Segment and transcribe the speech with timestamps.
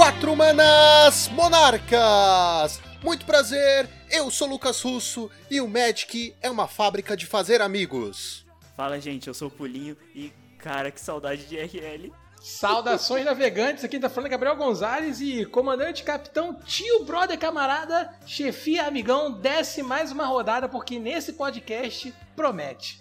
[0.00, 2.80] Quatro Manas Monarcas!
[3.04, 8.46] Muito prazer, eu sou Lucas Russo e o Magic é uma fábrica de fazer amigos.
[8.74, 12.10] Fala gente, eu sou o Pulinho e cara, que saudade de RL.
[12.40, 19.30] Saudações navegantes, aqui tá falando Gabriel Gonzalez e comandante, capitão, tio, brother, camarada, chefia, amigão,
[19.30, 22.98] desce mais uma rodada porque nesse podcast promete.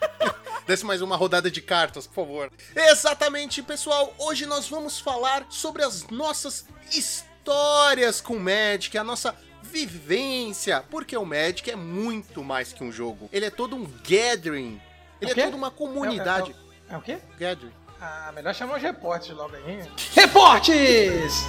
[0.66, 2.52] Desce mais uma rodada de cartas, por favor.
[2.76, 4.14] Exatamente, pessoal.
[4.18, 11.16] Hoje nós vamos falar sobre as nossas histórias com o Magic, a nossa vivência, porque
[11.16, 13.28] o Magic é muito mais que um jogo.
[13.32, 14.80] Ele é todo um gathering.
[15.20, 16.50] Ele é, é toda uma comunidade.
[16.50, 17.18] É, é, é, é o quê?
[17.38, 17.72] Gathering.
[18.00, 19.84] Ah, melhor chamar os repórteres logo aí.
[20.14, 21.44] Reportes!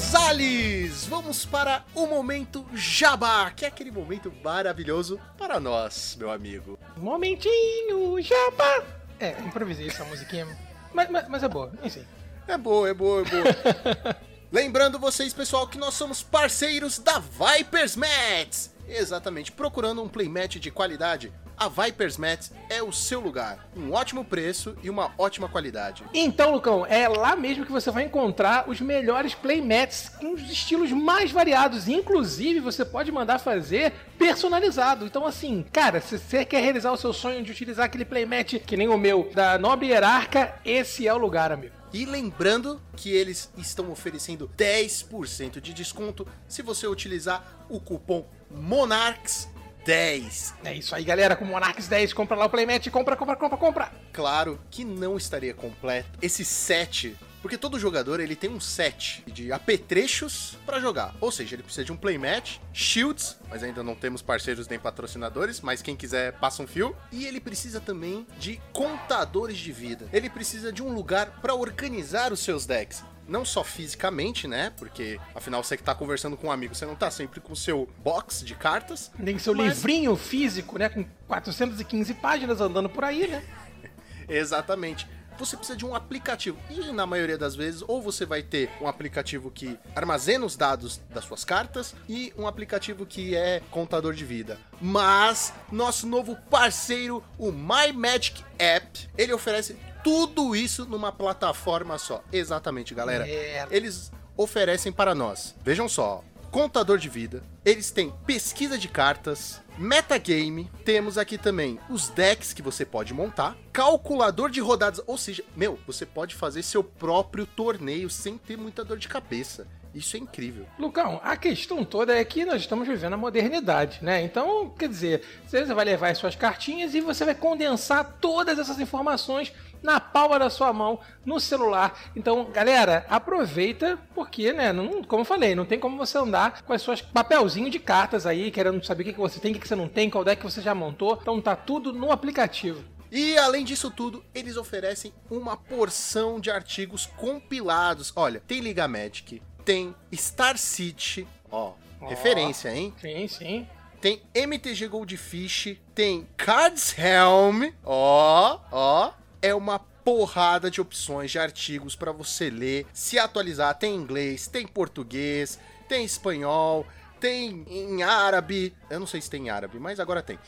[0.00, 1.04] Bem, Gonzales!
[1.06, 6.78] Vamos para o momento Jabá, que é aquele momento maravilhoso para nós, meu amigo.
[6.96, 8.82] Momentinho Jabá!
[9.18, 10.46] É, improvisei essa musiquinha,
[10.92, 12.04] mas, mas, mas é boa, enfim.
[12.48, 14.16] É boa, é boa, é boa.
[14.50, 18.74] Lembrando vocês, pessoal, que nós somos parceiros da Vipers Mats.
[18.88, 23.68] Exatamente, procurando um playmat de qualidade, a Vipers Mats é o seu lugar.
[23.76, 26.02] Um ótimo preço e uma ótima qualidade.
[26.14, 30.90] Então, Lucão, é lá mesmo que você vai encontrar os melhores playmats com os estilos
[30.90, 31.86] mais variados.
[31.86, 35.04] Inclusive, você pode mandar fazer personalizado.
[35.04, 38.76] Então, assim, cara, se você quer realizar o seu sonho de utilizar aquele playmat que
[38.76, 41.74] nem o meu, da Nobre Hierarca, esse é o lugar, amigo.
[41.92, 49.59] E lembrando que eles estão oferecendo 10% de desconto se você utilizar o cupom MONARCHS
[49.90, 50.54] 10.
[50.64, 51.34] É isso aí, galera.
[51.34, 52.88] Com Monarchs 10, compra lá o Playmat.
[52.90, 53.92] Compra, compra, compra, compra.
[54.12, 59.50] Claro que não estaria completo esse set porque todo jogador ele tem um set de
[59.50, 61.14] apetrechos para jogar.
[61.20, 65.60] Ou seja, ele precisa de um playmat, shields, mas ainda não temos parceiros nem patrocinadores,
[65.60, 66.94] mas quem quiser passa um fio.
[67.10, 70.06] E ele precisa também de contadores de vida.
[70.12, 74.72] Ele precisa de um lugar para organizar os seus decks não só fisicamente, né?
[74.76, 77.56] Porque afinal você que tá conversando com um amigo, você não tá sempre com o
[77.56, 79.10] seu box de cartas.
[79.18, 79.68] Nem seu mas...
[79.68, 80.88] livrinho físico, né?
[80.88, 83.42] Com 415 páginas andando por aí, né?
[84.28, 85.06] Exatamente
[85.40, 86.58] você precisa de um aplicativo.
[86.68, 91.00] E na maioria das vezes, ou você vai ter um aplicativo que armazena os dados
[91.08, 94.58] das suas cartas e um aplicativo que é contador de vida.
[94.80, 102.22] Mas nosso novo parceiro, o My Magic App, ele oferece tudo isso numa plataforma só.
[102.32, 103.28] Exatamente, galera.
[103.28, 103.66] É.
[103.70, 105.54] Eles oferecem para nós.
[105.62, 112.08] Vejam só, contador de vida, eles têm pesquisa de cartas, metagame, temos aqui também os
[112.08, 116.82] decks que você pode montar, calculador de rodadas, ou seja, meu, você pode fazer seu
[116.82, 119.66] próprio torneio sem ter muita dor de cabeça.
[119.94, 120.66] Isso é incrível.
[120.78, 124.22] Lucão, a questão toda é que nós estamos vivendo a modernidade, né?
[124.22, 128.78] Então, quer dizer, você vai levar as suas cartinhas e você vai condensar todas essas
[128.78, 129.52] informações
[129.82, 131.98] na palma da sua mão, no celular.
[132.14, 136.72] Então, galera, aproveita, porque, né, não, como eu falei, não tem como você andar com
[136.72, 139.60] as suas papelzinho de cartas aí, querendo saber o que, que você tem, o que,
[139.60, 141.18] que você não tem, qual deck você já montou.
[141.20, 142.84] Então tá tudo no aplicativo.
[143.10, 148.12] E além disso tudo, eles oferecem uma porção de artigos compilados.
[148.14, 152.94] Olha, tem Liga Magic, tem Star City, ó, oh, referência, hein?
[153.00, 153.68] Sim, sim.
[154.00, 159.12] Tem MTG Goldfish, tem Cards Helm, ó, ó,
[159.42, 163.74] é uma porrada de opções de artigos para você ler, se atualizar.
[163.74, 165.58] Tem inglês, tem português,
[165.88, 166.86] tem espanhol,
[167.20, 168.74] tem em árabe.
[168.88, 170.38] Eu não sei se tem em árabe, mas agora tem.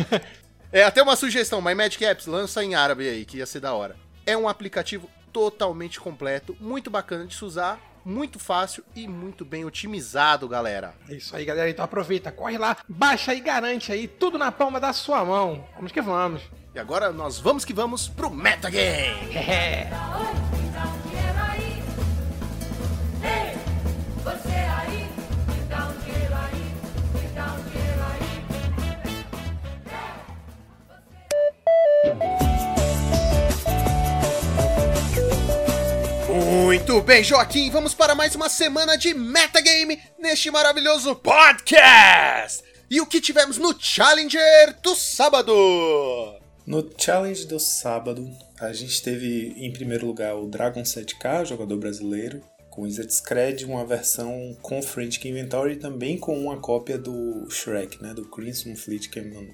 [0.72, 3.72] é até uma sugestão, My Magic Apps lança em árabe aí, que ia ser da
[3.72, 3.96] hora.
[4.26, 9.64] É um aplicativo totalmente completo, muito bacana de se usar, muito fácil e muito bem
[9.64, 10.94] otimizado, galera.
[11.08, 11.70] É isso aí, galera.
[11.70, 15.66] Então aproveita, corre lá, baixa e garante aí tudo na palma da sua mão.
[15.76, 16.42] Vamos que vamos.
[16.72, 19.88] E agora nós vamos que vamos pro Metagame!
[36.28, 42.62] Muito bem, Joaquim, vamos para mais uma semana de Metagame neste maravilhoso podcast!
[42.88, 46.39] E o que tivemos no Challenger do sábado?
[46.70, 48.30] No challenge do sábado,
[48.60, 52.40] a gente teve em primeiro lugar o Dragon 7K, jogador brasileiro,
[52.70, 58.14] com Scred, uma versão com Frantic Inventory e também com uma cópia do Shrek, né,
[58.14, 59.48] do Crimson Fleet, Cannon,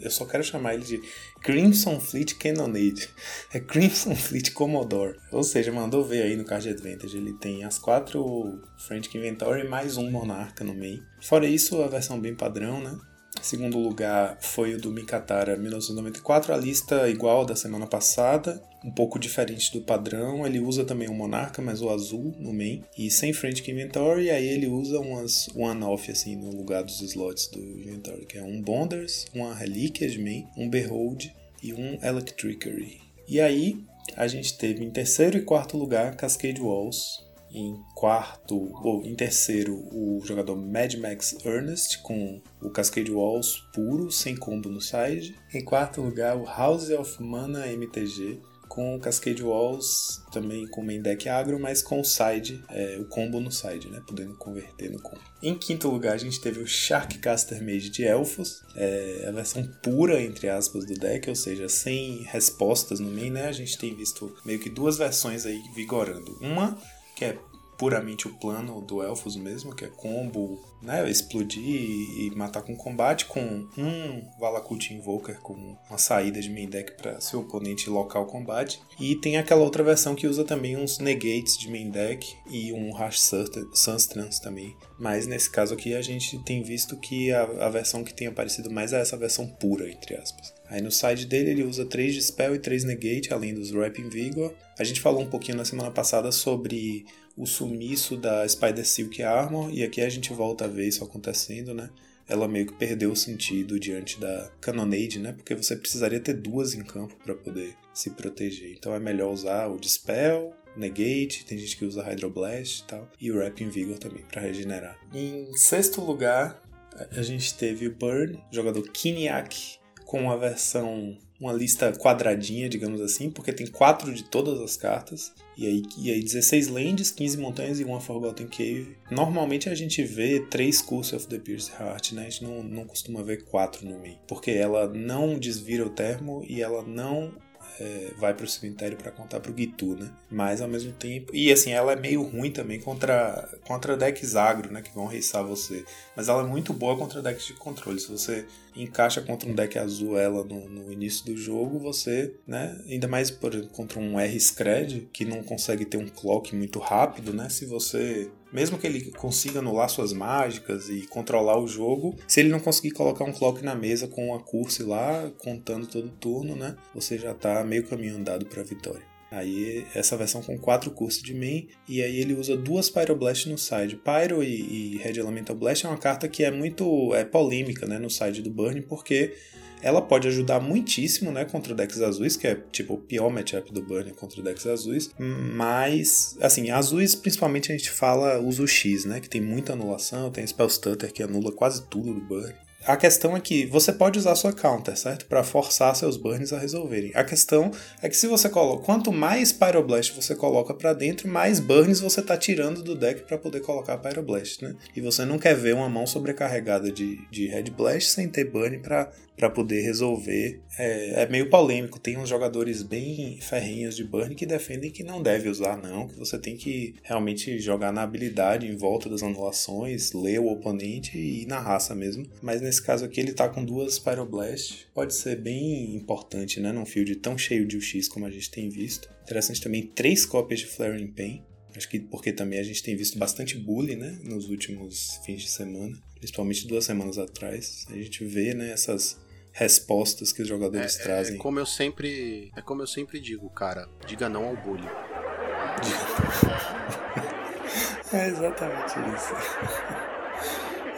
[0.00, 0.98] eu só quero chamar ele de
[1.42, 3.10] Crimson Fleet Cannonade.
[3.52, 5.18] É Crimson Fleet Commodore.
[5.30, 7.18] Ou seja, mandou ver aí no Card Advantage.
[7.18, 11.04] Ele tem as quatro Frantic Inventory mais um Monarca no meio.
[11.20, 12.98] Fora isso, a versão bem padrão, né?
[13.42, 19.18] Segundo lugar foi o do Mikatara 1994, a lista igual da semana passada, um pouco
[19.18, 20.46] diferente do padrão.
[20.46, 24.30] Ele usa também o Monarca, mas o azul no main, e sem Frantic Inventory, e
[24.30, 28.60] aí ele usa umas one-off assim no lugar dos slots do Inventory, que é um
[28.60, 31.26] Bonders, uma Relíquia de main, um Behold
[31.62, 33.00] e um Electricary.
[33.28, 33.78] E aí
[34.16, 37.25] a gente teve em terceiro e quarto lugar Cascade Walls,
[37.56, 44.12] em quarto, ou em terceiro, o jogador Mad Max Ernest com o Cascade Walls puro,
[44.12, 45.34] sem combo no side.
[45.54, 48.38] Em quarto lugar, o House of Mana MTG
[48.68, 53.06] com o Cascade Walls também com main deck agro, mas com o side, é, o
[53.06, 54.02] combo no side, né?
[54.06, 55.22] Podendo converter no combo.
[55.42, 60.20] Em quinto lugar, a gente teve o Sharkcaster Mage de Elfos, é, a versão pura,
[60.20, 63.46] entre aspas, do deck, ou seja, sem respostas no main, né?
[63.46, 66.36] A gente tem visto meio que duas versões aí vigorando.
[66.42, 66.76] Uma
[67.16, 67.38] que é
[67.76, 73.26] puramente o plano do Elfos mesmo, que é combo, né, explodir e matar com combate,
[73.26, 73.40] com
[73.76, 78.80] um Valakut Invoker como uma saída de main deck para seu oponente local combate.
[78.98, 82.90] E tem aquela outra versão que usa também uns negates de main deck e um
[82.92, 83.30] Rush
[83.74, 84.76] Sunstrans também.
[84.98, 88.70] Mas nesse caso aqui a gente tem visto que a, a versão que tem aparecido
[88.70, 90.54] mais é essa versão pura, entre aspas.
[90.68, 94.52] Aí no side dele ele usa 3 Dispel e 3 Negate, além dos Rapping Vigor.
[94.78, 97.06] A gente falou um pouquinho na semana passada sobre
[97.36, 101.74] o sumiço da Spider Silk Armor, e aqui a gente volta a ver isso acontecendo,
[101.74, 101.90] né?
[102.28, 105.32] Ela meio que perdeu o sentido diante da Cannonade, né?
[105.32, 108.72] Porque você precisaria ter duas em campo para poder se proteger.
[108.72, 113.30] Então é melhor usar o Dispel, Negate, tem gente que usa Hydroblast e tal, e
[113.30, 114.98] o Rapping Vigor também para regenerar.
[115.14, 116.62] Em sexto lugar,
[117.10, 123.30] a gente teve o Burn, jogador Kiniak, com a versão uma lista quadradinha, digamos assim,
[123.30, 125.32] porque tem quatro de todas as cartas.
[125.56, 128.96] E aí, e aí 16 lands, 15 montanhas e uma Forgotten Cave.
[129.10, 132.26] Normalmente a gente vê três Curse of the Pierce Heart, né?
[132.26, 134.18] A gente não, não costuma ver quatro no meio.
[134.28, 137.32] Porque ela não desvira o termo e ela não
[137.78, 140.10] é, vai pro cemitério para contar pro Gitu, né?
[140.30, 141.34] Mas ao mesmo tempo.
[141.34, 144.82] E assim, ela é meio ruim também contra, contra decks agro, né?
[144.82, 145.84] Que vão reiçar você.
[146.16, 148.00] Mas ela é muito boa contra decks de controle.
[148.00, 152.78] Se você encaixa contra um deck azul ela no, no início do jogo, você, né?
[152.88, 157.48] Ainda mais por, contra um R-Scred, que não consegue ter um clock muito rápido, né?
[157.48, 162.48] Se você mesmo que ele consiga anular suas mágicas e controlar o jogo, se ele
[162.48, 166.74] não conseguir colocar um clock na mesa com uma curse lá, contando todo turno, né?
[166.94, 169.02] Você já tá meio caminho andado para a vitória.
[169.30, 173.58] Aí essa versão com quatro cursos de main e aí ele usa duas Pyroblast no
[173.58, 173.96] side.
[173.96, 177.98] Pyro e, e Red Elemental Blast é uma carta que é muito é polêmica, né,
[177.98, 179.34] no side do Burn, porque
[179.82, 183.82] ela pode ajudar muitíssimo, né, contra decks azuis, que é tipo o pior matchup do
[183.82, 189.28] Burn contra decks azuis, mas assim, azuis principalmente a gente fala uso X, né, que
[189.28, 192.54] tem muita anulação, tem Spell Stutter que anula quase tudo do Burn.
[192.86, 195.26] A questão é que você pode usar sua counter, certo?
[195.26, 197.10] Para forçar seus burns a resolverem.
[197.16, 201.58] A questão é que se você coloca, quanto mais Pyroblast você coloca para dentro, mais
[201.58, 204.76] burns você tá tirando do deck para poder colocar Pyroblast, né?
[204.94, 208.78] E você não quer ver uma mão sobrecarregada de, de Red Blast sem ter burn
[208.78, 210.60] para para poder resolver.
[210.78, 212.00] É, é, meio polêmico.
[212.00, 216.08] Tem uns jogadores bem ferrinhos de burn que defendem que não deve usar, não.
[216.08, 221.16] Que você tem que realmente jogar na habilidade em volta das anulações, ler o oponente
[221.18, 222.26] e ir na raça mesmo.
[222.42, 224.86] Mas nesse caso aqui ele tá com duas Pyroblast.
[224.94, 226.72] Pode ser bem importante, né?
[226.72, 229.08] Num field tão cheio de UX como a gente tem visto.
[229.22, 231.42] Interessante também três cópias de Flaring Pain.
[231.76, 235.48] Acho que porque também a gente tem visto bastante bully, né, nos últimos fins de
[235.50, 237.84] semana, principalmente duas semanas atrás.
[237.90, 239.18] A gente vê, né, essas
[239.56, 241.36] respostas que os jogadores é, trazem.
[241.36, 244.84] É como eu sempre, é como eu sempre digo, cara, diga não ao bullying.
[248.12, 249.34] é exatamente isso.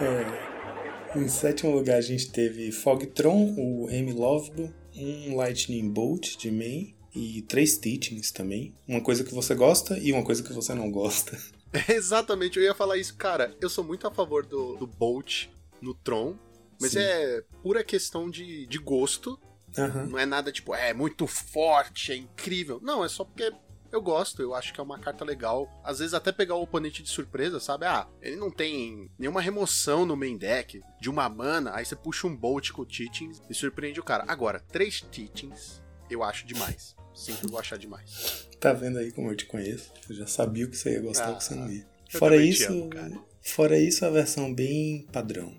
[0.01, 1.19] É.
[1.19, 6.95] Em sétimo lugar a gente teve Fogtron, o M Lovebo, um Lightning Bolt de main
[7.13, 8.73] e três Teachings também.
[8.87, 11.37] Uma coisa que você gosta e uma coisa que você não gosta.
[11.89, 13.17] Exatamente, eu ia falar isso.
[13.17, 15.49] Cara, eu sou muito a favor do, do Bolt
[15.83, 16.37] no Tron,
[16.81, 17.01] mas Sim.
[17.01, 19.39] é pura questão de, de gosto.
[19.77, 20.07] Uhum.
[20.07, 22.81] Não é nada tipo, é muito forte, é incrível.
[22.83, 23.53] Não, é só porque
[23.91, 25.69] eu gosto, eu acho que é uma carta legal.
[25.83, 27.87] Às vezes até pegar o oponente de surpresa, sabe?
[27.87, 32.27] Ah, ele não tem nenhuma remoção no main deck de uma mana, aí você puxa
[32.27, 34.25] um Bolt com Teachings e surpreende o cara.
[34.29, 36.97] Agora, três Teachings eu acho demais.
[37.15, 38.49] Sempre vou achar demais.
[38.61, 39.93] Tá vendo aí como eu te conheço?
[40.09, 41.87] Eu já sabia o que você ia gostar, ah, o que você não ia.
[42.11, 45.55] Fora isso, amo, fora isso, a versão bem padrão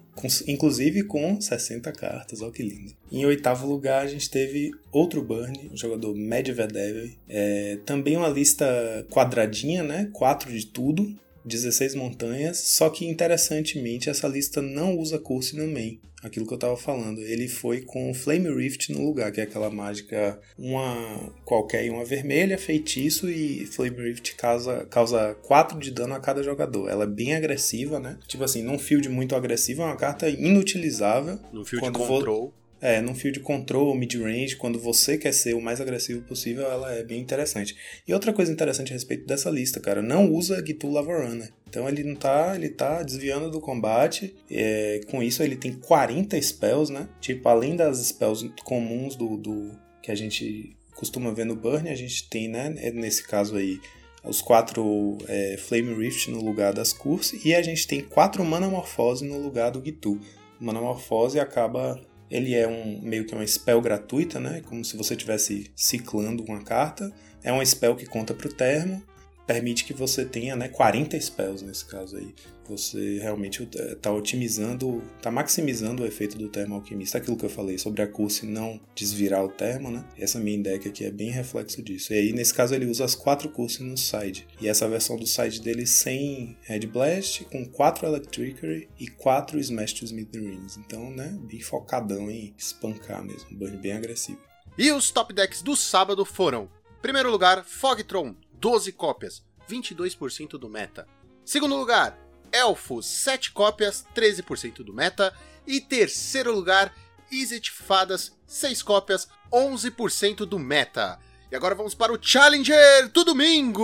[0.48, 2.94] inclusive com 60 cartas, olha que lindo.
[3.12, 7.18] Em oitavo lugar, a gente teve outro Burn, o jogador Medvedev.
[7.28, 10.10] É, também uma lista quadradinha, né?
[10.14, 12.58] 4 de tudo, 16 montanhas.
[12.58, 16.00] Só que, interessantemente, essa lista não usa curso no main.
[16.22, 17.22] Aquilo que eu tava falando.
[17.22, 22.04] Ele foi com Flame Rift no lugar, que é aquela mágica, uma qualquer e uma
[22.04, 26.90] vermelha, feitiço, e Flame Rift causa, causa 4 de dano a cada jogador.
[26.90, 28.18] Ela é bem agressiva, né?
[28.28, 31.40] Tipo assim, num field muito agressivo, é uma carta inutilizável.
[31.54, 32.54] No field Quando control.
[32.82, 37.04] É, num field control, mid-range, quando você quer ser o mais agressivo possível, ela é
[37.04, 37.76] bem interessante.
[38.08, 41.52] E outra coisa interessante a respeito dessa lista, cara, não usa Gitu Lavarunner.
[41.68, 44.36] Então ele não tá, ele tá desviando do combate.
[44.50, 47.08] É, com isso ele tem 40 spells, né?
[47.20, 49.72] Tipo, além das spells comuns do, do
[50.02, 53.80] que a gente costuma ver no Burn, a gente tem, né, nesse caso aí,
[54.22, 58.68] os quatro é, Flame Rift no lugar das Curse, e a gente tem quatro Mana
[58.68, 60.20] Morphose no lugar do Gitu.
[60.60, 61.98] Mana Morphose acaba
[62.30, 64.62] ele é um meio que uma spell gratuita, né?
[64.66, 67.12] Como se você estivesse ciclando uma carta.
[67.44, 69.02] É uma spell que conta para o termo.
[69.50, 72.36] Permite que você tenha né, 40 spells nesse caso aí.
[72.68, 77.18] Você realmente está otimizando, está maximizando o efeito do termo alquimista.
[77.18, 80.06] Aquilo que eu falei sobre a curse não desvirar o termo, né?
[80.16, 82.14] Essa minha deck aqui é bem reflexo disso.
[82.14, 84.48] E aí, nesse caso, ele usa as quatro curses no side.
[84.62, 89.94] E essa versão do side dele sem Red Blast, com 4 Electricity e 4 Smash
[89.94, 90.78] to Smithereens.
[90.78, 93.50] Então, né, bem focadão em espancar mesmo.
[93.52, 94.40] Um burn bem agressivo.
[94.78, 96.70] E os top decks do sábado foram:
[97.02, 101.08] primeiro lugar, Fogtron, 12 cópias, 22% do meta.
[101.46, 102.20] Segundo lugar,
[102.52, 105.34] Elfos, 7 cópias, 13% do meta.
[105.66, 106.94] E terceiro lugar,
[107.32, 111.20] Izzet Fadas, 6 cópias, 11% do meta.
[111.52, 113.84] E agora vamos para o Challenger do domingo!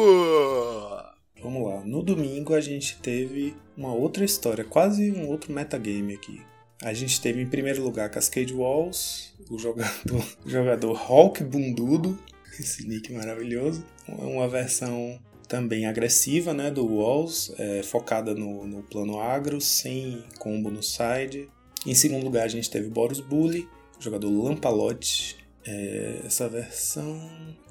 [1.42, 6.42] Vamos lá, no domingo a gente teve uma outra história, quase um outro metagame aqui.
[6.82, 12.18] A gente teve em primeiro lugar Cascade Walls, o jogador, o jogador Hulk Bundudo,
[12.60, 13.86] esse nick maravilhoso.
[14.08, 20.70] Uma versão também agressiva né, do Walls, é, focada no, no plano agro, sem combo
[20.70, 21.50] no side.
[21.86, 23.68] Em segundo lugar a gente teve Boros Bully,
[24.00, 25.38] jogador Lampalote.
[25.68, 27.20] É, essa versão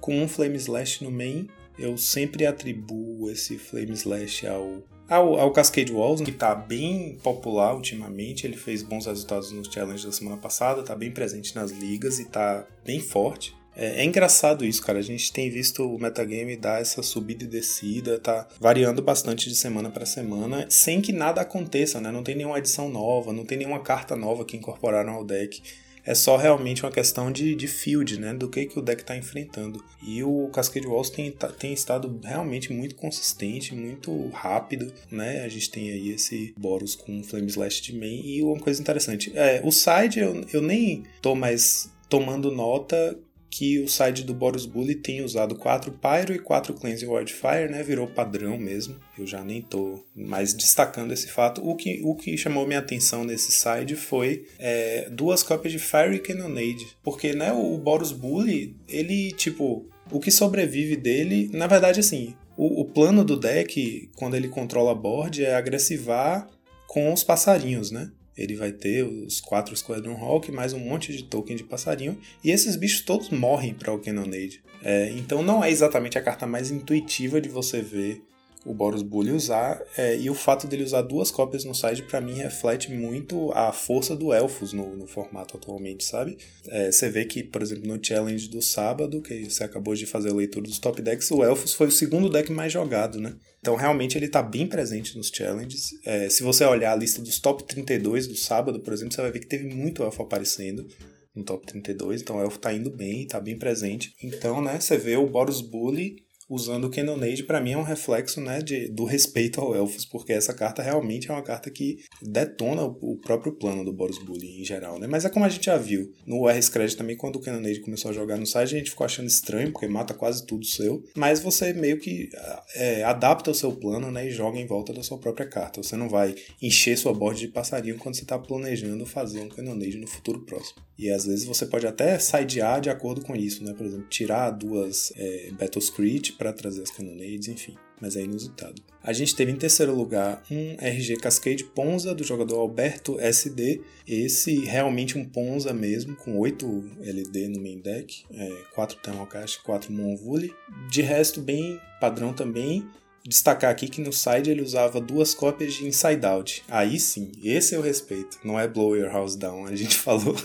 [0.00, 1.48] com um Flame Slash no main.
[1.78, 7.74] Eu sempre atribuo esse Flame Slash ao ao, ao Cascade Walls, que tá bem popular
[7.74, 12.18] ultimamente, ele fez bons resultados nos challenges da semana passada, tá bem presente nas ligas
[12.18, 13.54] e tá bem forte.
[13.76, 14.98] É, é, engraçado isso, cara.
[14.98, 19.56] A gente tem visto o metagame dar essa subida e descida, tá variando bastante de
[19.56, 22.10] semana para semana, sem que nada aconteça, né?
[22.10, 25.62] Não tem nenhuma edição nova, não tem nenhuma carta nova que incorporaram ao deck.
[26.06, 28.34] É só realmente uma questão de, de field, né?
[28.34, 29.82] Do que, que o deck está enfrentando.
[30.06, 35.42] E o Cascade Walls tem, tem estado realmente muito consistente, muito rápido, né?
[35.42, 38.20] A gente tem aí esse Boros com Flame Slash de main.
[38.22, 43.18] E uma coisa interessante, é, o side eu, eu nem tô mais tomando nota
[43.56, 47.84] que o side do Boros Bully tem usado 4 Pyro e 4 Cleanse Wildfire, né?
[47.84, 48.96] Virou padrão mesmo.
[49.16, 51.64] Eu já nem tô mais destacando esse fato.
[51.64, 56.16] O que, o que chamou minha atenção nesse side foi é, duas cópias de Fire
[56.16, 56.96] e Cannonade.
[57.00, 62.80] Porque, né, o Boros Bully, ele, tipo, o que sobrevive dele, na verdade, assim, o,
[62.80, 66.50] o plano do deck, quando ele controla a board, é agressivar
[66.88, 68.10] com os passarinhos, né?
[68.36, 72.50] Ele vai ter os quatro Squadron Hawk, mais um monte de token de passarinho, e
[72.50, 74.62] esses bichos todos morrem para o Cannonade.
[74.82, 78.22] É, então não é exatamente a carta mais intuitiva de você ver
[78.64, 82.20] o Boros Bully usar, é, e o fato dele usar duas cópias no side para
[82.20, 86.38] mim reflete muito a força do Elfos no, no formato atualmente, sabe?
[86.68, 90.30] É, você vê que, por exemplo, no challenge do sábado, que você acabou de fazer
[90.30, 93.36] a leitura dos top decks, o Elfos foi o segundo deck mais jogado, né?
[93.60, 95.90] Então realmente ele está bem presente nos challenges.
[96.04, 99.30] É, se você olhar a lista dos top 32 do sábado, por exemplo, você vai
[99.30, 100.86] ver que teve muito Elfo aparecendo
[101.34, 104.14] no top 32, então o Elfo tá indo bem, tá bem presente.
[104.22, 108.40] Então, né, você vê o Boros Bully usando o Cannonade, para mim é um reflexo
[108.40, 112.82] né, de, do respeito ao Elfos, porque essa carta realmente é uma carta que detona
[112.82, 115.06] o próprio plano do Boros Bully em geral, né?
[115.06, 118.14] Mas é como a gente já viu no R-Scred também, quando o Cannonade começou a
[118.14, 121.72] jogar no site, a gente ficou achando estranho, porque mata quase tudo seu, mas você
[121.72, 122.28] meio que
[122.74, 125.82] é, adapta o seu plano né, e joga em volta da sua própria carta.
[125.82, 129.96] Você não vai encher sua board de passarinho quando você está planejando fazer um Cannonade
[129.96, 130.82] no futuro próximo.
[130.98, 133.72] E às vezes você pode até sidear de acordo com isso, né?
[133.72, 137.74] Por exemplo, tirar duas é, Battle Screech para trazer as Cannonades, enfim.
[138.00, 138.82] Mas é inusitado.
[139.02, 143.80] A gente teve em terceiro lugar um RG Cascade Ponza do jogador Alberto SD.
[144.06, 146.66] Esse realmente um Ponza mesmo, com 8
[147.00, 150.52] LD no main deck, é, 4 Thermalcast, 4 Monvuli.
[150.90, 152.86] De resto, bem padrão também.
[153.26, 156.64] Destacar aqui que no side ele usava duas cópias de Inside Out.
[156.68, 158.38] Aí sim, esse eu respeito.
[158.44, 159.66] Não é Blow Your House Down.
[159.66, 160.36] A gente falou,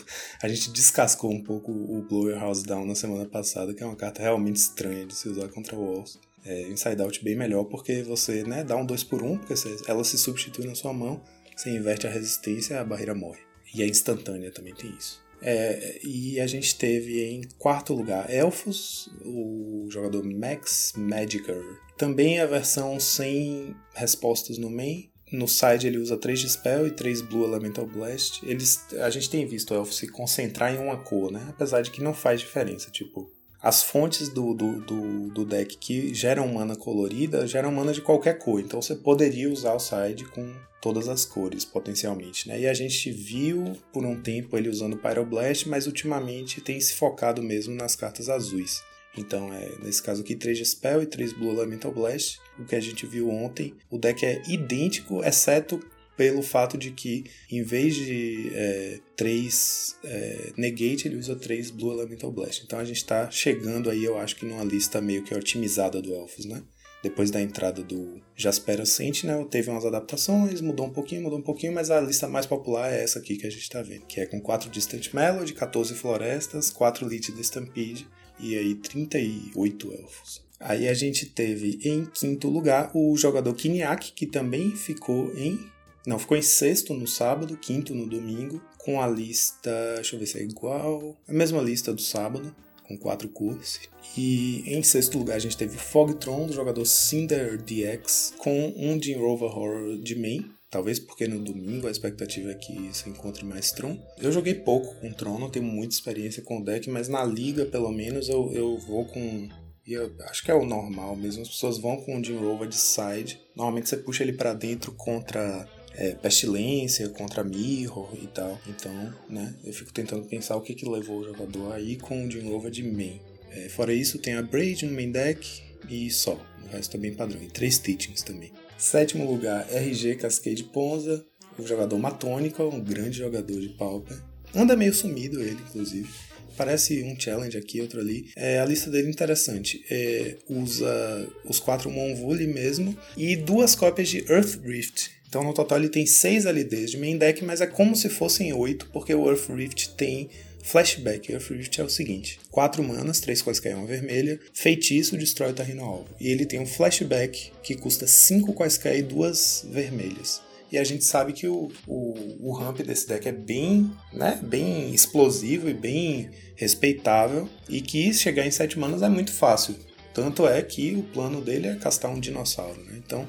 [0.42, 3.86] a gente descascou um pouco o Blow Your House Down na semana passada, que é
[3.86, 6.20] uma carta realmente estranha de se usar contra Walls.
[6.46, 9.56] É, Inside Out bem melhor porque você né, dá um 2 por 1 um, porque
[9.56, 11.22] você, ela se substitui na sua mão,
[11.56, 13.42] você inverte a resistência a barreira morre.
[13.76, 15.22] E é instantânea também tem isso.
[15.42, 21.64] É, e a gente teve em quarto lugar Elfos, o jogador Max Magicer.
[21.98, 25.10] Também a versão sem respostas no main.
[25.32, 28.42] No side ele usa 3 Dispel e 3 Blue Elemental Blast.
[28.44, 31.46] Eles, a gente tem visto o Elfo se concentrar em uma cor, né?
[31.50, 32.90] Apesar de que não faz diferença.
[32.90, 33.32] Tipo,
[33.62, 38.40] as fontes do, do, do, do, deck que geram mana colorida geram mana de qualquer
[38.40, 38.60] cor.
[38.60, 42.48] Então você poderia usar o side com todas as cores, potencialmente.
[42.48, 42.62] Né?
[42.62, 47.42] E a gente viu por um tempo ele usando Pyroblast, mas ultimamente tem se focado
[47.42, 48.82] mesmo nas cartas azuis.
[49.18, 52.40] Então, é, nesse caso aqui, 3 de Spell e 3 Blue Elemental Blast.
[52.58, 55.80] O que a gente viu ontem, o deck é idêntico, exceto
[56.16, 61.94] pelo fato de que, em vez de é, 3 é, Negate, ele usa 3 Blue
[61.94, 62.64] Elemental Blast.
[62.66, 66.14] Então a gente está chegando aí, eu acho que numa lista meio que otimizada do
[66.14, 66.62] Elfos, né?
[67.02, 71.74] Depois da entrada do Jaspera Sentinel, teve umas adaptações, mudou um pouquinho, mudou um pouquinho,
[71.74, 74.26] mas a lista mais popular é essa aqui que a gente está vendo, que é
[74.26, 80.44] com 4 Distant Melody, 14 Florestas, 4 Lead de Stampede e aí 38 Elfos.
[80.60, 85.58] Aí a gente teve em quinto lugar o jogador Kinyak, que também ficou em
[86.06, 89.96] não, ficou em sexto no sábado, quinto no domingo, com a lista.
[89.96, 91.16] Deixa eu ver se é igual.
[91.28, 92.56] A mesma lista do sábado,
[92.90, 93.80] com quatro cores.
[94.18, 99.14] E em sexto lugar a gente teve Fogtron, do jogador Cinder DX, com um Jim
[99.14, 100.52] Rover Horror de main.
[100.72, 103.98] Talvez porque no domingo a expectativa é que você encontre mais Tron.
[104.20, 107.66] Eu joguei pouco com Tron, não tenho muita experiência com o deck, mas na liga,
[107.66, 109.50] pelo menos, eu, eu vou com
[109.88, 111.42] eu acho que é o normal mesmo.
[111.42, 113.42] As pessoas vão com o Jim Rover de side.
[113.56, 115.68] Normalmente você puxa ele para dentro contra
[116.00, 118.60] é, pestilência, contra mirror e tal.
[118.66, 122.42] Então, né, eu fico tentando pensar o que que levou o jogador aí com de
[122.42, 123.20] novo de main.
[123.52, 126.40] É, fora isso, tem a Braid no main deck e só.
[126.66, 127.44] O resto é bem padrão.
[127.44, 128.54] E três Teachings também.
[128.78, 131.26] Sétimo lugar, RG Cascade Ponza,
[131.58, 134.18] o jogador Matônica, um grande jogador de Pauper.
[134.56, 136.08] Anda meio sumido ele, inclusive.
[136.56, 138.32] Parece um challenge aqui, outro ali.
[138.36, 139.84] É, a lista dele é interessante.
[139.90, 145.78] É, usa os quatro Monvuli mesmo e duas cópias de Earth Rift então no total
[145.78, 149.30] ele tem 6 LDs de main deck, mas é como se fossem 8, porque o
[149.30, 150.28] Earth Rift tem
[150.64, 151.32] flashback.
[151.32, 155.84] Earth Rift é o seguinte: 4 manas, 3 quaisquer uma vermelha, feitiço destrói o terreno
[155.84, 156.10] alvo.
[156.20, 160.42] E ele tem um flashback que custa 5 quaisquer e 2 vermelhas.
[160.72, 164.94] E a gente sabe que o, o, o ramp desse deck é bem, né, bem
[164.94, 167.48] explosivo e bem respeitável.
[167.68, 169.76] E que chegar em 7 manas é muito fácil.
[170.14, 172.84] Tanto é que o plano dele é castar um dinossauro.
[172.84, 172.94] Né?
[172.98, 173.28] Então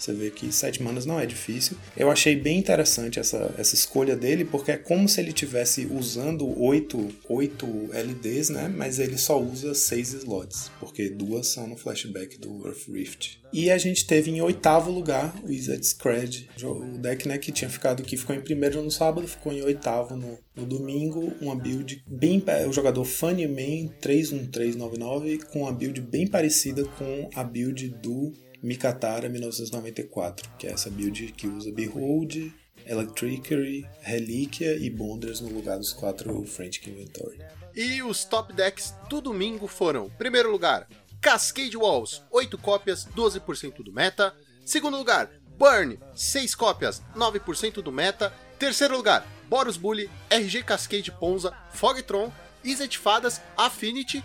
[0.00, 1.76] você vê que 7 manas não é difícil.
[1.96, 6.58] Eu achei bem interessante essa, essa escolha dele, porque é como se ele tivesse usando
[6.60, 8.68] 8, 8 LDs, né?
[8.68, 13.40] Mas ele só usa 6 slots, porque duas são no flashback do Earth Rift.
[13.52, 17.68] E a gente teve em oitavo lugar o Wizard Scred, o deck né, que tinha
[17.68, 22.02] ficado que ficou em primeiro no sábado, ficou em oitavo no, no domingo, uma build
[22.06, 28.32] bem o jogador Funny Man 31399 com uma build bem parecida com a build do
[28.62, 32.52] Mikatara 1994, que é essa build que usa Behold,
[32.86, 37.38] Electricary, Relíquia e Bonders no lugar dos quatro French Inventory.
[37.74, 40.88] E os top decks do domingo foram: primeiro lugar,
[41.20, 44.34] Cascade Walls, 8 cópias, 12% do meta.
[44.64, 48.32] Segundo lugar, Burn, 6 cópias, 9% do meta.
[48.58, 52.32] Terceiro lugar, Boros Bully, RG Cascade Ponza, Fogtron,
[52.64, 54.22] Izzet Fadas, Affinity,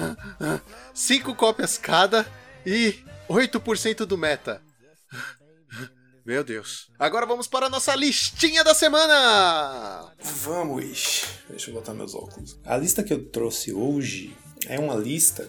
[0.92, 2.26] 5 cópias cada.
[2.66, 2.98] E
[3.28, 4.62] 8% do meta.
[6.24, 6.90] Meu Deus.
[6.98, 10.12] Agora vamos para a nossa listinha da semana!
[10.20, 11.24] Vamos!
[11.48, 12.58] Deixa eu botar meus óculos.
[12.66, 14.36] A lista que eu trouxe hoje
[14.66, 15.48] é uma lista.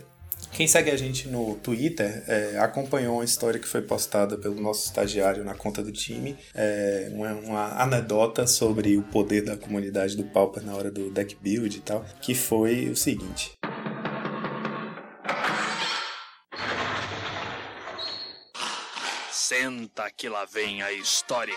[0.54, 4.86] Quem segue a gente no Twitter é, acompanhou uma história que foi postada pelo nosso
[4.86, 6.38] estagiário na conta do time.
[6.56, 11.36] É, uma, uma anedota sobre o poder da comunidade do Pauper na hora do deck
[11.42, 12.06] build e tal.
[12.22, 13.52] Que foi o seguinte.
[19.49, 21.55] Senta que lá vem a história.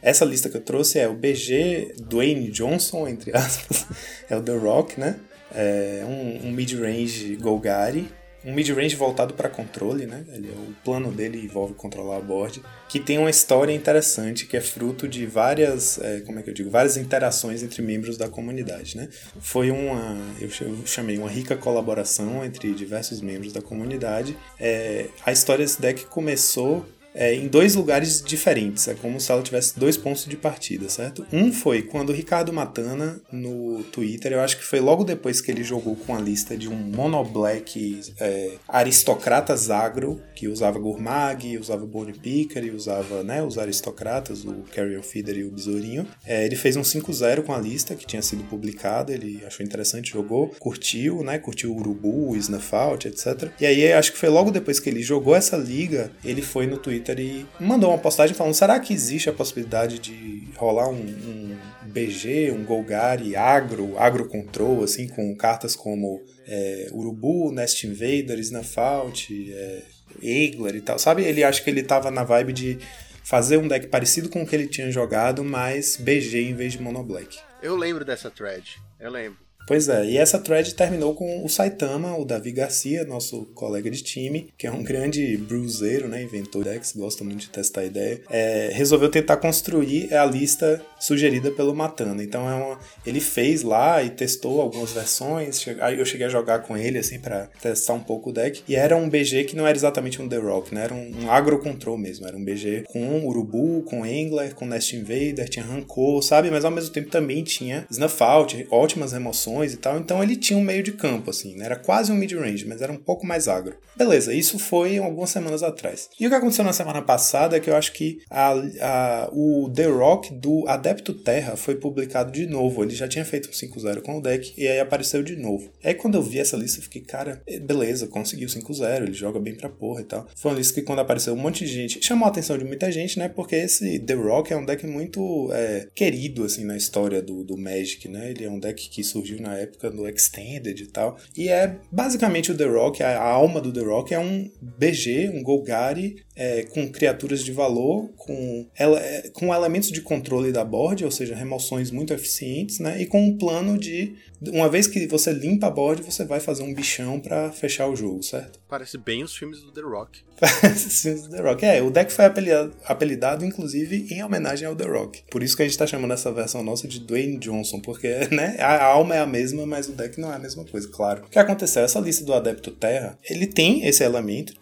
[0.00, 3.84] Essa lista que eu trouxe é o BG Dwayne Johnson, entre aspas,
[4.30, 5.18] é o The Rock, né?
[5.52, 8.08] É um, um mid-range Golgari
[8.44, 10.24] um mid-range voltado para controle, né?
[10.32, 14.60] Ele, o plano dele envolve controlar a board, que tem uma história interessante que é
[14.60, 18.96] fruto de várias, é, como é que eu digo, várias interações entre membros da comunidade,
[18.96, 19.08] né?
[19.40, 20.48] Foi uma, eu
[20.86, 24.36] chamei uma rica colaboração entre diversos membros da comunidade.
[24.58, 28.88] É, a história desse deck começou é, em dois lugares diferentes.
[28.88, 31.26] É como se ela tivesse dois pontos de partida, certo?
[31.32, 35.50] Um foi quando o Ricardo Matana, no Twitter, eu acho que foi logo depois que
[35.50, 41.84] ele jogou com a lista de um monoblack é, aristocratas agro, que usava Gourmag, usava
[41.86, 46.06] Bone Picker usava né, os aristocratas, o Carrion Feeder e o Besourinho.
[46.24, 50.12] É, ele fez um 5-0 com a lista que tinha sido publicada, ele achou interessante,
[50.12, 51.38] jogou, curtiu, né?
[51.38, 53.50] Curtiu o Urubu, o Snuff Out, etc.
[53.60, 56.78] E aí, acho que foi logo depois que ele jogou essa liga, ele foi no
[56.78, 61.00] Twitter Twitter e mandou uma postagem falando: será que existe a possibilidade de rolar um,
[61.00, 68.38] um BG, um Golgari agro, agro control, assim, com cartas como é, Urubu, Nest Invader,
[68.38, 69.82] Snafault, é,
[70.22, 71.22] Egler e tal, sabe?
[71.24, 72.78] Ele acha que ele tava na vibe de
[73.24, 76.82] fazer um deck parecido com o que ele tinha jogado, mas BG em vez de
[76.82, 77.38] Mono Black.
[77.62, 79.49] Eu lembro dessa thread, eu lembro.
[79.70, 84.02] Pois é, e essa thread terminou com o Saitama, o Davi Garcia, nosso colega de
[84.02, 88.70] time, que é um grande bruzeiro, né, inventor decks, gosta muito de testar ideia, é,
[88.72, 92.20] resolveu tentar construir a lista sugerida pelo Matana.
[92.20, 96.62] Então é uma, ele fez lá e testou algumas versões, aí eu cheguei a jogar
[96.62, 99.68] com ele assim para testar um pouco o deck, e era um BG que não
[99.68, 102.86] era exatamente um The Rock, né, era um, um agro control mesmo, era um BG
[102.88, 107.44] com Urubu, com Angler, com Nest Invader, tinha Rancor, sabe, mas ao mesmo tempo também
[107.44, 111.56] tinha Snuff Out, ótimas remoções e tal, então ele tinha um meio de campo, assim,
[111.56, 111.70] né?
[111.70, 113.76] era quase um mid-range, mas era um pouco mais agro.
[113.96, 116.08] Beleza, isso foi algumas semanas atrás.
[116.18, 119.70] E o que aconteceu na semana passada é que eu acho que a, a, o
[119.74, 122.82] The Rock do Adepto Terra foi publicado de novo.
[122.82, 125.70] Ele já tinha feito um 5-0 com o deck e aí apareceu de novo.
[125.84, 129.38] Aí quando eu vi essa lista, eu fiquei, cara, eh, beleza, conseguiu 5-0, ele joga
[129.38, 130.26] bem pra porra e tal.
[130.34, 132.90] Foi uma lista que quando apareceu um monte de gente, chamou a atenção de muita
[132.90, 133.28] gente, né?
[133.28, 137.56] Porque esse The Rock é um deck muito é, querido, assim, na história do, do
[137.56, 138.30] Magic, né?
[138.30, 141.18] Ele é um deck que surgiu na época do Extended e tal.
[141.36, 145.42] E é basicamente o The Rock, a, alma do The Rock é um BG, um
[145.42, 151.10] Golgari é, com criaturas de valor, com, é, com elementos de controle da board, ou
[151.10, 153.00] seja, remoções muito eficientes, né?
[153.00, 154.14] E com um plano de
[154.48, 157.96] uma vez que você limpa a board, você vai fazer um bichão para fechar o
[157.96, 158.58] jogo, certo?
[158.68, 160.20] Parece bem os filmes do The Rock.
[160.40, 161.64] Parece os filmes do The Rock.
[161.64, 165.22] É, o deck foi apelidado, apelidado, inclusive, em homenagem ao The Rock.
[165.30, 168.56] Por isso que a gente tá chamando essa versão nossa de Dwayne Johnson, porque, né,
[168.58, 171.24] a alma é a mesma, mas o deck não é a mesma coisa, claro.
[171.24, 171.82] O que aconteceu?
[171.82, 174.54] Essa lista do Adepto Terra, ele tem esse elemento,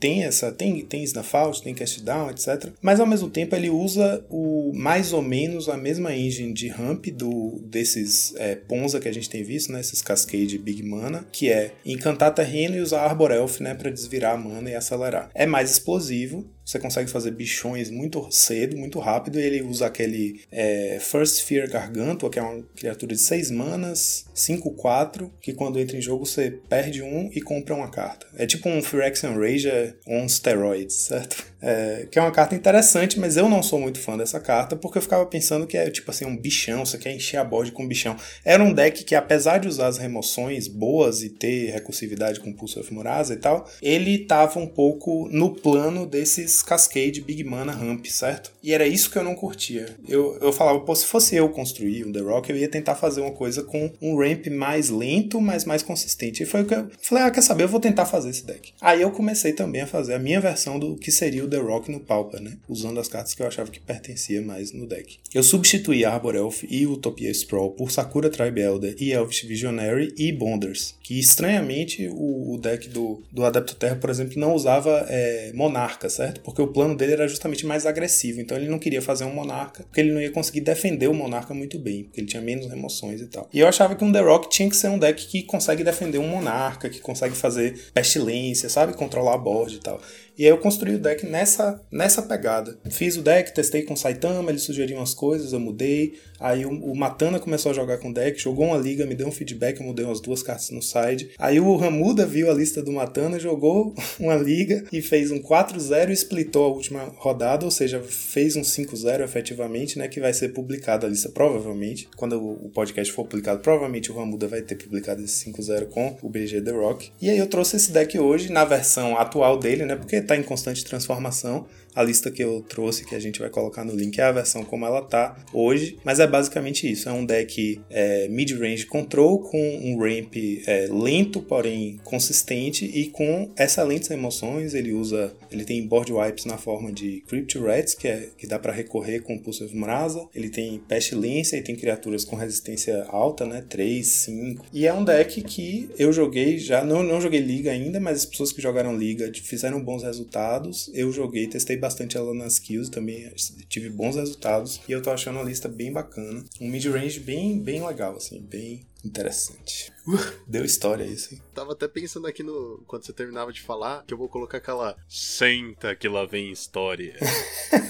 [0.00, 2.72] tem essa, tem, tem Snuff Out, tem Cast Down, etc.
[2.80, 7.06] Mas ao mesmo tempo ele usa o mais ou menos a mesma engine de ramp
[7.08, 11.26] do, desses é, Ponza que a gente gente tem visto, né, esses Cascade Big Mana,
[11.30, 15.30] que é encantar terreno e usar Arbor Elf, né, para desvirar a mana e acelerar.
[15.34, 20.98] É mais explosivo, você consegue fazer bichões muito cedo, muito rápido, ele usa aquele é,
[21.00, 26.00] First Fear Gargantua, que é uma criatura de 6 manas, 5-4, que quando entra em
[26.00, 28.26] jogo você perde um e compra uma carta.
[28.36, 31.44] É tipo um Phyrexian Rager on steroids, certo?
[31.62, 34.98] É, que é uma carta interessante, mas eu não sou muito fã dessa carta, porque
[34.98, 37.84] eu ficava pensando que é tipo assim, um bichão, você quer encher a board com
[37.84, 38.16] um bichão.
[38.44, 42.78] Era um deck que, apesar de usar as remoções boas e ter recursividade com Pulse
[42.78, 48.06] of Murasa e tal, ele tava um pouco no plano desses Cascade Big Mana Ramp,
[48.06, 48.52] certo?
[48.62, 49.96] E era isso que eu não curtia.
[50.08, 53.20] Eu, eu falava, pô, se fosse eu construir um The Rock, eu ia tentar fazer
[53.20, 56.42] uma coisa com um ramp mais lento, mas mais consistente.
[56.42, 58.72] E foi o que eu falei, ah, quer saber, eu vou tentar fazer esse deck.
[58.80, 61.90] Aí eu comecei também a fazer a minha versão do que seria o The Rock
[61.90, 62.56] no Pauper, né?
[62.68, 65.18] Usando as cartas que eu achava que pertencia mais no deck.
[65.34, 70.32] Eu substituí Arbor Elf e Utopia Sprawl por Sakura Tribe Elder e Elvish Visionary e
[70.32, 75.52] Bonders, que estranhamente o, o deck do, do Adepto Terra, por exemplo, não usava é,
[75.54, 76.40] Monarca, certo?
[76.46, 79.82] Porque o plano dele era justamente mais agressivo, então ele não queria fazer um Monarca,
[79.82, 83.20] porque ele não ia conseguir defender o Monarca muito bem, porque ele tinha menos remoções
[83.20, 83.48] e tal.
[83.52, 86.18] E eu achava que um The Rock tinha que ser um deck que consegue defender
[86.18, 88.94] um Monarca, que consegue fazer pestilência, sabe?
[88.94, 90.00] Controlar a board e tal.
[90.38, 92.78] E aí eu construí o deck nessa, nessa pegada.
[92.90, 96.14] Fiz o deck, testei com o Saitama, ele sugeriu umas coisas, eu mudei.
[96.38, 99.26] Aí o, o, Matana começou a jogar com o deck, jogou uma liga, me deu
[99.26, 101.30] um feedback, eu mudei umas duas cartas no side.
[101.38, 106.10] Aí o Ramuda viu a lista do Matana, jogou uma liga e fez um 4-0
[106.10, 110.08] e splitou a última rodada, ou seja, fez um 5-0 efetivamente, né?
[110.08, 112.08] Que vai ser publicada a lista provavelmente.
[112.16, 116.28] Quando o podcast for publicado, provavelmente o Ramuda vai ter publicado esse 5-0 com o
[116.28, 117.10] BG The Rock.
[117.20, 119.96] E aí eu trouxe esse deck hoje na versão atual dele, né?
[119.96, 121.66] Porque tá em constante transformação.
[121.96, 124.62] A lista que eu trouxe, que a gente vai colocar no link, é a versão
[124.62, 127.08] como ela tá hoje, mas é basicamente isso.
[127.08, 130.34] É um deck é, mid-range control com um ramp
[130.66, 134.74] é, lento, porém consistente e com excelentes emoções.
[134.74, 138.58] Ele usa, ele tem board wipes na forma de Crypt Rats, que, é, que dá
[138.58, 140.28] para recorrer com Pulse of Murasa.
[140.34, 143.64] Ele tem pestilência e tem criaturas com resistência alta, né?
[143.66, 144.66] 3, 5.
[144.70, 148.26] E é um deck que eu joguei já, não, não joguei liga ainda, mas as
[148.26, 150.90] pessoas que jogaram liga fizeram bons resultados.
[150.92, 153.32] Eu joguei, testei bastante ela nas kills também,
[153.68, 156.44] tive bons resultados e eu tô achando a lista bem bacana.
[156.60, 159.92] Um mid-range bem, bem legal, assim, bem interessante.
[160.04, 160.18] Uh,
[160.48, 161.42] deu história isso, hein?
[161.54, 162.82] Tava até pensando aqui no.
[162.88, 164.96] Quando você terminava de falar, que eu vou colocar aquela.
[165.08, 167.14] Senta que lá vem história.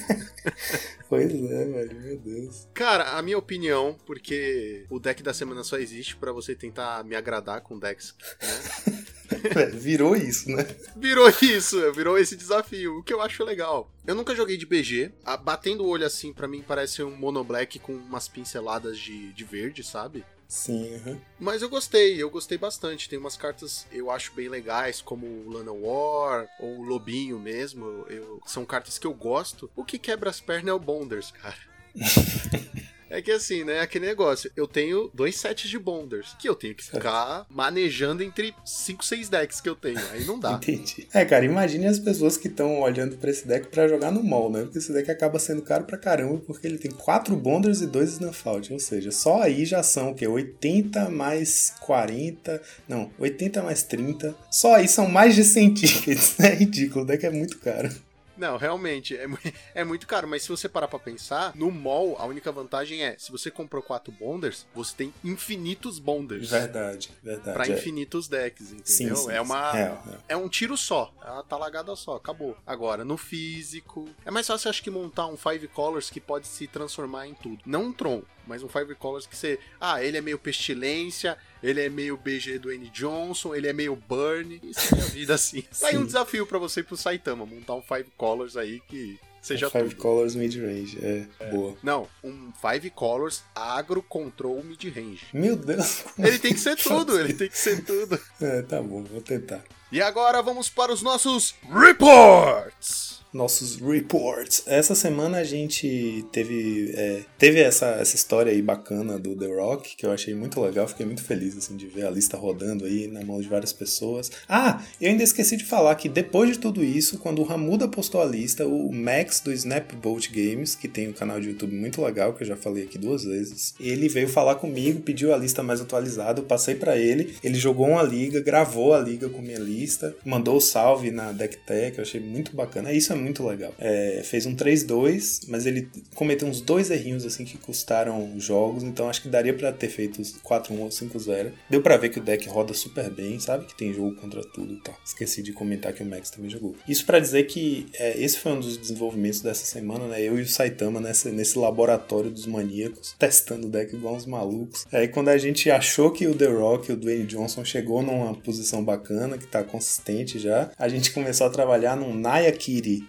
[1.08, 2.68] pois é, velho, meu Deus.
[2.74, 7.16] Cara, a minha opinião, porque o deck da semana só existe para você tentar me
[7.16, 9.04] agradar com decks, né?
[9.56, 10.66] É, virou isso, né?
[10.96, 13.90] Virou isso, virou esse desafio, o que eu acho legal.
[14.06, 17.42] Eu nunca joguei de BG, a, batendo o olho assim, para mim parece um mono
[17.42, 20.24] black com umas pinceladas de, de verde, sabe?
[20.48, 21.20] Sim, uhum.
[21.40, 23.08] Mas eu gostei, eu gostei bastante.
[23.08, 28.06] Tem umas cartas eu acho bem legais, como o Lana War ou o Lobinho mesmo.
[28.08, 29.70] Eu, são cartas que eu gosto.
[29.74, 31.56] O que quebra as pernas é o Bonders, cara.
[33.08, 33.80] É que assim, né?
[33.80, 34.50] Aquele negócio.
[34.56, 39.28] Eu tenho dois sets de bonders que eu tenho que ficar manejando entre 5, 6
[39.28, 39.98] decks que eu tenho.
[40.12, 40.52] Aí não dá.
[40.62, 41.06] Entendi.
[41.12, 44.50] É, cara, imagine as pessoas que estão olhando para esse deck para jogar no mall,
[44.50, 44.62] né?
[44.62, 48.14] Porque esse deck acaba sendo caro pra caramba, porque ele tem 4 bonders e 2
[48.14, 50.26] Snuff Ou seja, só aí já são o quê?
[50.26, 52.60] 80 mais 40.
[52.88, 54.34] Não, 80 mais 30.
[54.50, 56.36] Só aí são mais de 100 tickets.
[56.46, 57.90] É ridículo, o deck é muito caro.
[58.36, 59.26] Não, realmente, é,
[59.74, 63.16] é muito caro, mas se você parar pra pensar, no mall, a única vantagem é,
[63.18, 66.50] se você comprou quatro bonders, você tem infinitos bonders.
[66.50, 67.52] Verdade, verdade.
[67.52, 67.76] Pra é.
[67.76, 69.16] infinitos decks, entendeu?
[69.16, 69.78] Sim, sim, é uma.
[69.78, 70.36] É, é.
[70.36, 71.12] um tiro só.
[71.24, 72.56] É uma talagada só, acabou.
[72.66, 74.08] Agora, no físico.
[74.24, 77.58] É mais fácil, acho que, montar um Five Colors que pode se transformar em tudo.
[77.66, 79.58] Não um Tron, mas um Five Colors que você.
[79.80, 82.88] Ah, ele é meio pestilência, ele é meio BG do N.
[82.90, 84.60] Johnson, ele é meio Burn.
[84.62, 85.62] Isso é a vida assim.
[85.80, 89.70] Tá aí um desafio para você pro Saitama, montar um Five Colors aí que seja
[89.70, 90.02] Five tudo.
[90.02, 91.76] Colors mid-range, é, é, boa.
[91.82, 95.26] Não, um Five Colors agro control mid-range.
[95.32, 96.04] Meu Deus!
[96.18, 98.18] Ele tem que ser tudo, ele tem que ser tudo.
[98.40, 99.62] É, tá bom, vou tentar.
[99.92, 103.15] E agora vamos para os nossos reports!
[103.32, 104.62] Nossos reports.
[104.66, 109.96] Essa semana a gente teve, é, teve essa, essa história aí bacana do The Rock,
[109.96, 113.06] que eu achei muito legal, fiquei muito feliz assim, de ver a lista rodando aí
[113.06, 114.30] na mão de várias pessoas.
[114.48, 118.22] Ah, eu ainda esqueci de falar que depois de tudo isso, quando o Ramuda postou
[118.22, 122.32] a lista, o Max do Snapbolt Games, que tem um canal de YouTube muito legal,
[122.32, 125.80] que eu já falei aqui duas vezes, ele veio falar comigo, pediu a lista mais
[125.80, 130.14] atualizada, eu passei para ele, ele jogou uma liga, gravou a liga com minha lista,
[130.24, 132.92] mandou o salve na DeckTech, eu achei muito bacana.
[132.92, 133.74] Isso é muito legal.
[133.78, 139.08] É, fez um 3-2, mas ele cometeu uns dois errinhos assim que custaram jogos, então
[139.08, 141.52] acho que daria para ter feito 4-1 ou 5-0.
[141.68, 143.66] Deu para ver que o deck roda super bem, sabe?
[143.66, 144.96] Que tem jogo contra tudo e tal.
[145.04, 146.74] Esqueci de comentar que o Max também jogou.
[146.88, 150.22] Isso para dizer que é, esse foi um dos desenvolvimentos dessa semana, né?
[150.22, 154.86] Eu e o Saitama nessa, nesse laboratório dos maníacos, testando o deck igual uns malucos.
[154.92, 158.34] Aí quando a gente achou que o The Rock e o Dwayne Johnson chegou numa
[158.34, 162.52] posição bacana, que tá consistente já, a gente começou a trabalhar num Naya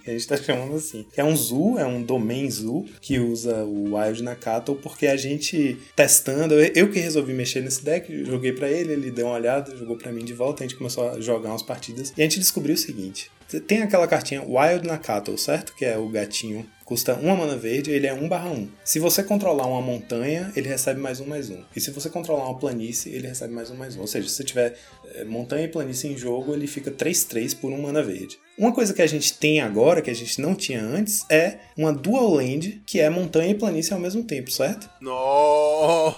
[0.05, 1.05] A gente tá chamando assim.
[1.15, 5.17] É um Zoo, é um domain Zoo, que usa o Wild na Cattle, porque a
[5.17, 9.75] gente testando, eu que resolvi mexer nesse deck, joguei para ele, ele deu uma olhada,
[9.75, 12.39] jogou para mim de volta, a gente começou a jogar umas partidas, e a gente
[12.39, 13.31] descobriu o seguinte,
[13.65, 15.73] tem aquela cartinha Wild na Cattle, certo?
[15.75, 18.69] Que é o gatinho custa uma mana verde, ele é 1 barra 1.
[18.81, 21.62] Se você controlar uma montanha, ele recebe mais um, mais um.
[21.75, 23.99] E se você controlar uma planície, ele recebe mais um, mais um.
[23.99, 24.77] Ou seja, se você tiver
[25.15, 28.39] é, montanha e planície em jogo, ele fica 3-3 por 1 mana verde.
[28.57, 31.93] Uma coisa que a gente tem agora, que a gente não tinha antes, é uma
[31.93, 34.89] dual land, que é montanha e planície ao mesmo tempo, certo?
[34.99, 36.15] Nossa,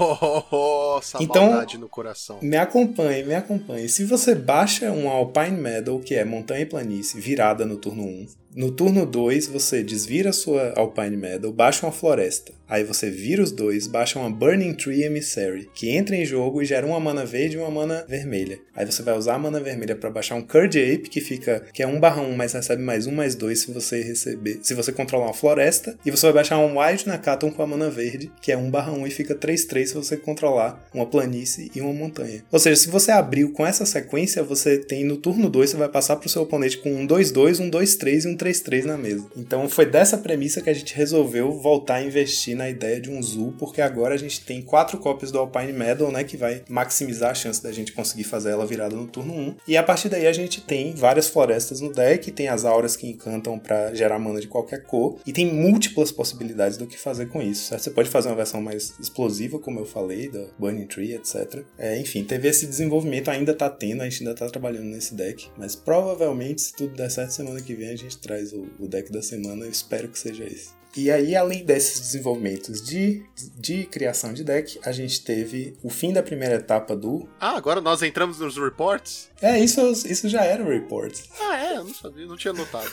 [1.21, 2.39] então, maldade no coração.
[2.41, 3.89] Me acompanhe, me acompanhe.
[3.89, 8.27] Se você baixa um Alpine Meadow, que é montanha e planície, virada no turno 1,
[8.55, 12.51] no turno 2, você desvira sua Alpine Meadow, baixa uma floresta.
[12.69, 16.65] Aí você vira os dois, baixa uma Burning Tree Emissary, que entra em jogo e
[16.65, 18.59] gera uma mana verde e uma mana vermelha.
[18.75, 21.81] Aí você vai usar a mana vermelha para baixar um Curd Ape, que fica que
[21.81, 24.59] é 1 barra 1, mas recebe mais 1 mais 2 se você receber.
[24.61, 25.97] Se você controlar uma floresta.
[26.05, 28.91] E você vai baixar um Wild Nakaton com a mana verde, que é 1 barra
[28.91, 32.43] 1 e fica 3-3 se você controlar uma planície e uma montanha.
[32.51, 35.89] Ou seja, se você abriu com essa sequência, você tem no turno 2, você vai
[35.89, 39.25] passar pro seu oponente com um 2-2, um 2-3 e um 3-3 na mesa.
[39.35, 43.21] Então foi dessa premissa que a gente resolveu voltar a investir na ideia de um
[43.21, 47.31] Zoo, porque agora a gente tem quatro cópias do Alpine Medal, né, que vai maximizar
[47.31, 49.55] a chance da gente conseguir fazer ela virada no turno 1.
[49.67, 53.07] E a partir daí a gente tem várias florestas no deck, tem as auras que
[53.07, 57.41] encantam para gerar mana de qualquer cor, e tem múltiplas possibilidades do que fazer com
[57.41, 57.65] isso.
[57.65, 57.83] Certo?
[57.83, 61.63] Você pode fazer uma versão mais explosiva, como eu falei, da Burning Tree, etc.
[61.77, 65.49] É, enfim, teve esse desenvolvimento, ainda tá tendo, a gente ainda tá trabalhando nesse deck,
[65.57, 69.11] mas provavelmente, se tudo der certo, semana que vem a gente traz o, o deck
[69.11, 70.69] da semana, eu espero que seja esse.
[70.95, 73.23] E aí, além desses desenvolvimentos de,
[73.55, 77.27] de criação de deck, a gente teve o fim da primeira etapa do.
[77.39, 79.29] Ah, agora nós entramos nos reports?
[79.41, 81.19] É, isso, isso já era o report.
[81.39, 81.77] Ah, é?
[81.77, 82.91] Eu não sabia, não tinha notado.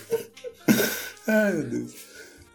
[1.27, 1.95] Ai, meu Deus.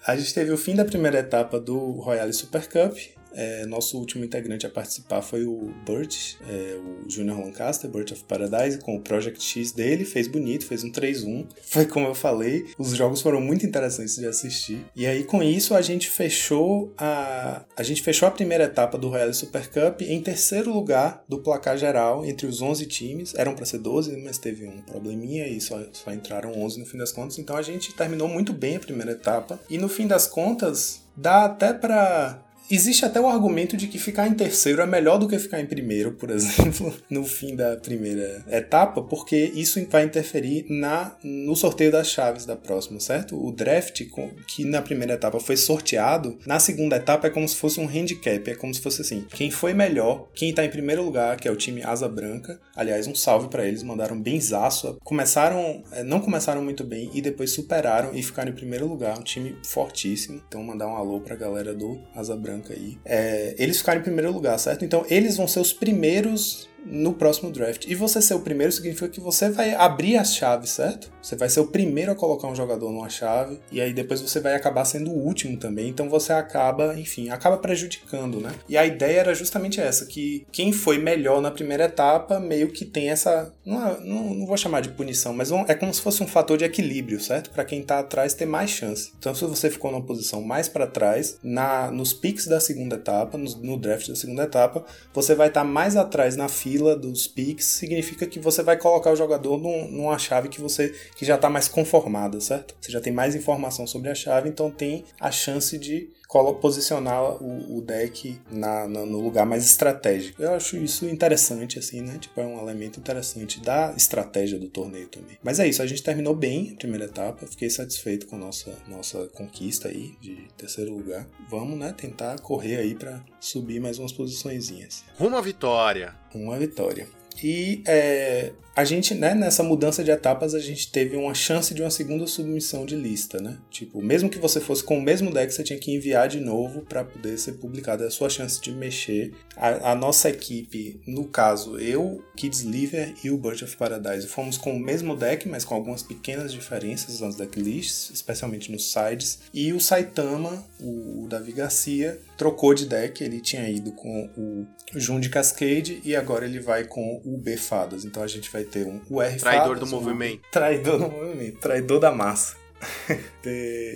[0.06, 2.98] A gente teve o fim da primeira etapa do Royale Super Cup.
[3.34, 8.24] É, nosso último integrante a participar foi o Burt, é, o Junior Lancaster, Burt of
[8.26, 11.46] Paradise, com o Project X dele, fez bonito, fez um 3-1.
[11.62, 14.86] Foi como eu falei, os jogos foram muito interessantes de assistir.
[14.96, 19.10] E aí com isso a gente fechou a a gente fechou a primeira etapa do
[19.10, 23.34] Royale Super Cup em terceiro lugar do placar geral entre os 11 times.
[23.36, 26.98] Eram para ser 12, mas teve um probleminha e só, só entraram 11 no fim
[26.98, 27.38] das contas.
[27.38, 31.46] Então a gente terminou muito bem a primeira etapa e no fim das contas dá
[31.46, 32.40] até para
[32.72, 35.66] Existe até o argumento de que ficar em terceiro é melhor do que ficar em
[35.66, 41.92] primeiro, por exemplo, no fim da primeira etapa, porque isso vai interferir na, no sorteio
[41.92, 43.36] das chaves da próxima, certo?
[43.36, 44.02] O draft,
[44.48, 48.50] que na primeira etapa foi sorteado, na segunda etapa é como se fosse um handicap,
[48.50, 51.52] é como se fosse assim: quem foi melhor, quem tá em primeiro lugar, que é
[51.52, 56.64] o time Asa Branca, aliás, um salve para eles, mandaram benzaço, começaram, é, não começaram
[56.64, 60.42] muito bem e depois superaram e ficaram em primeiro lugar, um time fortíssimo.
[60.48, 64.32] Então, mandar um alô pra galera do Asa Branca aí, é, eles ficaram em primeiro
[64.32, 64.84] lugar, certo?
[64.84, 67.86] Então eles vão ser os primeiros no próximo draft.
[67.88, 71.12] E você ser o primeiro significa que você vai abrir as chaves, certo?
[71.22, 74.40] Você vai ser o primeiro a colocar um jogador numa chave e aí depois você
[74.40, 75.90] vai acabar sendo o último também.
[75.90, 78.52] Então você acaba, enfim, acaba prejudicando, né?
[78.68, 82.86] E a ideia era justamente essa, que quem foi melhor na primeira etapa meio que
[82.86, 86.24] tem essa, não, é, não, não vou chamar de punição, mas é como se fosse
[86.24, 87.52] um fator de equilíbrio, certo?
[87.52, 89.12] Para quem tá atrás ter mais chance.
[89.20, 93.38] Então se você ficou numa posição mais para trás, na nos picks da segunda etapa,
[93.38, 96.96] no, no draft da segunda etapa, você vai estar tá mais atrás na fila fila
[96.96, 101.26] dos picks significa que você vai colocar o jogador num, numa chave que você que
[101.26, 102.74] já está mais conformada, certo?
[102.80, 106.10] Você já tem mais informação sobre a chave, então tem a chance de
[106.60, 110.42] posicionar o, o deck na, na, no lugar mais estratégico.
[110.42, 112.18] Eu acho isso interessante, assim, né?
[112.20, 115.38] Tipo, é um elemento interessante da estratégia do torneio também.
[115.44, 118.74] Mas é isso, a gente terminou bem a primeira etapa, fiquei satisfeito com a nossa,
[118.88, 121.28] nossa conquista aí de terceiro lugar.
[121.50, 125.04] Vamos, né, tentar correr aí para subir mais umas posiçõezinhas.
[125.18, 126.16] Rumo à vitória!
[126.34, 127.08] Uma vitória.
[127.44, 131.84] E é, a gente, né, nessa mudança de etapas, a gente teve uma chance de
[131.84, 133.58] uma segunda submissão de lista, né?
[133.70, 136.82] Tipo, mesmo que você fosse com o mesmo deck, você tinha que enviar de novo
[136.82, 138.04] para poder ser publicado.
[138.04, 139.34] É a sua chance de mexer.
[139.56, 144.58] A, a, nossa equipe, no caso, eu, Kids Liver e o Bird of Paradise, fomos
[144.58, 149.42] com o mesmo deck, mas com algumas pequenas diferenças nas decklists, especialmente nos sides.
[149.54, 153.24] E o Saitama, o, o Davi Garcia, trocou de deck.
[153.24, 157.58] Ele tinha ido com o Jun de Cascade e agora ele vai com o B
[157.58, 158.04] Fadas.
[158.04, 160.42] Então a gente vai ter um UR Traidor do movimento.
[160.52, 161.60] Traidor do movimento.
[161.60, 162.62] Traidor da massa.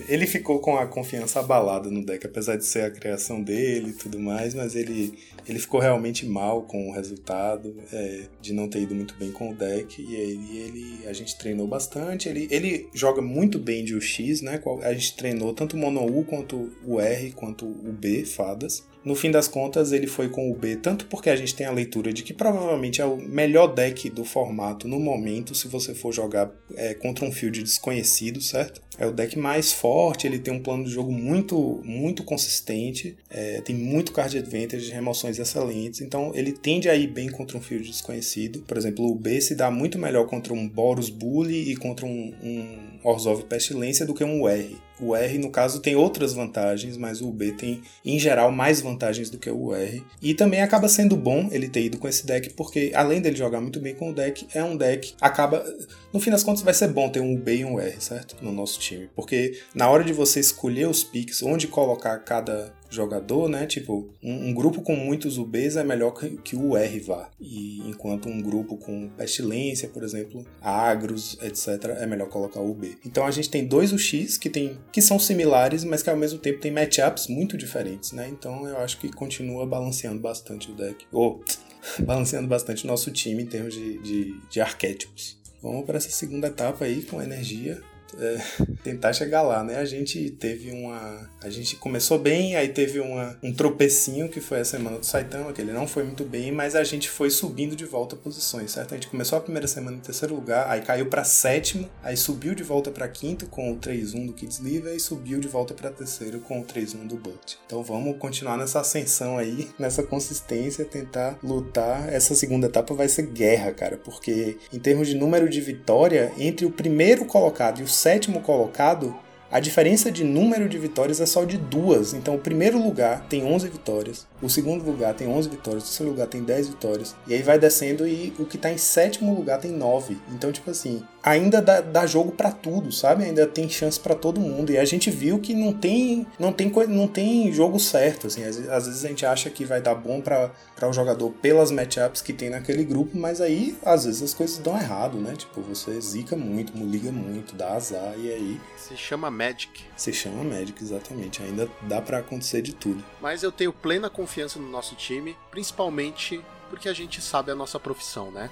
[0.07, 3.93] ele ficou com a confiança abalada no deck, apesar de ser a criação dele e
[3.93, 8.81] tudo mais, mas ele, ele ficou realmente mal com o resultado é, de não ter
[8.81, 10.01] ido muito bem com o deck.
[10.01, 12.29] E aí ele, a gente treinou bastante.
[12.29, 14.61] Ele, ele joga muito bem de UX, né?
[14.83, 18.83] A gente treinou tanto o Mono U quanto o R quanto o B, fadas.
[19.05, 21.71] No fim das contas, ele foi com o B, tanto porque a gente tem a
[21.71, 26.11] leitura de que provavelmente é o melhor deck do formato no momento, se você for
[26.11, 28.81] jogar é, contra um field desconhecido, certo?
[28.97, 33.61] É o deck mais forte, ele tem um plano de jogo muito, muito consistente, é,
[33.61, 37.87] tem muito card advantage, remoções excelentes, então ele tende a ir bem contra um field
[37.87, 38.61] desconhecido.
[38.61, 42.33] Por exemplo, o B se dá muito melhor contra um Boros Bully e contra um,
[42.41, 44.77] um Orzhov Pestilência do que um R.
[44.99, 49.29] O R, no caso, tem outras vantagens, mas o B tem, em geral, mais vantagens
[49.29, 50.03] do que o R.
[50.21, 53.59] E também acaba sendo bom ele ter ido com esse deck, porque além dele jogar
[53.59, 55.13] muito bem com o deck, é um deck.
[55.19, 55.65] Acaba.
[56.13, 58.37] No fim das contas, vai ser bom ter um B e um R, certo?
[58.41, 59.09] No nosso time.
[59.13, 63.65] Porque na hora de você escolher os picks, onde colocar cada jogador, né?
[63.65, 67.29] Tipo, um, um, grupo com muitos UBs é melhor que, que, o R vá.
[67.39, 72.97] E enquanto um grupo com pestilência, por exemplo, agros, etc., é melhor colocar o UB.
[73.05, 76.39] Então a gente tem dois UX que, tem, que são similares, mas que ao mesmo
[76.39, 78.27] tempo tem matchups muito diferentes, né?
[78.29, 81.05] Então eu acho que continua balanceando bastante o deck.
[81.11, 81.43] Ou
[81.99, 85.37] balanceando bastante o nosso time em termos de, de, de arquétipos.
[85.61, 87.81] Vamos para essa segunda etapa aí com energia
[88.17, 88.37] é,
[88.83, 89.77] tentar chegar lá, né?
[89.77, 91.29] A gente teve uma.
[91.41, 95.51] A gente começou bem, aí teve uma, um tropecinho que foi a semana do Saitama,
[95.51, 98.93] que ele não foi muito bem, mas a gente foi subindo de volta posições, certo?
[98.93, 102.55] A gente começou a primeira semana em terceiro lugar, aí caiu para sétimo, aí subiu
[102.55, 105.91] de volta para quinto com o 3-1 do Kids Live e subiu de volta para
[105.91, 107.57] terceiro com o 3-1 do Butt.
[107.65, 112.11] Então vamos continuar nessa ascensão aí, nessa consistência, tentar lutar.
[112.11, 116.65] Essa segunda etapa vai ser guerra, cara, porque em termos de número de vitória, entre
[116.65, 119.15] o primeiro colocado e o sétimo colocado,
[119.51, 122.13] a diferença de número de vitórias é só de duas.
[122.13, 126.11] Então, o primeiro lugar tem 11 vitórias, o segundo lugar tem 11 vitórias, o terceiro
[126.11, 127.15] lugar tem 10 vitórias.
[127.27, 130.19] E aí vai descendo e o que tá em sétimo lugar tem 9.
[130.31, 133.23] Então, tipo assim, ainda dá, dá jogo para tudo, sabe?
[133.23, 134.71] Ainda tem chance para todo mundo.
[134.71, 138.43] E a gente viu que não tem não tem não tem jogo certo, assim.
[138.43, 140.51] Às, às vezes a gente acha que vai dar bom para
[140.83, 144.77] o jogador pelas matchups que tem naquele grupo, mas aí às vezes as coisas dão
[144.77, 145.33] errado, né?
[145.35, 149.83] Tipo, você zica muito, liga muito, dá azar e aí se chama Magic.
[149.97, 151.41] Se chama Magic, exatamente.
[151.41, 153.03] Ainda dá para acontecer de tudo.
[153.19, 157.79] Mas eu tenho plena confiança no nosso time, principalmente porque a gente sabe a nossa
[157.79, 158.49] profissão, né?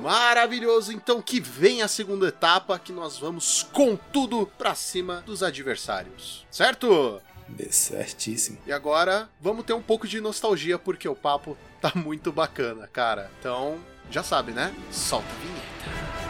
[0.00, 5.42] Maravilhoso, então que vem a segunda etapa que nós vamos com tudo pra cima dos
[5.42, 7.20] adversários, certo?
[7.70, 8.58] Certíssimo.
[8.66, 13.30] E agora vamos ter um pouco de nostalgia porque o papo tá muito bacana, cara.
[13.38, 13.78] Então,
[14.10, 14.74] já sabe, né?
[14.90, 16.29] Solta a vinheta.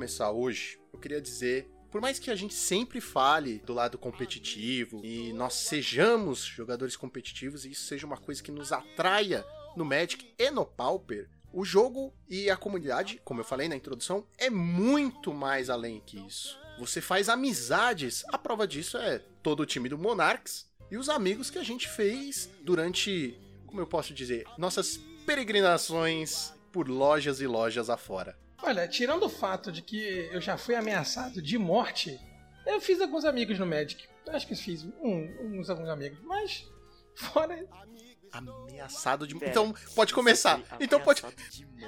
[0.00, 5.02] Começar hoje, eu queria dizer por mais que a gente sempre fale do lado competitivo
[5.04, 9.44] e nós sejamos jogadores competitivos e isso seja uma coisa que nos atraia
[9.76, 14.26] no Magic e no Pauper, o jogo e a comunidade, como eu falei na introdução,
[14.38, 16.58] é muito mais além que isso.
[16.78, 21.50] Você faz amizades, a prova disso é todo o time do Monarchs e os amigos
[21.50, 27.90] que a gente fez durante, como eu posso dizer, nossas peregrinações por lojas e lojas
[27.90, 28.34] afora.
[28.62, 32.20] Olha, tirando o fato de que eu já fui ameaçado de morte,
[32.66, 34.06] eu fiz alguns amigos no Magic.
[34.26, 36.66] Eu acho que fiz um, uns alguns amigos, mas
[37.14, 37.66] fora
[38.32, 39.34] Ameaçado de.
[39.36, 40.60] Então, pode começar.
[40.78, 41.22] Então, pode.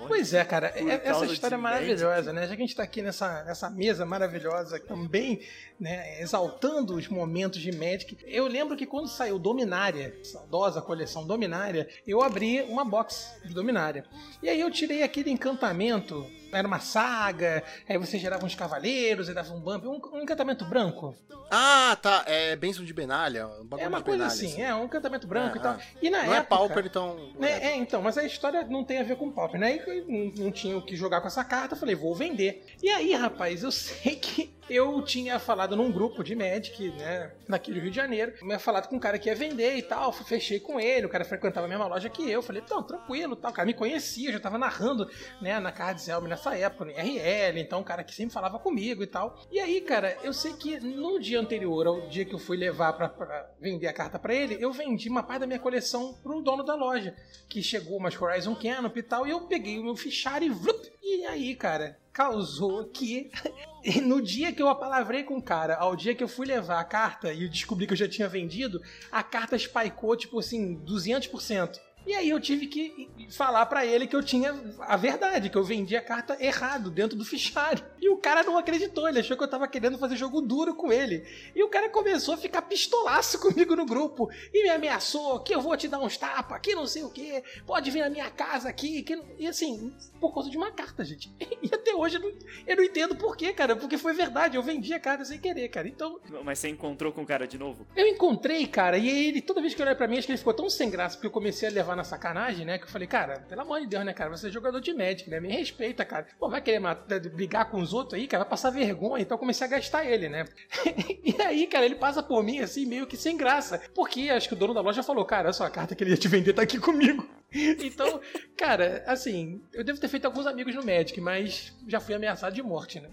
[0.08, 0.72] Pois é, cara.
[0.74, 2.48] É, essa história é maravilhosa, né?
[2.48, 5.40] Já que a gente tá aqui nessa, nessa mesa maravilhosa, também,
[5.78, 8.18] né, exaltando os momentos de Magic.
[8.24, 14.04] Eu lembro que quando saiu Dominária, saudosa coleção Dominária, eu abri uma box de Dominária.
[14.42, 19.34] E aí eu tirei aquele encantamento era uma saga, aí você gerava uns cavaleiros e
[19.34, 21.16] dava um bump, um, um encantamento branco.
[21.50, 25.26] Ah, tá, é Benção de Benalha, um É uma coisa assim, assim, é um encantamento
[25.26, 25.74] branco é, e tal.
[25.74, 25.80] É.
[26.00, 27.32] E na não época, é Pauper, então...
[27.38, 29.76] Né, é, então, mas a história não tem a ver com Pauper, né?
[29.76, 32.64] E não, não tinha o que jogar com essa carta, eu falei, vou vender.
[32.82, 37.72] E aí, rapaz, eu sei que eu tinha falado num grupo de Magic, né, daqui
[37.72, 40.12] do Rio de Janeiro, eu tinha falado com um cara que ia vender e tal,
[40.12, 43.50] fechei com ele, o cara frequentava a mesma loja que eu, falei, então, tranquilo, tal,
[43.50, 45.08] o cara me conhecia, já tava narrando,
[45.40, 49.02] né, na Cards Helm nessa época, no RL, então um cara que sempre falava comigo
[49.02, 49.38] e tal.
[49.50, 52.92] E aí, cara, eu sei que no dia anterior, ao dia que eu fui levar
[52.94, 56.40] pra, pra vender a carta para ele, eu vendi uma parte da minha coleção pro
[56.40, 57.14] dono da loja,
[57.48, 60.90] que chegou umas Horizon Canopy e tal, e eu peguei o meu fichário e vlup,
[61.02, 63.30] e aí, cara, causou que
[64.02, 66.84] no dia que eu apalavrei com o cara, ao dia que eu fui levar a
[66.84, 71.80] carta e descobri que eu já tinha vendido, a carta spikeou tipo assim 200%.
[72.06, 75.64] E aí eu tive que falar para ele que eu tinha a verdade, que eu
[75.64, 77.84] vendi a carta errado dentro do fichário.
[78.00, 80.92] E o cara não acreditou, ele achou que eu tava querendo fazer jogo duro com
[80.92, 81.24] ele.
[81.54, 85.60] E o cara começou a ficar pistolaço comigo no grupo e me ameaçou que eu
[85.60, 88.68] vou te dar uns tapas, que não sei o que, pode vir na minha casa
[88.68, 91.32] aqui, que e assim, por causa de uma carta, gente.
[91.62, 92.32] E até hoje eu não,
[92.66, 95.68] eu não entendo por quê, cara, porque foi verdade, eu vendi a carta sem querer,
[95.68, 95.86] cara.
[95.86, 97.86] Então, mas você encontrou com o cara de novo?
[97.94, 100.52] Eu encontrei, cara, e ele toda vez que olha para mim, acho que ele ficou
[100.52, 102.78] tão sem graça porque eu comecei a levar na sacanagem, né?
[102.78, 104.30] Que eu falei, cara, pelo amor de Deus, né, cara?
[104.30, 105.40] Você é jogador de Magic, né?
[105.40, 106.26] Me respeita, cara.
[106.38, 108.44] Pô, vai querer matar, brigar com os outros aí, cara?
[108.44, 109.22] Vai passar vergonha.
[109.22, 110.44] Então eu comecei a gastar ele, né?
[111.24, 113.80] e aí, cara, ele passa por mim, assim, meio que sem graça.
[113.94, 116.28] Porque acho que o dono da loja falou, cara, essa carta que ele ia te
[116.28, 117.28] vender tá aqui comigo.
[117.52, 118.20] então,
[118.56, 122.62] cara, assim, eu devo ter feito alguns amigos no Magic, mas já fui ameaçado de
[122.62, 123.10] morte, né?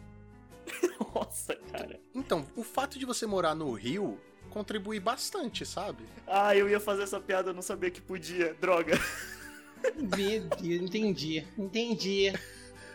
[1.14, 2.00] Nossa, cara.
[2.14, 4.20] Então, o fato de você morar no Rio
[4.50, 6.04] contribui bastante, sabe?
[6.28, 8.54] Ah, eu ia fazer essa piada, eu não sabia que podia.
[8.60, 9.00] Droga.
[9.96, 12.34] Meu Deus, entendi, entendi.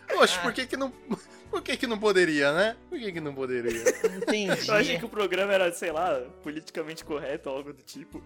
[0.07, 0.43] Poxa, ah.
[0.43, 0.93] por que que não...
[1.49, 2.75] Por que que não poderia, né?
[2.89, 3.81] Por que que não poderia?
[4.17, 4.67] Entendi.
[4.67, 8.21] Eu achei que o programa era, sei lá, politicamente correto, algo do tipo.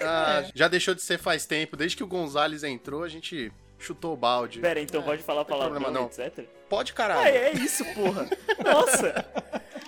[0.00, 1.76] Ah, já deixou de ser faz tempo.
[1.76, 4.60] Desde que o Gonzalez entrou, a gente chutou o balde.
[4.60, 6.06] Pera, então é, pode falar palavrão, não.
[6.06, 6.46] etc?
[6.68, 7.28] Pode, caralho.
[7.28, 8.28] É, é isso, porra.
[8.64, 9.26] Nossa.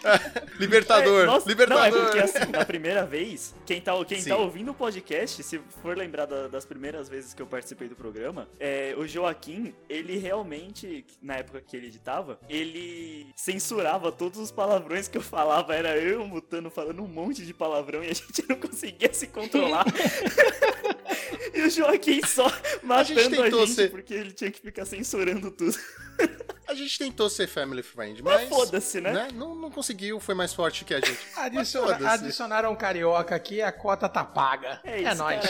[0.58, 1.90] libertador, é, nossa, libertador.
[1.90, 5.60] Não, é porque assim, na primeira vez, quem tá, quem tá ouvindo o podcast, se
[5.82, 10.16] for lembrar da, das primeiras vezes que eu participei do programa, é, o Joaquim, ele
[10.18, 15.74] realmente, na época que ele editava, ele censurava todos os palavrões que eu falava.
[15.74, 19.84] Era eu mutando, falando um monte de palavrão e a gente não conseguia se controlar.
[21.54, 22.50] e o Joaquim só
[22.82, 23.90] matando a gente, a gente ser...
[23.90, 25.76] porque ele tinha que ficar censurando tudo.
[26.70, 28.42] A gente tentou ser family friend, mas.
[28.42, 29.12] mas foda-se, né?
[29.12, 29.28] né?
[29.34, 31.18] Não, não conseguiu, foi mais forte que a gente.
[31.36, 34.78] Adiciona, adicionaram um carioca aqui, a cota tá paga.
[34.84, 35.40] É, isso, é nóis.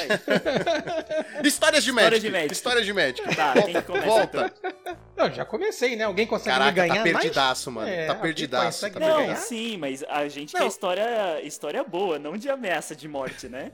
[1.44, 2.50] Histórias de médico.
[2.50, 3.36] Histórias de médico.
[3.36, 4.54] Tá, volta, quem começa, volta.
[4.56, 4.96] Então?
[5.14, 6.04] Não, já comecei, né?
[6.04, 7.88] Alguém consegue Caraca, me ganhar tá perdidaço, mais?
[7.90, 8.00] mano.
[8.00, 8.90] É, tá perdidaço.
[8.90, 9.36] Tá não, ganhar?
[9.36, 10.62] sim, mas a gente não.
[10.62, 13.72] quer história, história boa, não de ameaça de morte, né?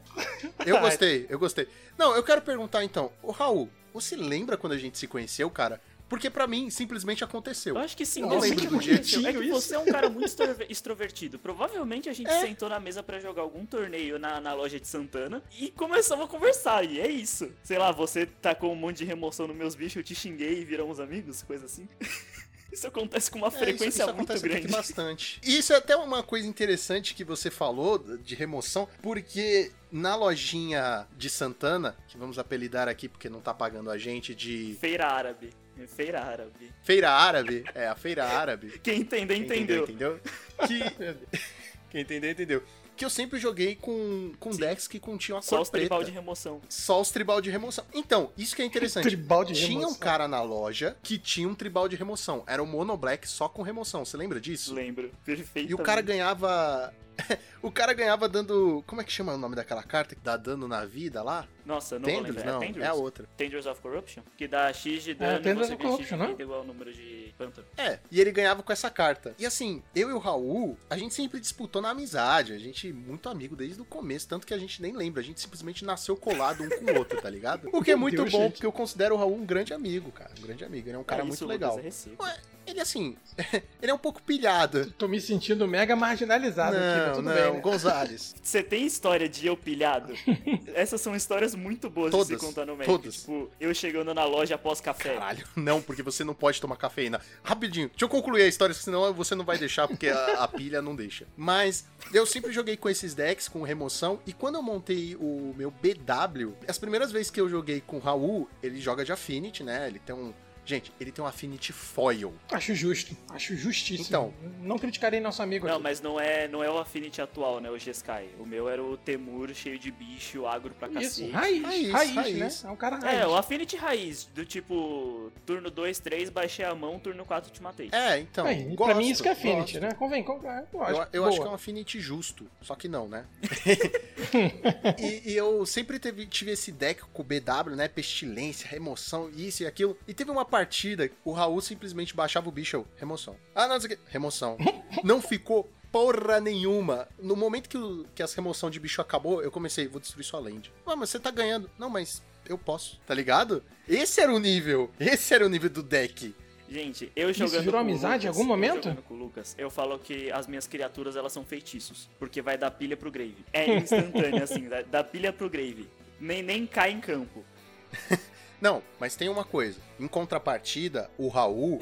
[0.66, 1.68] Eu gostei, eu gostei.
[1.97, 5.80] Não, eu quero perguntar então, o Raul, você lembra quando a gente se conheceu, cara?
[6.09, 7.74] Porque para mim, simplesmente aconteceu.
[7.74, 9.28] Eu acho que sim, eu não lembro do dia.
[9.28, 10.26] É que você é um cara muito
[10.68, 11.38] extrovertido.
[11.38, 12.40] Provavelmente a gente é.
[12.40, 16.28] sentou na mesa para jogar algum torneio na, na loja de Santana e começamos a
[16.28, 16.84] conversar.
[16.84, 17.50] E é isso.
[17.62, 20.64] Sei lá, você tacou um monte de remoção nos meus bichos, eu te xinguei e
[20.64, 21.88] viramos amigos, coisa assim.
[22.72, 24.68] Isso acontece com uma é, frequência isso, isso muito grande.
[24.68, 25.40] bastante.
[25.42, 31.07] E isso é até uma coisa interessante que você falou de remoção, porque na lojinha
[31.16, 34.76] de Santana, que vamos apelidar aqui porque não tá pagando a gente de.
[34.78, 35.54] Feira Árabe.
[35.86, 36.72] Feira Árabe.
[36.82, 37.64] Feira Árabe?
[37.74, 38.78] É, a Feira Árabe.
[38.82, 39.84] Quem entendeu, entendeu.
[39.84, 40.20] entendeu?
[40.66, 41.36] Que...
[41.90, 42.62] Quem entendeu, entendeu.
[42.96, 46.10] Que eu sempre joguei com, com decks que continham a Só cor os tribal de
[46.10, 46.62] remoção.
[46.66, 47.84] Só os tribal de remoção.
[47.92, 49.04] Então, isso que é interessante.
[49.04, 49.90] tribal de tinha remoção.
[49.90, 52.42] um cara na loja que tinha um tribal de remoção.
[52.46, 54.02] Era o Mono Black só com remoção.
[54.02, 54.72] Você lembra disso?
[54.72, 55.12] Lembro.
[55.26, 55.70] Perfeito.
[55.70, 56.92] E o cara ganhava
[57.62, 58.82] o cara ganhava dando.
[58.86, 61.46] Como é que chama o nome daquela carta que dá dano na vida lá?
[61.64, 62.28] Nossa, não Tendrils?
[62.28, 62.52] vou lembrar.
[62.52, 62.86] Não, é, Tendrils?
[62.86, 63.28] é a outra.
[63.36, 64.22] Tendrils of Corruption?
[64.36, 66.36] Que dá X de dano é, e você of Corruption, né?
[66.38, 67.66] igual ao número de pântano.
[67.76, 69.34] É, e ele ganhava com essa carta.
[69.38, 72.52] E assim, eu e o Raul, a gente sempre disputou na amizade.
[72.52, 75.20] A gente muito amigo desde o começo, tanto que a gente nem lembra.
[75.20, 77.68] A gente simplesmente nasceu colado um com o outro, tá ligado?
[77.76, 78.52] O que é muito Deus, bom, gente.
[78.52, 80.30] porque eu considero o Raul um grande amigo, cara.
[80.38, 80.88] Um grande amigo.
[80.88, 81.76] Ele é um cara É muito isso, legal.
[81.76, 83.16] Lucas, é ele assim,
[83.80, 84.90] ele é um pouco pilhado.
[84.92, 87.52] Tô me sentindo mega marginalizado aqui, mas Não, tudo não, bem.
[87.52, 87.60] Né?
[87.60, 88.34] Gonzales.
[88.42, 90.14] Você tem história de eu pilhado?
[90.74, 92.98] Essas são histórias muito boas de Todas, se contar no médico.
[92.98, 93.16] todas.
[93.20, 95.14] Tipo, eu chegando na loja após café.
[95.14, 97.20] Caralho, não, porque você não pode tomar cafeína.
[97.42, 100.82] Rapidinho, deixa eu concluir a história, senão você não vai deixar, porque a, a pilha
[100.82, 101.26] não deixa.
[101.36, 105.70] Mas eu sempre joguei com esses decks, com remoção, e quando eu montei o meu
[105.70, 109.86] BW, as primeiras vezes que eu joguei com o Raul, ele joga de Affinity, né?
[109.86, 110.32] Ele tem um.
[110.66, 112.34] Gente, ele tem um Affinity Foil.
[112.50, 114.06] Acho justo, acho justíssimo.
[114.08, 114.34] Então.
[114.60, 115.82] Não criticarei nosso amigo Não, aqui.
[115.84, 117.70] mas não é, não é o Affinity atual, né?
[117.70, 118.28] O G-Sky.
[118.40, 121.30] O meu era o Temur cheio de bicho, agro pra Isso, cacete.
[121.30, 122.62] raiz, Raiz, raiz, raiz.
[122.64, 122.68] né?
[122.68, 123.20] É um cara raiz.
[123.20, 127.62] É, o Affinity raiz, do tipo, turno 2, 3, baixei a mão, turno 4 te
[127.62, 127.88] matei.
[127.92, 128.44] É, então.
[128.44, 129.80] Aí, gosto, pra mim isso que é Affinity, gosto.
[129.80, 129.94] né?
[129.94, 130.50] Convém, convém.
[130.50, 133.24] Eu, Eu, acho, eu acho que é um Affinity justo, só que não, né?
[134.98, 137.88] e, e eu sempre teve- tive esse deck com o BW, né?
[137.88, 139.96] Pestilência, remoção, isso e aquilo.
[140.06, 143.36] E teve uma partida, o Raul simplesmente baixava o bicho, eu, remoção.
[143.54, 144.02] Ah, não, não sei o que.
[144.11, 144.57] Remoção.
[145.04, 147.07] Não ficou porra nenhuma.
[147.18, 150.40] No momento que, o- que as remoção de bicho acabou, eu comecei, vou destruir sua
[150.40, 150.72] land.
[150.86, 151.70] Ah, mas você tá ganhando.
[151.78, 153.62] Não, mas eu posso, tá ligado?
[153.88, 154.90] Esse era o nível.
[154.98, 156.34] Esse era o nível do deck.
[156.68, 158.84] Gente, eu jogando virou com o amizade em Lucas, algum eu momento?
[158.84, 162.59] jogando com o Lucas, eu falo que as minhas criaturas elas são feitiços, porque vai
[162.59, 163.36] dar pilha pro grave.
[163.52, 165.88] É instantâneo assim, dá, dá pilha pro grave.
[166.18, 167.44] Nem, nem cai em campo.
[168.61, 169.78] Não, mas tem uma coisa.
[169.98, 171.80] Em contrapartida, o Raul,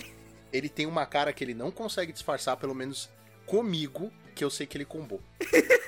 [0.53, 3.11] ele tem uma cara que ele não consegue disfarçar, pelo menos
[3.47, 5.21] comigo, que eu sei que ele combou.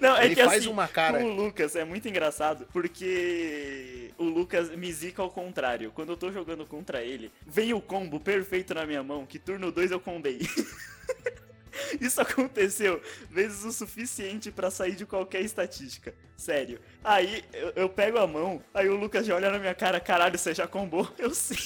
[0.00, 4.24] Não, é Ele que faz assim, uma cara- o Lucas é muito engraçado, porque o
[4.24, 5.92] Lucas me zica ao contrário.
[5.92, 9.70] Quando eu tô jogando contra ele, vem o combo perfeito na minha mão, que turno
[9.72, 10.40] 2 eu combei.
[12.00, 13.00] Isso aconteceu
[13.30, 16.14] vezes o suficiente pra sair de qualquer estatística.
[16.36, 16.80] Sério.
[17.02, 20.38] Aí eu, eu pego a mão, aí o Lucas já olha na minha cara, caralho,
[20.38, 21.10] você já combou?
[21.18, 21.56] Eu sim.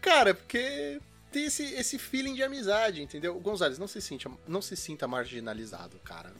[0.00, 3.38] Cara, porque tem esse, esse feeling de amizade, entendeu?
[3.38, 6.32] Gonzalez, não se sinta, não se sinta marginalizado, cara.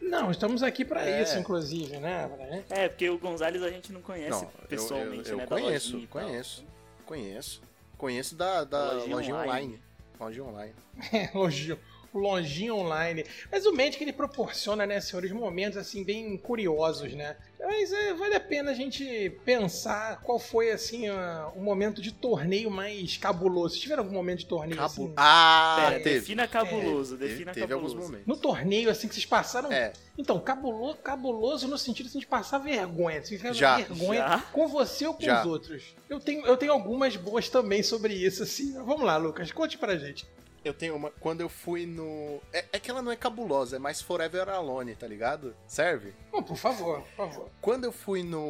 [0.00, 1.22] Não, estamos aqui pra É.
[1.22, 2.30] isso, inclusive, né?
[2.70, 5.46] É, porque o Gonzalez a gente não conhece Não, eu, pessoalmente, eu, eu né?
[5.46, 6.64] da conheço, conheço,
[7.04, 7.62] conheço.
[7.98, 9.50] Conheço da, da Lojinha lojinha online.
[9.50, 9.82] online.
[10.18, 10.74] Lojinha online.
[11.34, 11.78] Lojinha,
[12.12, 13.24] o lojinha online.
[13.50, 17.36] Mas o Magic ele proporciona, né, senhores, momentos assim bem curiosos, né?
[17.62, 22.10] Mas é, vale a pena a gente pensar qual foi assim a- o momento de
[22.12, 23.70] torneio mais cabuloso.
[23.74, 24.86] Vocês tiveram algum momento de torneio Cabo...
[24.86, 25.12] assim?
[25.16, 26.20] Ah, Pera, teve.
[26.20, 27.94] defina cabuloso, Teve, defina teve cabuloso.
[27.94, 28.26] alguns momentos.
[28.26, 29.70] No torneio, assim, que vocês passaram.
[29.70, 33.20] É, Então, cabuloso, cabuloso no sentido assim, de passar vergonha.
[33.20, 33.76] Assim, ficar Já.
[33.76, 34.38] vergonha Já.
[34.52, 35.40] com você ou com Já.
[35.40, 35.94] os outros.
[36.08, 38.72] Eu tenho, eu tenho algumas boas também sobre isso, assim.
[38.72, 40.26] Vamos lá, Lucas, conte pra gente.
[40.64, 41.10] Eu tenho uma.
[41.10, 42.40] Quando eu fui no.
[42.52, 45.54] É, é que ela não é cabulosa, é mais Forever Alone, tá ligado?
[45.66, 46.12] Serve?
[46.32, 47.48] Oh, por favor, por favor.
[47.60, 48.40] Quando eu fui no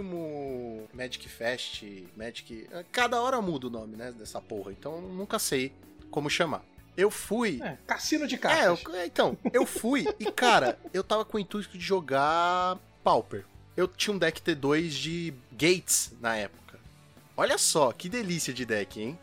[0.00, 1.82] último Magic Fest,
[2.16, 2.68] Magic.
[2.92, 4.12] Cada hora muda o nome, né?
[4.12, 5.72] Dessa porra, então nunca sei
[6.10, 6.62] como chamar.
[6.96, 7.60] Eu fui.
[7.62, 8.82] É, cassino de É, cartas.
[8.84, 13.44] eu- então, eu fui e, cara, eu tava com o intuito de jogar Pauper.
[13.76, 16.78] Eu tinha um deck T2 de Gates na época.
[17.36, 19.18] Olha só, que delícia de deck, hein?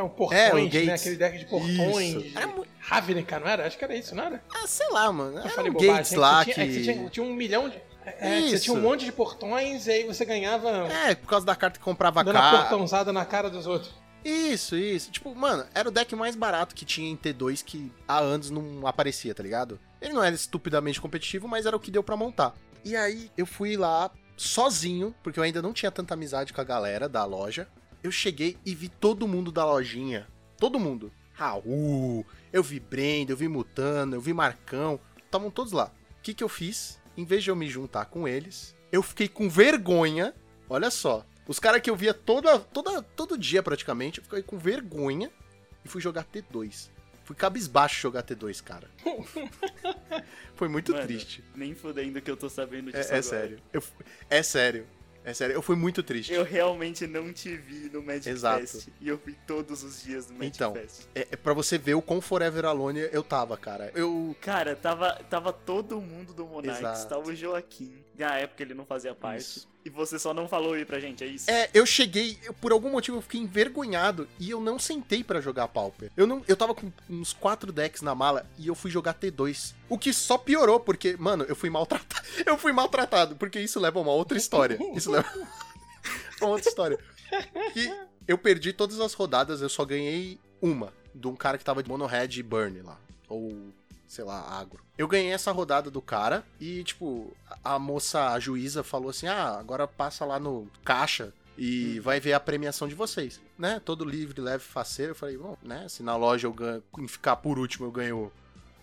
[0.00, 0.94] É, o portões, É, o né?
[0.94, 2.14] Aquele deck de portões.
[2.24, 2.38] Isso.
[2.38, 3.66] Era mu- Ravnica, não era?
[3.66, 4.42] Acho que era isso, não era?
[4.54, 5.36] Ah, sei lá, mano.
[5.38, 5.94] Eu Era falei um bobagem.
[5.96, 6.54] Gates é lá você que...
[6.54, 7.76] tinha, é que você tinha, tinha um milhão de.
[8.04, 8.64] É, que você Isso.
[8.66, 11.84] tinha um monte de portões e aí você ganhava É, por causa da carta que
[11.84, 12.58] comprava dando a carta.
[12.68, 13.92] portãozada na cara dos outros.
[14.24, 15.10] Isso, isso.
[15.10, 18.86] Tipo, mano, era o deck mais barato que tinha em T2 que há anos não
[18.86, 19.78] aparecia, tá ligado?
[20.00, 22.54] Ele não era estupidamente competitivo, mas era o que deu pra montar.
[22.84, 26.64] E aí eu fui lá sozinho, porque eu ainda não tinha tanta amizade com a
[26.64, 27.66] galera da loja.
[28.06, 30.28] Eu cheguei e vi todo mundo da lojinha.
[30.58, 31.12] Todo mundo.
[31.32, 35.00] Raul, eu vi Brenda, eu vi Mutano, eu vi Marcão.
[35.24, 35.92] Estavam todos lá.
[36.16, 37.02] O que, que eu fiz?
[37.16, 40.32] Em vez de eu me juntar com eles, eu fiquei com vergonha.
[40.70, 41.26] Olha só.
[41.48, 45.28] Os caras que eu via toda, toda, todo dia praticamente, eu fiquei com vergonha
[45.84, 46.90] e fui jogar T2.
[47.24, 48.88] Fui cabisbaixo jogar T2, cara.
[50.54, 51.42] Foi muito Mano, triste.
[51.56, 53.58] Nem fudendo que eu tô sabendo disso É, é sério.
[53.72, 53.82] Eu
[54.30, 54.86] é sério.
[55.26, 55.54] É sério.
[55.54, 56.32] Eu fui muito triste.
[56.32, 58.60] Eu realmente não te vi no Magic Exato.
[58.60, 58.88] Fest.
[59.00, 60.72] E eu fui todos os dias no Magic Então.
[60.72, 61.08] Fest.
[61.16, 63.90] É, é pra você ver o quão Forever Alone eu tava, cara.
[63.92, 64.36] Eu.
[64.40, 66.78] Cara, tava, tava todo mundo do Monarchs.
[66.78, 67.08] Exato.
[67.08, 67.92] Tava o Joaquim.
[68.16, 69.40] Na época ele não fazia parte.
[69.40, 69.68] Isso.
[69.86, 71.48] E você só não falou aí pra gente, é isso?
[71.48, 75.40] É, eu cheguei, eu- por algum motivo eu fiquei envergonhado e eu não sentei pra
[75.40, 76.10] jogar Pauper.
[76.16, 79.74] Eu não, eu tava com uns quatro decks na mala e eu fui jogar T2.
[79.88, 82.26] O que só piorou, porque, mano, eu fui maltratado.
[82.44, 84.76] Eu fui maltratado, porque isso leva a uma outra história.
[84.96, 86.98] Isso leva a uma outra história.
[87.76, 87.88] E
[88.26, 90.92] eu perdi todas as rodadas, eu só ganhei uma.
[91.14, 92.98] De um cara que tava de Mono Red Burn lá.
[93.28, 93.72] Ou,
[94.06, 94.84] sei lá, agro.
[94.96, 99.58] Eu ganhei essa rodada do cara e, tipo, a moça, a juíza, falou assim: ah,
[99.58, 103.80] agora passa lá no caixa e vai ver a premiação de vocês, né?
[103.84, 105.12] Todo livre, leve, faceiro.
[105.12, 105.88] Eu falei, bom, né?
[105.88, 108.32] Se na loja eu ganho, em ficar por último eu ganho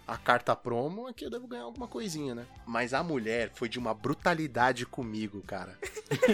[0.08, 2.46] a carta promo, aqui eu devo ganhar alguma coisinha, né?
[2.66, 5.78] Mas a mulher foi de uma brutalidade comigo, cara.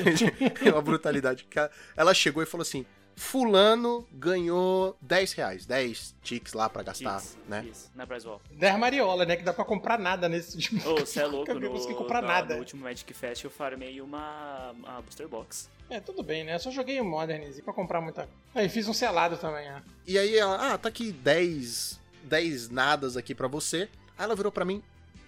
[0.72, 1.48] uma brutalidade.
[1.96, 2.86] Ela chegou e falou assim:
[3.20, 7.66] Fulano ganhou 10 reais, 10 ticks lá pra gastar, Isso, né?
[7.70, 8.42] Isso, na Price Wall.
[8.52, 9.36] 10 mariola, né?
[9.36, 10.82] Que dá pra comprar nada nesse último.
[10.90, 12.54] Ô, você é louco, Eu não no, consegui comprar no- nada.
[12.56, 15.70] no último Magic Fest eu farmei uma, uma Booster Box.
[15.90, 16.56] É, tudo bem, né?
[16.56, 18.28] Eu só joguei o Modernizing pra comprar muita.
[18.56, 19.84] Aí fiz um selado também, né?
[20.08, 23.90] E aí ela, ah, tá aqui 10, 10 nadas aqui pra você.
[24.18, 24.82] Aí ela virou pra mim,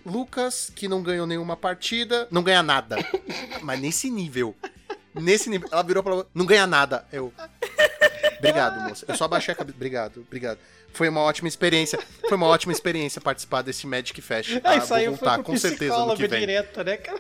[0.06, 2.96] Lucas, que não ganhou nenhuma partida, não ganha nada.
[3.62, 4.56] Mas nesse nível.
[5.14, 5.68] Nesse nível.
[5.72, 7.06] Ela virou pra não ganha nada.
[7.12, 7.34] Eu.
[8.38, 9.06] Obrigado, moça.
[9.08, 9.76] Eu só abaixei a cabeça.
[9.76, 10.60] Obrigado, obrigado.
[10.94, 12.00] Foi uma ótima experiência.
[12.28, 14.60] Foi uma ótima experiência participar desse Magic Fest.
[14.60, 14.72] tá?
[14.72, 16.40] Aí saiu Vou voltar com certeza no que vem.
[16.42, 17.20] direto, né, cara?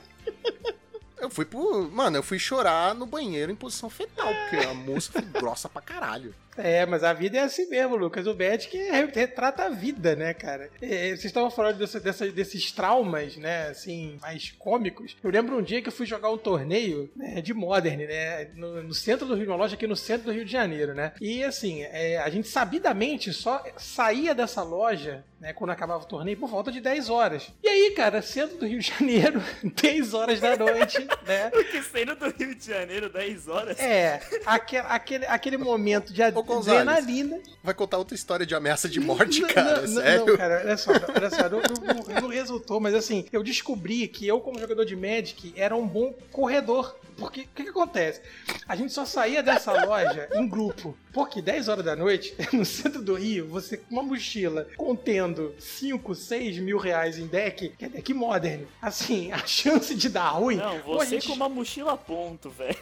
[1.20, 1.89] Eu fui pro.
[1.92, 5.82] Mano, eu fui chorar no banheiro em posição fetal, porque a moça foi grossa pra
[5.82, 6.34] caralho.
[6.58, 8.28] É, mas a vida é assim mesmo, Lucas.
[8.28, 10.70] O Magic é- retrata a vida, né, cara?
[10.80, 15.16] Vocês estavam falando dessa- dessa- desses traumas, né, assim, mais cômicos.
[15.24, 18.84] Eu lembro um dia que eu fui jogar um torneio né, de Modern, né, no,
[18.84, 21.14] no centro do Rio, numa loja aqui no centro do Rio de Janeiro, né?
[21.22, 26.38] E, assim, é, a gente sabidamente só saía dessa loja, né, quando acabava o torneio,
[26.38, 27.52] por volta de 10 horas.
[27.64, 29.41] E aí, cara, centro do Rio de Janeiro,
[29.82, 31.49] 10 horas da noite, né?
[31.52, 33.80] Porque saindo do Rio de Janeiro 10 horas.
[33.80, 36.82] É, aque- aquele, aquele momento de Ô, Gonzalez.
[36.88, 37.39] adrenalina.
[37.64, 39.82] Vai contar outra história de ameaça de morte, cara?
[39.82, 40.26] não, sério?
[40.26, 44.28] Não, cara, olha só, olha só, não, não- não resultou, mas assim, eu descobri que
[44.28, 46.96] eu, como jogador de Magic, era um bom corredor.
[47.18, 48.22] Porque o que, que acontece?
[48.68, 50.98] A gente só saía dessa loja em grupo.
[51.14, 55.54] Porque 10 horas da noite, no centro do Rio, você com uma mochila contendo gastando
[55.60, 60.30] 5, 6 mil reais em deck, que é deck modern, assim, a chance de dar
[60.30, 60.56] ruim.
[60.58, 62.76] Não, pô, você gente- com uma mochila a ponto, velho.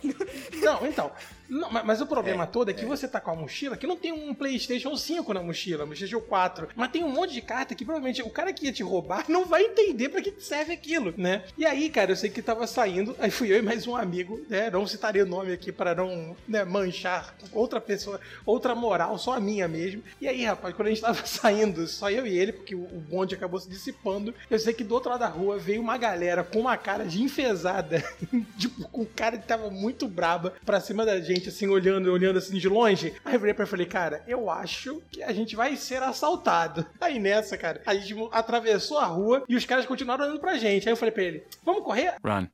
[0.62, 1.12] Não, então.
[1.50, 3.98] não, mas, mas o problema todo é que você tá com a mochila que não
[3.98, 6.70] tem um PlayStation 5 na mochila, um PlayStation 4.
[6.76, 9.46] Mas tem um monte de carta que provavelmente o cara que ia te roubar não
[9.46, 11.44] vai entender pra que serve aquilo, né?
[11.58, 14.42] E aí, cara, eu sei que tava saindo, aí fui eu e mais um amigo,
[14.50, 14.70] né?
[14.70, 19.40] Não citarei o nome aqui para não né, manchar outra pessoa, outra moral, só a
[19.40, 20.04] minha mesmo.
[20.22, 23.34] E aí, rapaz, quando a gente tava saindo, só eu e ele, porque o, bonde
[23.34, 26.60] acabou se dissipando, eu sei que do outro lado da rua veio uma galera com
[26.60, 28.04] uma cara de enfesada,
[28.58, 32.58] tipo, com cara que tava muito braba pra cima da gente, assim, olhando, olhando assim
[32.58, 33.14] de longe.
[33.26, 36.86] Aí virei pra ele e falei, cara, eu acho que a gente vai ser assaltado.
[37.00, 40.88] Aí nessa, cara, a gente atravessou a rua e os caras continuaram olhando pra gente.
[40.88, 42.16] Aí eu falei pra ele, vamos correr?
[42.24, 42.48] Run.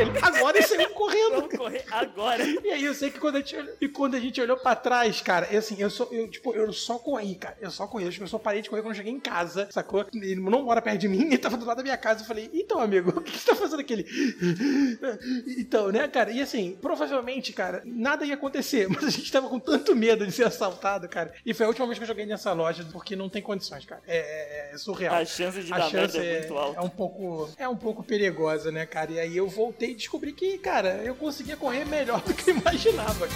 [0.00, 1.34] Ele, agora ele saiu correndo.
[1.36, 2.44] Vamos correr agora.
[2.44, 4.74] E aí eu sei que quando a gente olhou, e quando a gente olhou pra
[4.74, 7.56] trás, cara, eu, assim, eu só, eu, tipo, eu só corri, cara.
[7.60, 8.04] Eu só corri.
[8.18, 10.06] Eu só parei de correr quando eu cheguei em casa, sacou?
[10.14, 12.22] Ele não mora perto de mim, ele tava do lado da minha casa.
[12.22, 14.04] Eu falei, então, amigo, o que você tá fazendo aquele?
[15.58, 16.30] Então, né, cara?
[16.30, 20.32] E assim, provavelmente, cara, nada ia acontecer, mas a gente tava com tanto medo de
[20.32, 21.32] ser assaltado, cara.
[21.44, 24.02] E foi a última vez que eu joguei nessa loja, porque não tem condições, cara.
[24.06, 26.78] É, é- é surreal A chance de a dar chance é é, muito alta.
[26.78, 29.12] é um pouco é um pouco perigosa, né, cara?
[29.12, 32.56] E aí eu voltei e descobri que, cara, eu conseguia correr melhor do que eu
[32.56, 33.26] imaginava.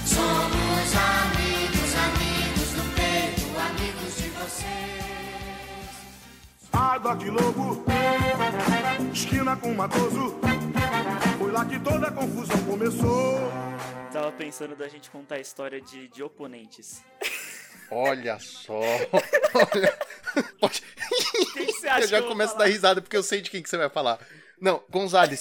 [0.06, 4.70] Somos amigos, amigos do peito, amigos de vocês.
[6.72, 7.84] Água de lobo,
[9.12, 10.38] esquina com matoso.
[11.38, 13.38] Foi lá que toda a confusão começou.
[14.10, 17.02] Tava pensando da gente contar a história de, de oponentes.
[17.91, 18.78] Olha só.
[18.78, 19.99] Olha.
[20.61, 20.82] Pode-
[21.55, 23.62] Quem que você acha Eu já começo a dar risada porque eu sei de quem
[23.62, 24.18] que você vai falar.
[24.61, 25.41] Não, Gonzales.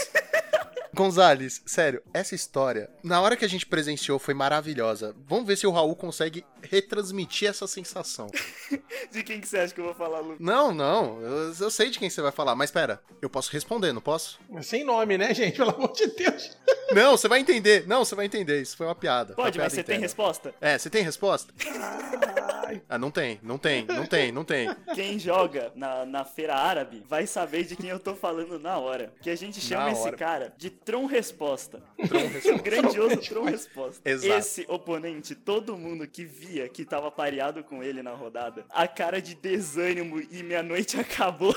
[0.99, 5.15] Gonzales, sério, essa história, na hora que a gente presenciou, foi maravilhosa.
[5.25, 8.27] Vamos ver se o Raul consegue retransmitir essa sensação.
[9.09, 10.35] De quem que você acha que eu vou falar, Lu?
[10.41, 13.93] Não, não, eu, eu sei de quem você vai falar, mas pera, eu posso responder,
[13.93, 14.41] não posso?
[14.61, 15.55] Sem nome, né, gente?
[15.55, 16.57] Pelo amor de Deus.
[16.91, 17.85] Não, você vai entender.
[17.87, 18.63] Não, você vai entender.
[18.63, 19.35] Isso foi uma piada.
[19.35, 20.05] Pode, uma mas você piada tem interna.
[20.05, 20.55] resposta?
[20.59, 21.53] É, você tem resposta?
[22.89, 24.69] Ah, não tem, não tem, não tem, não tem.
[24.95, 29.13] Quem joga na, na feira árabe vai saber de quem eu tô falando na hora.
[29.21, 30.17] Que a gente chama Na esse hora.
[30.17, 31.81] cara de Tron Resposta.
[32.07, 32.55] Tron resposta.
[32.55, 34.09] O grandioso Tron Resposta.
[34.09, 34.33] Exato.
[34.39, 39.21] Esse oponente, todo mundo que via que tava pareado com ele na rodada, a cara
[39.21, 41.55] de desânimo e minha noite acabou.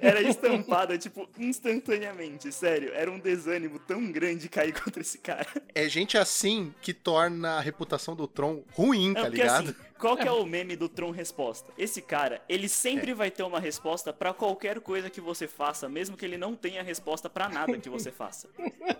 [0.00, 2.92] Era estampada, tipo, instantaneamente, sério.
[2.94, 5.46] Era um desânimo tão grande cair contra esse cara.
[5.74, 9.64] É gente assim que torna a reputação do Tron ruim, É tá porque ligado?
[9.64, 9.69] assim,
[10.00, 11.72] qual que é o meme do Tron Resposta?
[11.76, 12.68] Esse cara, ele É.
[12.68, 16.54] sempre vai ter uma resposta pra qualquer coisa que você faça, mesmo que ele não
[16.56, 18.48] tenha resposta pra nada que você faça.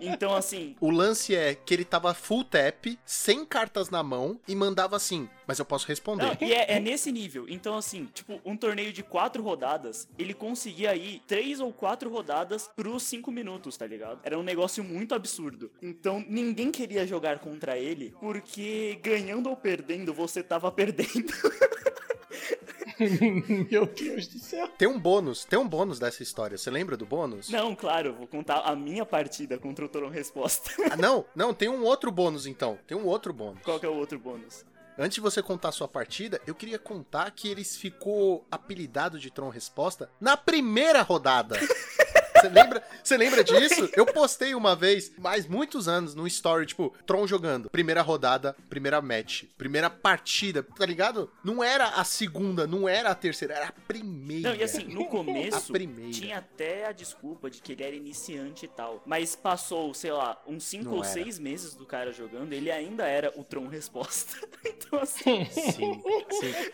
[0.01, 4.55] Então, assim, O lance é que ele tava full tap, sem cartas na mão, e
[4.55, 6.24] mandava assim, mas eu posso responder.
[6.24, 7.46] Não, e é, é nesse nível.
[7.48, 12.70] Então, assim, tipo, um torneio de quatro rodadas, ele conseguia ir três ou quatro rodadas
[12.76, 14.20] pros cinco minutos, tá ligado?
[14.22, 15.70] Era um negócio muito absurdo.
[15.82, 20.89] Então, ninguém queria jogar contra ele, porque ganhando ou perdendo, você tava perdendo.
[23.70, 24.68] meu Deus do céu.
[24.76, 26.59] Tem um bônus, tem um bônus dessa história.
[26.59, 27.49] Você lembra do bônus?
[27.49, 30.70] Não, claro, vou contar a minha partida contra o Toron Resposta.
[30.91, 32.78] Ah, não, não, tem um outro bônus então.
[32.86, 33.62] Tem um outro bônus.
[33.62, 34.64] Qual que é o outro bônus?
[34.99, 39.30] Antes de você contar a sua partida, eu queria contar que eles ficou apelidado de
[39.30, 41.59] Tron Resposta na primeira rodada.
[42.41, 43.88] Você lembra, você lembra disso?
[43.95, 47.68] Eu postei uma vez, mais muitos anos, no story, tipo, Tron jogando.
[47.70, 51.30] Primeira rodada, primeira match, primeira partida, tá ligado?
[51.45, 54.51] Não era a segunda, não era a terceira, era a primeira.
[54.51, 55.72] Não, e assim, no começo,
[56.12, 59.03] tinha até a desculpa de que ele era iniciante e tal.
[59.05, 61.12] Mas passou, sei lá, uns 5 Não ou era.
[61.12, 64.36] 6 meses do cara jogando, ele ainda era o Tron Resposta.
[64.64, 66.70] então, assim, Sim, sim.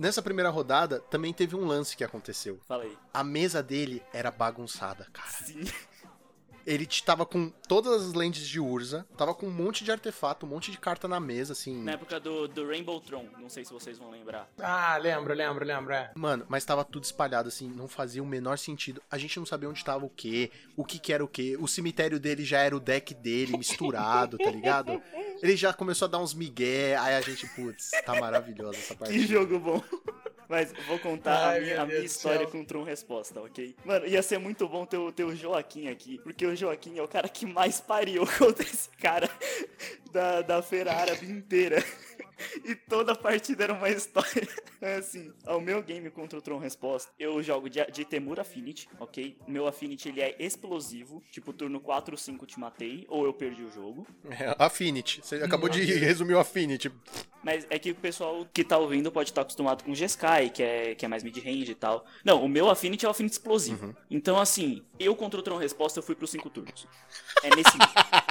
[0.00, 2.58] Nessa primeira rodada, também teve um lance que aconteceu.
[2.66, 2.96] falei.
[3.12, 5.28] A mesa dele era bagunçada, cara.
[5.28, 5.64] Sim.
[6.66, 10.48] Ele tava com todas as lentes de Urza, tava com um monte de artefato, um
[10.48, 11.82] monte de carta na mesa, assim.
[11.82, 14.48] Na época do, do Rainbow Tron, não sei se vocês vão lembrar.
[14.58, 16.10] Ah, lembro, lembro, lembro, é.
[16.14, 19.02] Mano, mas tava tudo espalhado, assim, não fazia o menor sentido.
[19.10, 21.58] A gente não sabia onde tava o quê, o que que era o quê.
[21.60, 25.02] O cemitério dele já era o deck dele misturado, tá ligado?
[25.42, 29.00] Ele já começou a dar uns migué, aí a gente, putz, tá maravilhosa essa Que
[29.00, 29.26] partida.
[29.26, 29.82] jogo bom.
[30.48, 33.76] Mas vou contar Ai, a minha, a minha história com o Tron Resposta, ok?
[33.84, 37.02] Mano, ia ser muito bom ter o, ter o Joaquim aqui, porque o Joaquim é
[37.02, 39.30] o cara que mais pariu contra esse cara
[40.12, 41.82] da, da feira árabe inteira.
[42.64, 44.30] E toda partida era uma história.
[44.82, 48.88] É assim, o meu game contra o Tron Resposta, eu jogo de, de Temur Affinity,
[48.98, 49.36] ok?
[49.46, 53.34] O meu Affinity ele é explosivo, tipo turno 4 ou 5 te matei, ou eu
[53.34, 54.06] perdi o jogo.
[54.30, 55.20] É, Affinity.
[55.22, 56.90] Você acabou de resumir o Affinity.
[57.42, 60.62] Mas é que o pessoal que tá ouvindo pode estar acostumado com o G-Sky, que
[60.62, 62.06] é, que é mais mid-range e tal.
[62.24, 63.94] Não, o meu Affinity é o Affinity explosivo.
[64.10, 66.86] Então, assim, eu contra o Tron Resposta, eu fui pros 5 turnos.
[67.42, 67.94] É nesse nível.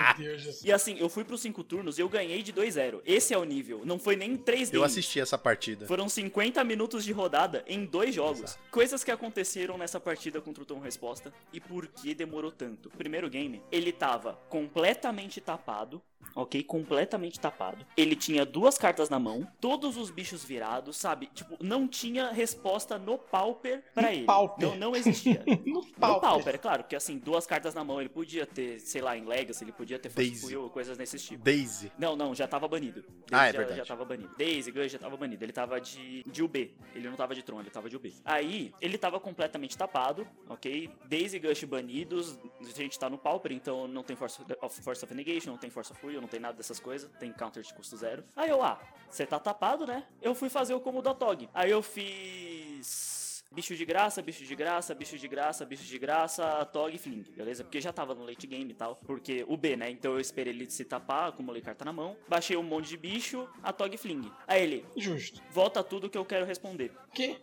[0.00, 0.68] Meu Deus do céu.
[0.68, 3.00] E assim, eu fui pros 5 turnos e eu ganhei de 2-0.
[3.04, 3.82] Esse é o nível.
[3.84, 5.86] Não foi nem 3 Eu assisti essa partida.
[5.86, 8.58] Foram 50 minutos de rodada em dois jogos.
[8.70, 12.88] Coisas que aconteceram nessa partida contra o Tom Resposta e por que demorou tanto.
[12.88, 16.02] O primeiro game, ele tava completamente tapado.
[16.34, 16.62] Ok?
[16.62, 17.84] Completamente tapado.
[17.96, 21.26] Ele tinha duas cartas na mão, todos os bichos virados, sabe?
[21.34, 24.24] Tipo, não tinha resposta no Pauper pra No ele.
[24.24, 24.68] Pauper.
[24.68, 25.42] Não, não existia.
[25.66, 26.20] No No pau.
[26.20, 29.24] Pauper, é claro, porque assim, duas cartas na mão, ele podia ter, sei lá, em
[29.24, 30.54] Legacy, ele podia ter Daisy.
[30.72, 31.42] Coisas nesse tipo.
[31.42, 31.90] Daisy.
[31.98, 33.02] Não, não, já tava banido.
[33.02, 33.78] Daisy Ah, é já, verdade.
[33.78, 34.34] Já tava banido.
[34.38, 35.44] Daisy, Gus já tava banido.
[35.44, 36.74] Ele tava de, de UB.
[36.94, 38.14] Ele não tava de Tron, ele tava de UB.
[38.24, 40.90] Aí, ele tava completamente tapado, ok?
[41.06, 42.38] Daisy e Gush banidos.
[42.60, 45.70] A gente tá no Pauper, então não tem Force of, Force of Negation, não tem
[45.70, 47.10] Force of Fuel, não tem nada dessas coisas.
[47.18, 48.24] Tem counter de custo zero.
[48.36, 50.04] Aí eu, ah, você tá tapado, né?
[50.20, 51.48] Eu fui fazer o combo da Tog.
[51.54, 53.44] Aí eu fiz...
[53.52, 57.64] Bicho de graça, bicho de graça, bicho de graça, bicho de graça, Tog Fling, beleza?
[57.64, 58.94] Porque já tava no late game e tal.
[59.04, 59.90] Porque o B, né?
[59.90, 62.16] Então eu esperei ele se tapar, acumulei carta na mão.
[62.28, 64.30] Baixei um monte de bicho, a Tog Fling.
[64.46, 65.42] Aí ele, Justo.
[65.50, 66.92] volta tudo que eu quero responder.
[67.12, 67.40] Que?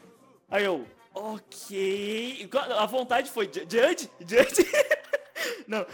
[0.49, 2.49] Aí eu, ok.
[2.78, 4.09] A vontade foi, "Ju- Judge?
[4.22, 4.65] Judge?
[5.68, 5.86] Não,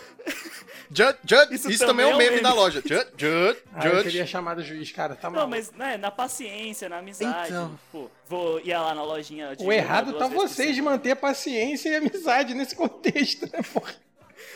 [0.96, 2.82] Jud, Jud, Isso isso, também é é um um meme da loja.
[2.82, 4.04] Jud, Jud, Ah, eu Jud.
[4.04, 5.16] teria chamado o juiz, cara.
[5.16, 5.50] Tá não, maluco.
[5.52, 7.50] mas né, na paciência, na amizade.
[7.50, 7.80] Então.
[7.92, 11.96] Pô, vou ia lá na lojinha de O errado tá vocês de manter paciência e
[11.96, 13.96] amizade nesse contexto, né, porra?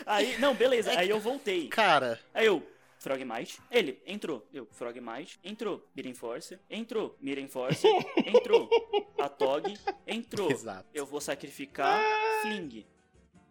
[0.06, 1.68] Aí, não, beleza, aí eu voltei.
[1.70, 2.62] Cara, Aí eu,
[3.00, 4.46] Frogmite, ele, entrou.
[4.54, 5.84] Eu, Frogmite, entrou.
[5.96, 7.16] Miren Force, entrou.
[7.20, 7.88] Miren Force,
[8.26, 8.70] entrou.
[9.18, 9.74] A Tog,
[10.06, 10.52] entrou.
[10.52, 10.86] Exato.
[10.94, 12.00] Eu vou sacrificar
[12.44, 12.86] Fling.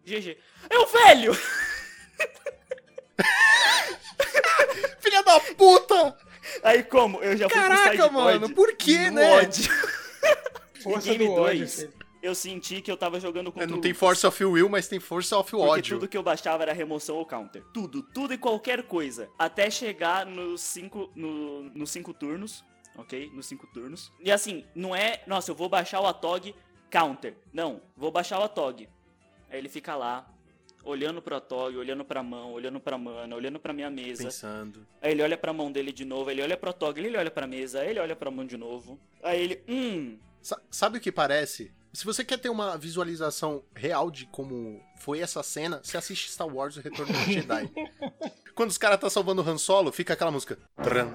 [0.05, 0.37] GG.
[0.69, 1.37] Eu, velho!
[5.17, 6.17] Filha da puta!
[6.63, 7.21] Aí como?
[7.21, 9.31] Eu já fui pro Caraca, sideboard mano, por que, né?
[9.37, 9.71] ódio.
[10.81, 11.93] Força game do ódio, dois, filho.
[12.21, 13.93] Eu senti que eu tava jogando contra É, não o tem.
[13.93, 15.95] Force of Will, mas tem Force of Porque ódio.
[15.97, 17.63] tudo que eu baixava era remoção ou counter.
[17.73, 19.29] Tudo, tudo e qualquer coisa.
[19.37, 22.63] Até chegar nos cinco, no, nos cinco turnos,
[22.97, 23.29] ok?
[23.33, 24.11] Nos cinco turnos.
[24.19, 26.55] E assim, não é, nossa, eu vou baixar o Atog
[26.89, 27.35] counter.
[27.53, 28.87] Não, vou baixar o Atog.
[29.49, 30.27] Aí ele fica lá,
[30.87, 34.23] olhando pro Atog, olhando pra mão, olhando pra mana, olhando pra minha mesa.
[34.25, 34.85] Pensando.
[35.01, 37.45] Aí ele olha pra mão dele de novo, ele olha pro Atog, ele olha pra
[37.47, 38.99] mesa, aí ele olha pra mão de novo.
[39.23, 41.71] Aí ele, hum, Sa- Sabe o que parece?
[41.93, 46.47] Se você quer ter uma visualização real de como foi essa cena, você assiste Star
[46.47, 47.69] Wars O Retorno do Jedi.
[48.53, 50.57] Quando os caras tá salvando o Han Solo, fica aquela música.
[50.83, 51.11] Tran,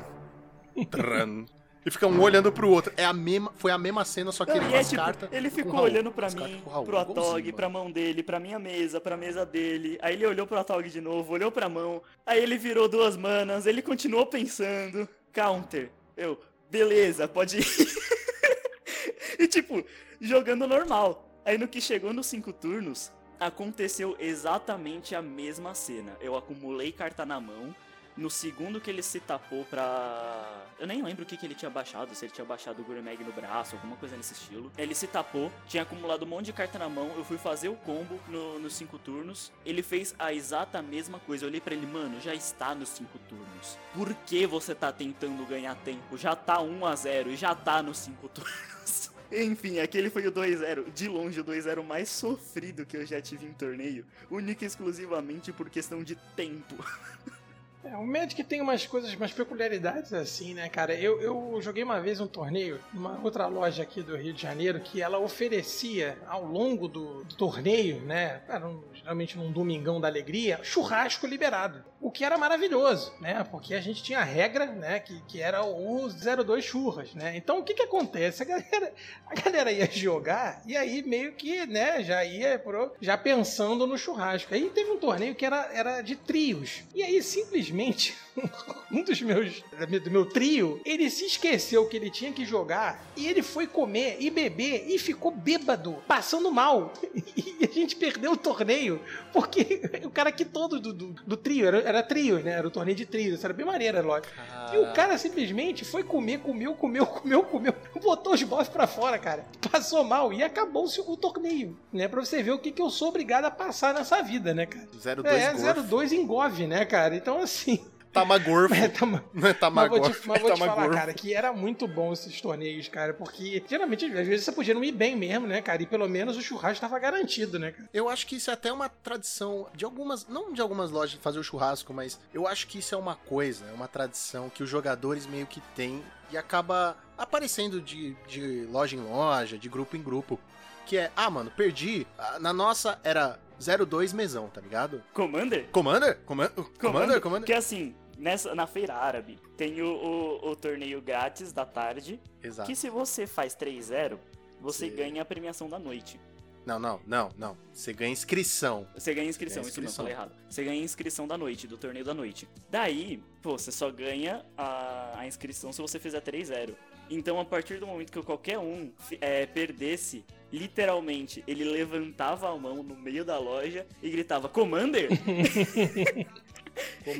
[0.90, 1.46] tran.
[1.84, 2.92] E fica um olhando pro outro.
[2.96, 4.88] É a mesma, foi a mesma cena, só que Não, ele e com é as
[4.88, 5.28] tipo, cartas.
[5.32, 5.84] ele ficou Raul.
[5.84, 9.98] olhando pra mim, pro Atog, pra mão dele, pra minha mesa, pra mesa dele.
[10.00, 12.00] Aí ele olhou pro Atog de novo, olhou pra mão.
[12.24, 15.08] Aí ele virou duas manas, ele continuou pensando.
[15.32, 15.90] Counter.
[16.16, 16.38] Eu,
[16.70, 17.66] beleza, pode ir.
[19.38, 19.84] e tipo,
[20.20, 21.28] jogando normal.
[21.44, 23.10] Aí no que chegou nos cinco turnos,
[23.40, 26.16] aconteceu exatamente a mesma cena.
[26.20, 27.74] Eu acumulei carta na mão.
[28.14, 30.66] No segundo que ele se tapou pra.
[30.78, 33.24] Eu nem lembro o que, que ele tinha baixado, se ele tinha baixado o Gurmag
[33.24, 34.70] no braço, alguma coisa nesse estilo.
[34.76, 37.74] Ele se tapou, tinha acumulado um monte de carta na mão, eu fui fazer o
[37.76, 39.50] combo no- nos cinco turnos.
[39.64, 41.44] Ele fez a exata mesma coisa.
[41.44, 43.78] Eu olhei pra ele, mano, já está nos cinco turnos.
[43.94, 46.18] Por que você tá tentando ganhar tempo?
[46.18, 49.10] Já tá 1 a 0 e já tá nos cinco turnos.
[49.32, 50.92] Enfim, aquele foi o 2-0.
[50.92, 54.04] De longe, o 2-0 mais sofrido que eu já tive em torneio.
[54.30, 56.74] Única e exclusivamente por questão de tempo.
[57.84, 60.94] É, o Magic tem umas coisas, umas peculiaridades assim, né, cara?
[60.94, 64.78] Eu, eu joguei uma vez um torneio numa outra loja aqui do Rio de Janeiro
[64.80, 68.40] que ela oferecia ao longo do, do torneio, né?
[68.48, 71.84] Era um- geralmente num domingão da alegria, churrasco liberado.
[72.02, 73.46] O que era maravilhoso, né?
[73.48, 74.98] Porque a gente tinha a regra, né?
[74.98, 77.36] Que, que era o 02 churras, né?
[77.36, 78.42] Então o que que acontece?
[78.42, 78.92] A galera,
[79.24, 83.96] a galera ia jogar e aí meio que, né, já ia pro, já pensando no
[83.96, 84.52] churrasco.
[84.52, 86.82] Aí teve um torneio que era, era de trios.
[86.92, 88.16] E aí simplesmente
[88.90, 89.62] um dos meus
[90.02, 94.16] do meu trio, ele se esqueceu que ele tinha que jogar e ele foi comer
[94.18, 96.92] e beber e ficou bêbado, passando mal.
[97.62, 99.00] E a gente perdeu o torneio
[99.32, 102.52] porque o cara que todo do, do, do trio era, era trio, né?
[102.52, 104.32] Era o torneio de trio, isso era bem maneiro, lógico.
[104.72, 109.18] E o cara simplesmente foi comer, comeu, comeu, comeu, comeu, botou os bofs pra fora,
[109.18, 109.44] cara.
[109.70, 112.08] Passou mal e acabou-se o torneio, né?
[112.08, 114.86] Pra você ver o que, que eu sou obrigado a passar nessa vida, né, cara?
[115.22, 115.88] 02 É, Golf.
[115.88, 117.14] 02 engove, né, cara?
[117.14, 118.74] Então, assim, Tamagorfo.
[118.74, 120.98] É, tama- Não é Mas vou Tamagorfo, te, mas é vou te falar, Tamagorfo.
[121.00, 124.84] cara, que era muito bom esses torneios, cara, porque geralmente, às vezes, você podia não
[124.84, 125.82] ir bem mesmo, né, cara?
[125.82, 127.88] E pelo menos o churrasco estava garantido, né, cara?
[127.92, 131.38] Eu acho que isso é até uma tradição de algumas, não de algumas lojas fazer
[131.38, 134.68] o churrasco, mas eu acho que isso é uma coisa, é uma tradição que os
[134.68, 140.02] jogadores meio que têm e acaba aparecendo de, de loja em loja, de grupo em
[140.02, 140.38] grupo.
[140.86, 142.06] Que é, ah, mano, perdi.
[142.40, 143.38] Na nossa era
[143.86, 145.00] 02 mesão, tá ligado?
[145.12, 145.68] Commander?
[145.70, 146.18] Commander?
[146.26, 146.64] Commander?
[146.80, 147.20] Commander?
[147.20, 147.40] Commander?
[147.42, 152.68] Porque assim, nessa, na feira árabe, tem o, o, o torneio grátis da tarde, Exato.
[152.68, 154.18] que se você faz 3-0,
[154.60, 154.96] você Sim.
[154.96, 156.20] ganha a premiação da noite.
[156.64, 157.56] Não, não, não, não.
[157.72, 158.86] Você ganha inscrição.
[158.94, 160.04] Você ganha inscrição, Ganha isso não, inscrição.
[160.04, 160.32] falei errado.
[160.48, 162.48] Você ganha inscrição da noite, do torneio da noite.
[162.70, 166.74] Daí, pô, você só ganha a, a inscrição se você fizer 3-0.
[167.10, 172.82] Então, a partir do momento que qualquer um é, perdesse, literalmente, ele levantava a mão
[172.82, 175.08] no meio da loja e gritava, Commander?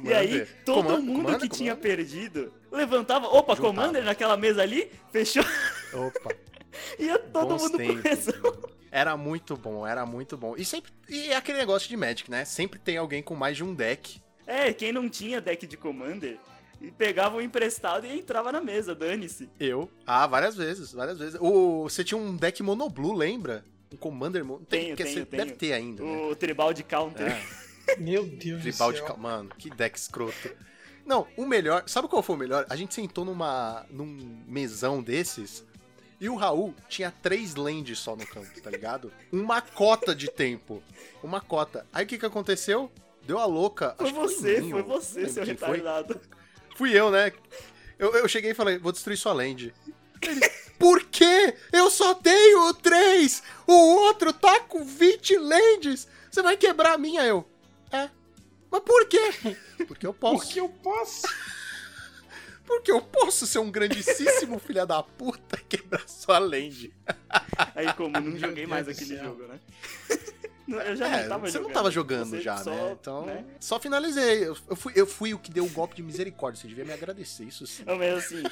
[0.05, 1.97] E aí, todo Commander, mundo Commander, que tinha Commander.
[1.97, 3.61] perdido levantava, opa, Juntava.
[3.75, 5.45] Commander naquela mesa ali, fechou,
[5.93, 6.35] Opa.
[6.99, 8.03] ia todo Bons mundo tempos.
[8.03, 8.59] mesão.
[8.91, 10.55] Era muito bom, era muito bom.
[10.57, 10.93] E sempre.
[11.09, 12.45] E é aquele negócio de Magic, né?
[12.45, 14.21] Sempre tem alguém com mais de um deck.
[14.47, 16.39] É, quem não tinha deck de Commander,
[16.81, 19.49] e pegava o emprestado e entrava na mesa, dane-se.
[19.59, 19.89] Eu.
[20.07, 21.39] Ah, várias vezes, várias vezes.
[21.41, 23.65] O, você tinha um deck monoblue, lembra?
[23.93, 24.65] Um Commander Mono.
[24.65, 25.45] Tem, Tenho, porque tenho, tenho.
[25.45, 26.17] deve ter ainda, né?
[26.23, 27.31] O tribal de counter.
[27.31, 27.43] É,
[27.99, 29.07] Meu Deus tribal do de céu.
[29.09, 29.17] cal...
[29.19, 30.51] Mano, que deck escroto.
[31.05, 31.85] Não, o melhor.
[31.87, 32.65] Sabe qual foi o melhor?
[32.69, 35.65] A gente sentou numa, num mesão desses.
[36.21, 39.13] E o Raul tinha três lands só no campo, tá ligado?
[39.33, 40.81] Uma cota de tempo.
[41.23, 41.85] Uma cota.
[41.93, 42.91] Aí o que que aconteceu?
[43.27, 43.95] Deu a louca.
[43.99, 45.77] Foi você, mim, foi ou- você, seu quem foi.
[45.79, 46.21] retardado.
[46.77, 47.33] Fui eu, né?
[47.99, 49.75] Eu, eu cheguei e falei, vou destruir sua land.
[50.23, 50.41] Ele,
[50.79, 51.55] Por quê?
[51.73, 53.43] Eu só tenho três!
[53.67, 56.09] O outro tá com 20 lands!
[56.31, 57.45] Você vai quebrar a minha, eu.
[58.73, 59.57] Mas por quê?
[59.87, 60.45] Porque eu posso.
[60.47, 61.23] Porque eu posso.
[62.65, 66.93] Porque eu posso ser um grandíssimo filho da puta e quebrar sua land.
[67.75, 69.61] Aí como, não joguei mais aquele jogo, né?
[70.67, 71.67] Não, Eu já É, não tava você jogando.
[71.67, 72.93] não tava jogando Você já, só, né?
[72.99, 73.45] Então, né?
[73.61, 74.47] só finalizei.
[74.47, 76.63] Eu, eu fui, eu fui o que deu o golpe de misericórdia.
[76.63, 77.83] Você devia me agradecer, isso sim.
[77.85, 78.43] Não, mas assim.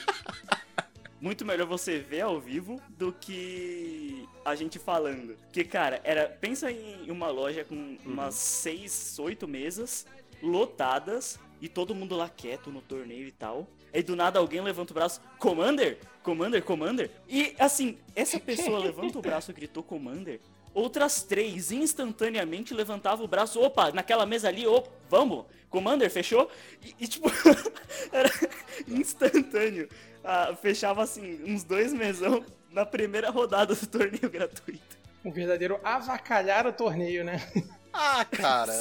[1.21, 5.37] Muito melhor você ver ao vivo do que a gente falando.
[5.45, 6.27] Porque, cara, era.
[6.29, 7.99] Pensa em uma loja com Uhum.
[8.07, 10.07] umas seis, oito mesas
[10.43, 13.69] lotadas e todo mundo lá quieto no torneio e tal.
[13.93, 15.99] Aí do nada alguém levanta o braço, Commander?
[16.23, 17.11] Commander, Commander?
[17.29, 20.41] E assim, essa pessoa levanta o braço e gritou Commander.
[20.73, 26.49] Outras três instantaneamente levantavam o braço, opa, naquela mesa ali, opa, vamos, Commander, fechou?
[26.83, 27.29] E, e, tipo,
[28.13, 28.31] era
[28.89, 29.89] instantâneo.
[30.25, 34.99] Ah, fechava assim, uns dois mesão na primeira rodada do torneio gratuito.
[35.25, 37.41] Um verdadeiro avacalhar o torneio, né?
[37.93, 38.73] Ah, cara.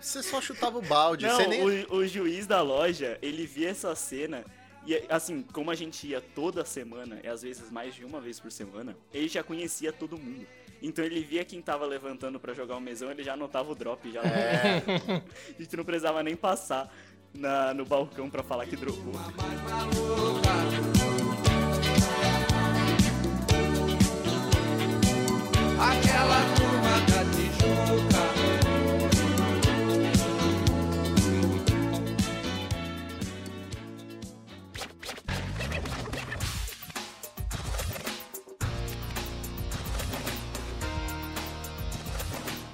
[0.00, 1.26] Você só chutava o balde.
[1.26, 1.84] Não, nem...
[1.86, 4.44] o, o juiz da loja, ele via essa cena
[4.86, 8.38] e assim, como a gente ia toda semana, e às vezes mais de uma vez
[8.38, 10.46] por semana, ele já conhecia todo mundo.
[10.82, 14.10] Então ele via quem tava levantando pra jogar o mesão, ele já anotava o drop
[14.12, 14.20] já.
[14.20, 14.82] É.
[15.58, 16.94] A gente não precisava nem passar
[17.34, 19.12] na- no balcão pra falar que dropou.
[25.78, 28.24] Aquela turma da Tijuca.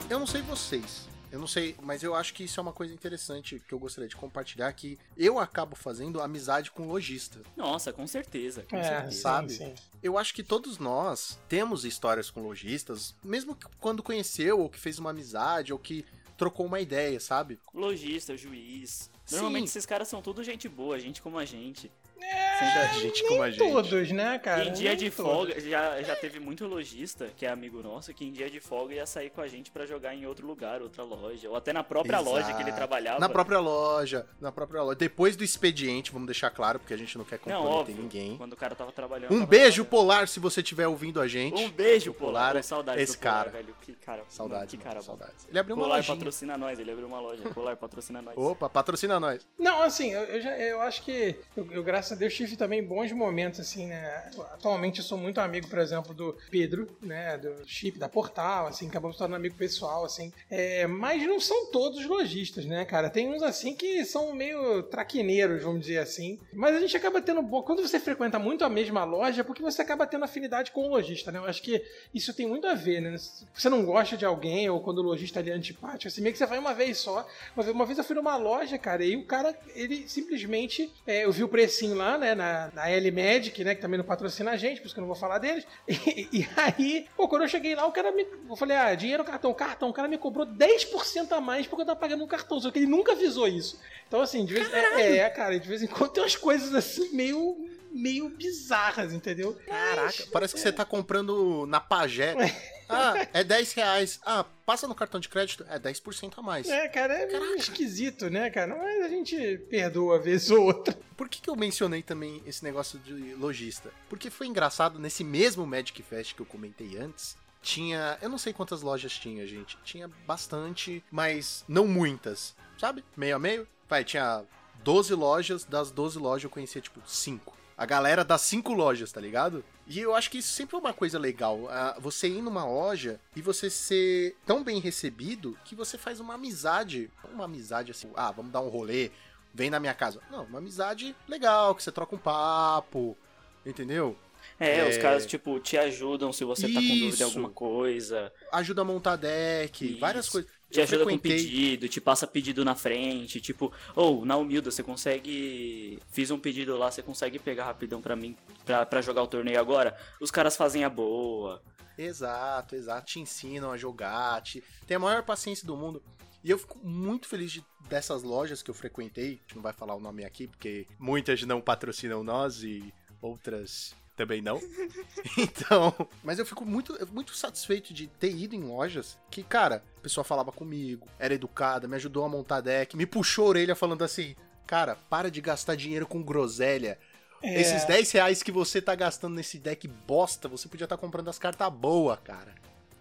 [0.09, 1.09] Eu não sei vocês.
[1.41, 4.07] Eu não sei, mas eu acho que isso é uma coisa interessante que eu gostaria
[4.07, 7.41] de compartilhar, que eu acabo fazendo amizade com lojista.
[7.57, 8.67] Nossa, com certeza.
[8.69, 9.11] Com É, certeza.
[9.13, 9.53] sim, sabe?
[9.55, 9.75] sim.
[10.03, 14.79] Eu acho que todos nós temos histórias com lojistas, mesmo que quando conheceu, ou que
[14.79, 16.05] fez uma amizade, ou que
[16.37, 17.59] trocou uma ideia, sabe?
[17.73, 19.11] Lojista, juiz.
[19.25, 19.37] Sim.
[19.37, 21.91] Normalmente esses caras são tudo gente boa, gente como a gente.
[22.21, 23.59] Muita gente como a gente.
[23.73, 24.65] Todos, né, cara?
[24.65, 25.33] em dia Nem de todos.
[25.33, 28.95] folga, já, já teve muito lojista, que é amigo nosso, que em dia de folga
[28.95, 31.83] ia sair com a gente pra jogar em outro lugar, outra loja, ou até na
[31.83, 32.31] própria Exato.
[32.31, 33.19] loja que ele trabalhava.
[33.19, 34.97] Na própria loja, na própria loja.
[34.97, 37.97] Depois do expediente, vamos deixar claro, porque a gente não quer Não, comprometer óbvio.
[37.97, 38.37] ninguém.
[38.37, 39.33] Quando o cara tava trabalhando.
[39.33, 39.91] Um tava beijo, trabalhando.
[39.91, 41.61] Polar, se você estiver ouvindo a gente.
[41.63, 42.31] Um beijo, Polar.
[42.51, 43.51] Polar, Pô, saudades esse do Polar, cara.
[43.51, 43.75] velho.
[43.81, 44.25] Que cara.
[44.29, 45.07] Saudades, Que mano, cara bom.
[45.07, 45.47] saudades.
[45.49, 46.17] Ele abriu uma Polar lojinha.
[46.17, 47.43] patrocina nós, ele abriu uma loja.
[47.55, 48.37] Polar patrocina nós.
[48.37, 49.47] Opa, patrocina nós.
[49.59, 52.83] Não, assim, eu, eu já, eu acho que eu, eu, graças a Deus, tive também
[52.83, 54.31] bons momentos, assim, né?
[54.53, 57.37] Atualmente eu sou muito amigo, por exemplo, do Pedro, né?
[57.39, 60.33] Do Chip, da Portal, assim, acabamos tornando amigo pessoal, assim.
[60.51, 63.11] É, mas não são todos lojistas, né, cara?
[63.11, 66.39] Tem uns, assim, que são meio traquineiros, vamos dizer assim.
[66.53, 67.43] Mas a gente acaba tendo...
[67.63, 70.91] Quando você frequenta muito a mesma loja, é porque você acaba tendo afinidade com o
[70.91, 71.39] lojista, né?
[71.39, 71.83] Eu acho que
[72.15, 73.17] isso tem muito a ver, né?
[73.55, 76.39] Você não gosta de alguém, ou quando o lojista ali é antipático, assim, meio que
[76.39, 77.27] você vai uma vez só.
[77.57, 80.91] Uma vez, uma vez eu fui numa loja, cara, e o cara, ele simplesmente...
[81.07, 84.05] é, eu vi o precinho lá, né, na, na L Magic, né, que também não
[84.05, 85.67] patrocina a gente, por isso que eu não vou falar deles.
[85.87, 88.27] E, e aí, pô, quando eu cheguei lá, o cara me...
[88.49, 89.91] Eu falei, ah, dinheiro, cartão, cartão.
[89.91, 92.79] O cara me cobrou 10% a mais porque eu tava pagando um cartão, só que
[92.79, 93.79] ele nunca avisou isso.
[94.09, 94.73] Então, assim, de vez...
[94.73, 97.69] É, é, cara, de vez em quando tem umas coisas, assim, meio...
[97.93, 99.59] Meio bizarras, entendeu?
[99.67, 102.37] Caraca, parece que você tá comprando na Pagé.
[102.91, 104.21] Ah, é 10 reais.
[104.25, 106.69] Ah, passa no cartão de crédito, é 10% a mais.
[106.69, 108.77] É, cara, é meio esquisito, né, cara?
[108.77, 110.99] Mas a gente perdoa vez ou outra.
[111.17, 113.91] Por que, que eu mencionei também esse negócio de lojista?
[114.09, 118.19] Porque foi engraçado, nesse mesmo Magic Fest que eu comentei antes, tinha.
[118.23, 119.79] Eu não sei quantas lojas tinha, gente.
[119.85, 122.55] Tinha bastante, mas não muitas.
[122.79, 123.05] Sabe?
[123.17, 123.69] Meio a meio.
[123.89, 124.45] Vai, tinha
[124.83, 127.57] 12 lojas, das 12 lojas eu conhecia, tipo, 5.
[127.77, 129.65] A galera das 5 lojas, tá ligado?
[129.91, 131.69] E eu acho que isso sempre é uma coisa legal.
[131.99, 137.11] Você ir numa loja e você ser tão bem recebido que você faz uma amizade.
[137.25, 139.11] Não Uma amizade assim, ah, vamos dar um rolê,
[139.53, 140.21] vem na minha casa.
[140.31, 143.19] Não, uma amizade legal, que você troca um papo,
[143.67, 144.17] entendeu?
[144.59, 145.01] É, os É.
[145.01, 147.23] caras, tipo, te ajudam se você tá com dúvida Isso.
[147.23, 148.33] em alguma coisa.
[148.53, 149.99] Ajuda a montar deck, Isso.
[150.01, 150.51] várias coisas.
[150.71, 154.83] Te ajuda com frequentei- pedido, te passa pedido na frente, tipo, ou na humilda você
[154.83, 155.99] consegue.
[156.11, 159.59] Fiz um pedido lá, você consegue pegar rapidão pra mim, pra, pra jogar o torneio
[159.59, 159.97] agora?
[160.21, 161.63] Os caras fazem a boa.
[161.99, 163.07] Exato, exato.
[163.07, 164.63] Te ensinam a jogar, te...
[164.87, 166.03] tem a maior paciência do mundo.
[166.43, 169.27] E eu fico muito feliz de- dessas lojas que eu frequentei.
[169.27, 173.95] A gente não vai falar o nome aqui, porque muitas não patrocinam nós e outras
[174.21, 174.61] também não.
[175.39, 180.01] então, mas eu fico muito, muito satisfeito de ter ido em lojas que, cara, a
[180.01, 184.05] pessoa falava comigo, era educada, me ajudou a montar deck, me puxou a orelha falando
[184.05, 186.99] assim: cara, para de gastar dinheiro com groselha.
[187.43, 187.59] É.
[187.59, 191.39] Esses 10 reais que você tá gastando nesse deck bosta, você podia estar comprando as
[191.39, 192.55] cartas boas, cara.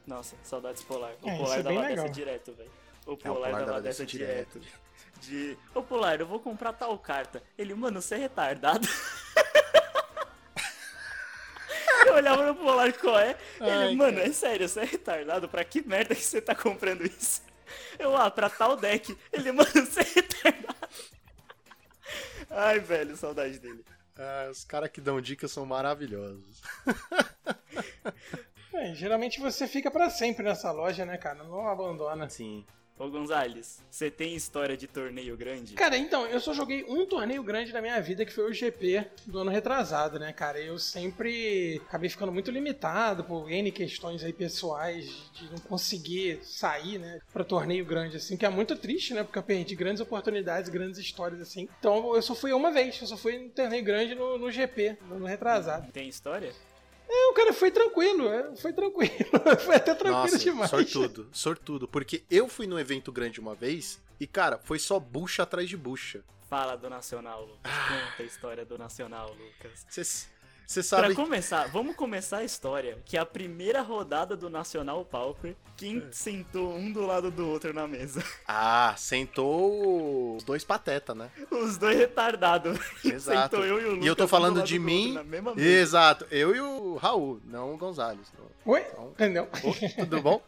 [0.07, 1.11] Nossa, saudades polar.
[1.21, 2.05] O É, polar é dava legal.
[2.05, 2.71] dessa direto, velho.
[3.05, 4.61] O É, o polar, Polar dava, dava dessa dessa direto.
[5.21, 5.57] De.
[5.75, 7.43] Ô polar, eu vou comprar tal carta.
[7.57, 8.87] Ele, mano, você é retardado.
[12.09, 13.37] Eu olhava pro Polar qual é.
[13.59, 15.47] Ele, Ai, mano, é sério, você é retardado?
[15.47, 17.41] Pra que merda que você tá comprando isso?
[17.97, 19.15] Eu, ah, pra tal deck.
[19.31, 20.79] Ele, mano, você é retardado.
[22.49, 23.85] Ai, velho, saudade dele.
[24.17, 26.61] Ah, os caras que dão dicas são maravilhosos.
[28.73, 31.43] É, geralmente você fica pra sempre nessa loja, né, cara?
[31.43, 32.29] Não abandona.
[32.29, 32.65] Sim.
[32.99, 35.73] Ô Gonzales, você tem história de torneio grande?
[35.73, 39.05] Cara, então, eu só joguei um torneio grande na minha vida, que foi o GP
[39.25, 40.59] do ano retrasado, né, cara?
[40.59, 46.99] Eu sempre acabei ficando muito limitado por N questões aí pessoais de não conseguir sair,
[46.99, 49.23] né, pra torneio grande, assim, que é muito triste, né?
[49.23, 51.69] Porque eu perdi grandes oportunidades, grandes histórias, assim.
[51.79, 54.97] Então, eu só fui uma vez, eu só fui no torneio grande no, no GP,
[55.07, 55.89] no ano retrasado.
[55.93, 56.51] Tem história?
[57.09, 59.11] É, o cara foi tranquilo, é, foi tranquilo.
[59.65, 60.69] foi até tranquilo Nossa, demais.
[60.69, 61.87] sortudo, sortudo.
[61.87, 65.75] Porque eu fui num evento grande uma vez e, cara, foi só bucha atrás de
[65.75, 66.23] bucha.
[66.47, 67.71] Fala do Nacional, Lucas.
[67.71, 69.85] Conta a história do Nacional, Lucas.
[70.69, 71.15] Você Pra sabe.
[71.15, 72.99] começar, vamos começar a história.
[73.03, 77.73] Que é a primeira rodada do Nacional Pauper, quem sentou um do lado do outro
[77.73, 78.23] na mesa?
[78.47, 81.31] Ah, sentou os dois pateta, né?
[81.49, 82.77] Os dois retardados.
[83.03, 83.55] Exato.
[83.55, 84.05] Sentou eu e o Lucas.
[84.05, 85.17] E eu tô um do falando lado de mim.
[85.17, 85.59] outro.
[85.59, 88.31] Exato, eu e o Raul, não o Gonzalez.
[88.63, 88.79] Oi?
[88.91, 89.49] Então- Entendeu?
[89.63, 90.39] Ô, Tudo bom?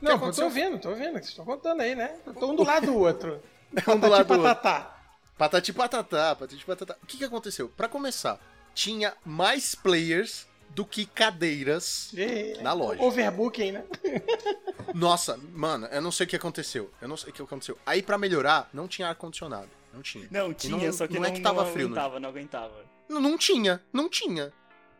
[0.00, 2.14] Não, eu tô vendo, tô vendo, que vocês estão contando aí, né?
[2.38, 3.40] Tô um do lado do outro.
[3.88, 4.42] Um do lado do outro.
[4.54, 4.96] Patatá.
[5.36, 6.96] Patati patatá, patati patatá.
[7.02, 7.68] O que que aconteceu?
[7.68, 8.38] Pra começar,
[8.74, 13.00] tinha mais players do que cadeiras E- na loja.
[13.02, 13.84] Overbooking, né?
[14.94, 16.90] Nossa, mano, eu não sei o que aconteceu.
[17.00, 17.78] Eu não sei o que aconteceu.
[17.86, 19.68] Aí pra melhorar, não tinha ar condicionado.
[19.92, 20.26] Não tinha.
[20.30, 21.92] Não, tinha, só que não, é que tava não frio, né?
[21.94, 22.84] aguentava, não aguentava.
[23.08, 24.52] Não, não tinha, não tinha.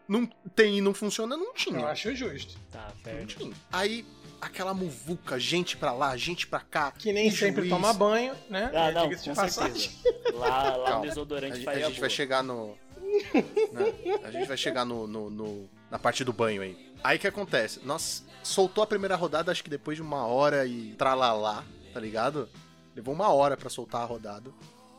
[0.07, 1.81] Não tem e não funciona, não tinha.
[1.81, 2.57] Eu acho justo.
[2.71, 3.39] Tá, Não perto.
[3.39, 3.55] tinha.
[3.73, 4.05] Aí
[4.41, 6.93] aquela muvuca, gente pra lá, gente pra cá.
[6.93, 7.71] Que nem sempre juiz.
[7.71, 8.71] toma banho, né?
[8.75, 9.91] Ah, não, Diga-se de com certeza.
[10.35, 11.07] Lá, lá Calma.
[11.07, 12.77] A, desodorante gente- faria a gente vai chegar no.
[13.73, 14.21] Né?
[14.25, 16.93] A gente vai chegar no, no- no- na parte do banho aí.
[17.03, 17.81] Aí o que acontece?
[17.85, 22.49] Nós soltou a primeira rodada, acho que depois de uma hora e tralalá, tá ligado?
[22.97, 24.51] Levou uma hora pra soltar a rodada.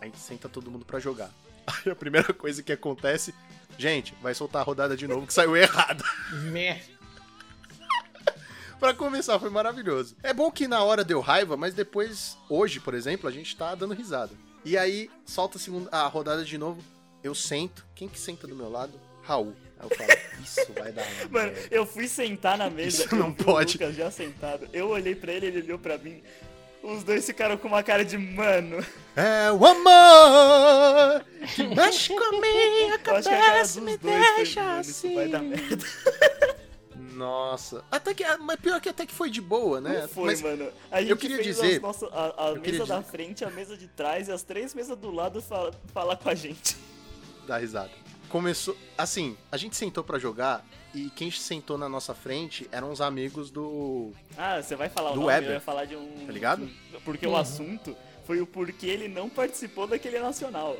[0.01, 1.31] Aí senta todo mundo pra jogar.
[1.67, 3.33] Aí a primeira coisa que acontece,
[3.77, 6.03] gente, vai soltar a rodada de novo que saiu errado.
[6.51, 6.81] Meh.
[8.79, 10.15] Pra começar, foi maravilhoso.
[10.21, 13.73] É bom que na hora deu raiva, mas depois, hoje, por exemplo, a gente tá
[13.73, 14.31] dando risada.
[14.65, 16.83] E aí, solta a, segunda, a rodada de novo.
[17.27, 17.85] Eu sento.
[17.95, 18.99] Quem que senta do meu lado?
[19.23, 19.53] Raul.
[19.79, 20.09] Aí eu falo,
[20.43, 21.67] isso vai dar Mano, merda.
[21.71, 23.03] eu fui sentar na mesa.
[23.05, 23.73] Isso não vi o pode.
[23.77, 24.67] Lucas já sentado.
[24.71, 26.21] Eu olhei pra ele, ele olhou pra mim.
[26.83, 28.85] Os dois ficaram com uma cara de mano.
[29.15, 31.25] É o amor
[31.55, 35.47] que mexe com a minha cabeça me foi, deixa isso vai dar assim.
[35.49, 35.85] merda.
[37.15, 37.83] Nossa.
[37.89, 40.01] Até que, ah, mas pior que até que foi de boa, né?
[40.01, 40.69] Não foi, Mas mano.
[40.91, 41.81] A gente eu queria dizer-
[42.11, 45.09] a, a mesa da dizer- frente, a mesa de trás e as três mesas do
[45.11, 46.75] lado fala, falar com a gente.
[47.45, 47.91] Dá risada.
[48.29, 52.99] Começou, assim, a gente sentou pra jogar e quem sentou na nossa frente eram os
[53.01, 55.49] amigos do Ah, você vai falar o Do nome, Weber.
[55.49, 56.25] eu ia falar de um...
[56.25, 56.69] Tá ligado?
[57.03, 57.33] Porque Uhum.
[57.33, 57.95] o assunto
[58.25, 60.75] foi o porquê ele não participou daquele nacional.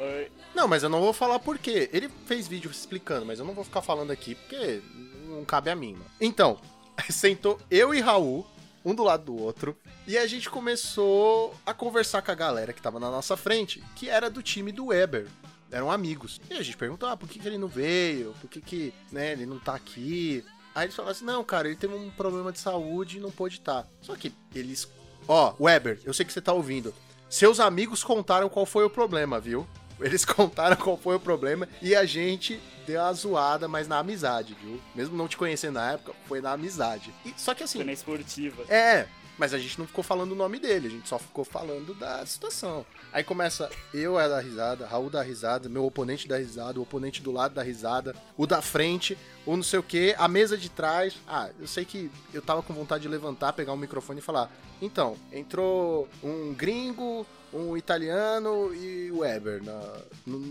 [0.56, 1.90] Não, mas eu não vou falar por quê.
[1.94, 4.82] Ele fez vídeo explicando, mas eu não vou ficar falando aqui porque
[5.28, 6.06] não cabe a mim, mano.
[6.20, 6.58] Então,
[7.10, 8.46] sentou eu e Raul,
[8.84, 9.78] um do lado do outro,
[10.08, 14.10] e a gente começou a conversar com a galera que tava na nossa frente, que
[14.10, 15.28] era do time do Weber.
[15.72, 16.40] Eram amigos.
[16.50, 18.34] E a gente perguntou, ah, por que, que ele não veio?
[18.40, 20.44] Por que, que né, ele não tá aqui?
[20.74, 23.56] Aí eles falaram assim, não, cara, ele teve um problema de saúde e não pôde
[23.56, 23.88] estar.
[24.02, 24.88] Só que eles...
[25.28, 26.94] Ó, Weber, eu sei que você tá ouvindo.
[27.30, 29.68] Seus amigos contaram qual foi o problema, viu?
[30.00, 34.56] Eles contaram qual foi o problema e a gente deu a zoada, mas na amizade,
[34.62, 34.80] viu?
[34.94, 37.14] Mesmo não te conhecendo na época, foi na amizade.
[37.26, 38.64] E- só que assim, foi na esportiva.
[38.70, 41.94] é, mas a gente não ficou falando o nome dele, a gente só ficou falando
[41.96, 42.86] da situação.
[43.16, 47.22] Aí começa eu é da risada, Raul da risada, meu oponente da risada, o oponente
[47.22, 50.68] do lado da risada, o da frente, o não sei o que, a mesa de
[50.68, 51.16] trás.
[51.26, 54.52] Ah, eu sei que eu tava com vontade de levantar, pegar um microfone e falar:
[54.82, 59.94] então, entrou um gringo, um italiano e o Weber na,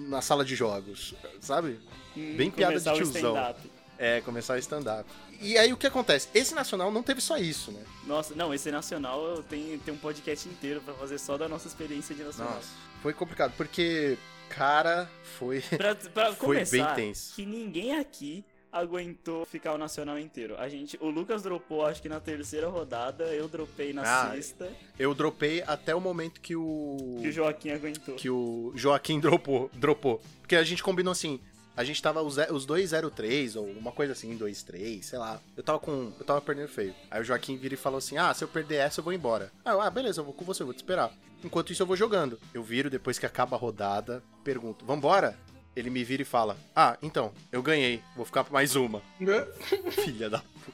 [0.09, 1.79] na sala de jogos, sabe?
[2.17, 3.55] Hum, Bem piada de o tiozão.
[3.99, 5.09] É, começar o stand-up.
[5.41, 6.29] E aí o que acontece?
[6.35, 7.81] Esse nacional não teve só isso, né?
[8.07, 12.15] Nossa, não, esse nacional tem, tem um podcast inteiro pra fazer só da nossa experiência
[12.15, 12.55] de nacional.
[12.55, 12.69] Nossa,
[13.03, 14.17] foi complicado, porque,
[14.49, 15.09] cara,
[15.39, 15.61] foi.
[15.77, 17.35] Pra, pra Foi bem começar, tenso.
[17.37, 20.57] que ninguém aqui aguentou ficar o nacional inteiro.
[20.59, 24.69] A gente, o Lucas dropou acho que na terceira rodada, eu dropei na Ah, sexta,
[24.99, 27.21] Eu dropei até o momento que o.
[27.23, 28.17] e o Joaquim aguentou.
[28.17, 29.71] que o Joaquim dropou.
[29.75, 30.21] dropou.
[30.41, 31.39] Porque a gente combinou assim.
[31.77, 35.41] A gente tava os, os dois 03, ou uma coisa assim, 2-3, sei lá.
[35.57, 36.13] Eu tava com.
[36.19, 36.95] Eu tava perdendo feio.
[37.11, 39.51] Aí o Joaquim vira e falou assim: Ah, se eu perder essa, eu vou embora.
[39.65, 41.13] Ah, eu, ah, beleza, eu vou com você, eu vou te esperar.
[41.43, 42.39] Enquanto isso, eu vou jogando.
[42.53, 45.37] Eu viro depois que acaba a rodada, pergunto: Vambora?
[45.75, 49.03] Ele me vira e fala: Ah, então, eu ganhei, vou ficar pra mais uma.
[49.91, 50.74] Filha da puta.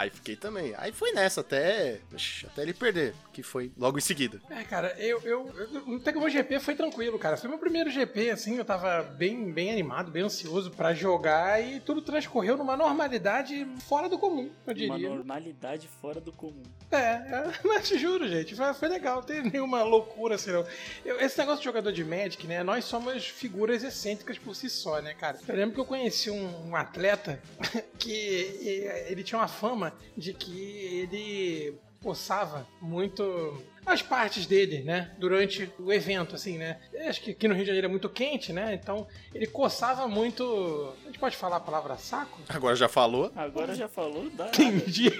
[0.00, 0.72] Aí fiquei também.
[0.78, 2.00] Aí foi nessa até.
[2.46, 4.40] Até ele perder, que foi logo em seguida.
[4.48, 7.36] É, cara, eu, eu, eu no Tecmo GP foi tranquilo, cara.
[7.36, 11.80] Foi meu primeiro GP, assim, eu tava bem, bem animado, bem ansioso pra jogar e
[11.80, 15.08] tudo transcorreu numa normalidade fora do comum, eu Uma diria.
[15.10, 16.62] normalidade fora do comum.
[16.90, 20.64] É, é, mas te juro, gente, foi, foi legal, não tem nenhuma loucura assim, não.
[21.04, 25.00] Eu- esse negócio de jogador de Magic, né, nós somos figuras excêntricas por si só,
[25.02, 25.38] né, cara?
[25.46, 27.38] Eu lembro que eu conheci um, um atleta
[27.98, 30.58] que ele tinha uma fama de que
[31.02, 36.80] ele coçava muito as partes dele, né, durante o evento, assim, né.
[36.92, 40.06] Eu Acho que aqui no Rio de Janeiro é muito quente, né, então ele coçava
[40.08, 40.94] muito...
[41.02, 42.38] A gente pode falar a palavra saco?
[42.48, 43.32] Agora já falou?
[43.34, 44.48] Agora já falou, dá.
[44.48, 45.10] Entendi.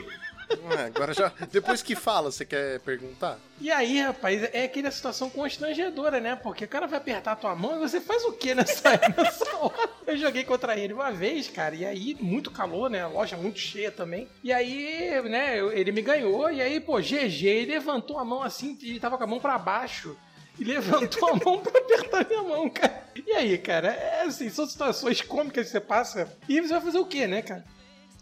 [0.77, 1.33] É, agora já.
[1.51, 3.39] Depois que fala, você quer perguntar?
[3.61, 6.35] E aí, rapaz, é aquela situação constrangedora, né?
[6.35, 9.57] Porque o cara vai apertar a tua mão e você faz o que nessa, nessa
[9.57, 9.91] hora?
[10.07, 13.03] Eu joguei contra ele uma vez, cara, e aí, muito calor, né?
[13.03, 14.29] A loja muito cheia também.
[14.43, 18.77] E aí, né, ele me ganhou, e aí, pô, GG, ele levantou a mão assim,
[18.83, 20.17] e tava com a mão pra baixo.
[20.59, 23.05] E levantou a mão pra apertar minha mão, cara.
[23.27, 26.37] E aí, cara, é assim, são situações cômicas que você passa.
[26.49, 27.65] E você vai fazer o quê, né, cara?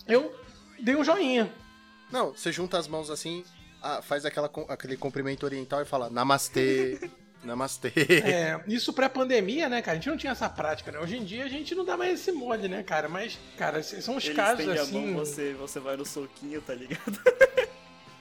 [0.06, 0.34] Eu
[0.78, 1.52] dei um joinha.
[2.10, 3.44] Não, você junta as mãos assim,
[4.02, 7.10] faz aquela, aquele cumprimento oriental e fala Namastê,
[7.44, 7.92] Namastê.
[8.24, 9.92] É, isso pré-pandemia, né, cara?
[9.92, 10.98] A gente não tinha essa prática, né?
[10.98, 13.08] Hoje em dia a gente não dá mais esse mole, né, cara?
[13.08, 15.04] Mas, cara, são os casos estende assim.
[15.04, 17.18] a mão, você, você vai no soquinho, tá ligado?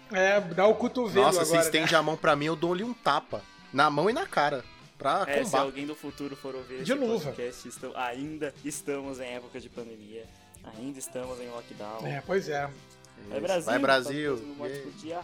[0.09, 1.59] É, dá o cotovelo Nossa, agora.
[1.61, 3.41] se estende a mão pra mim, eu dou-lhe um tapa.
[3.73, 4.64] Na mão e na cara.
[4.97, 5.65] Pra É, se combater.
[5.65, 7.26] alguém do futuro for ouvir De esse luva.
[7.26, 10.23] podcast, estam- ainda estamos em época de pandemia.
[10.77, 12.07] Ainda estamos em lockdown.
[12.07, 12.69] É, pois é.
[13.30, 13.65] Vai Brasil!
[13.65, 14.38] Vai Brasil!
[14.57, 14.84] Pode Yeah.
[14.84, 15.15] curtir.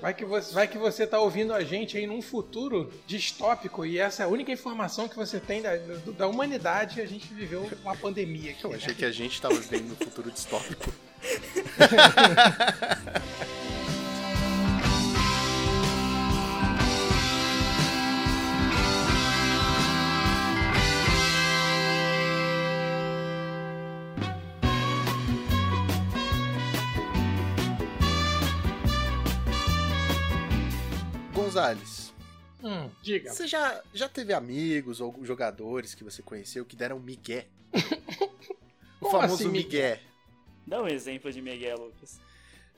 [0.00, 3.98] Vai que, você, vai que você tá ouvindo a gente aí num futuro distópico e
[3.98, 5.76] essa é a única informação que você tem da,
[6.16, 7.00] da humanidade.
[7.00, 8.64] A gente viveu uma pandemia aqui.
[8.64, 8.76] Eu né?
[8.76, 10.90] achei que a gente tava vivendo no futuro distópico.
[31.56, 32.12] Gonzales,
[32.62, 33.32] Hum, diga.
[33.32, 37.46] Você já, já teve amigos ou jogadores que você conheceu que deram migué?
[39.00, 40.00] o famoso assim, migué.
[40.66, 42.18] Dá um exemplo de Miguel, Lucas.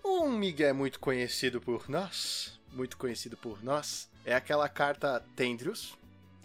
[0.05, 5.97] Um migué muito conhecido por nós, muito conhecido por nós, é aquela carta Tendrius,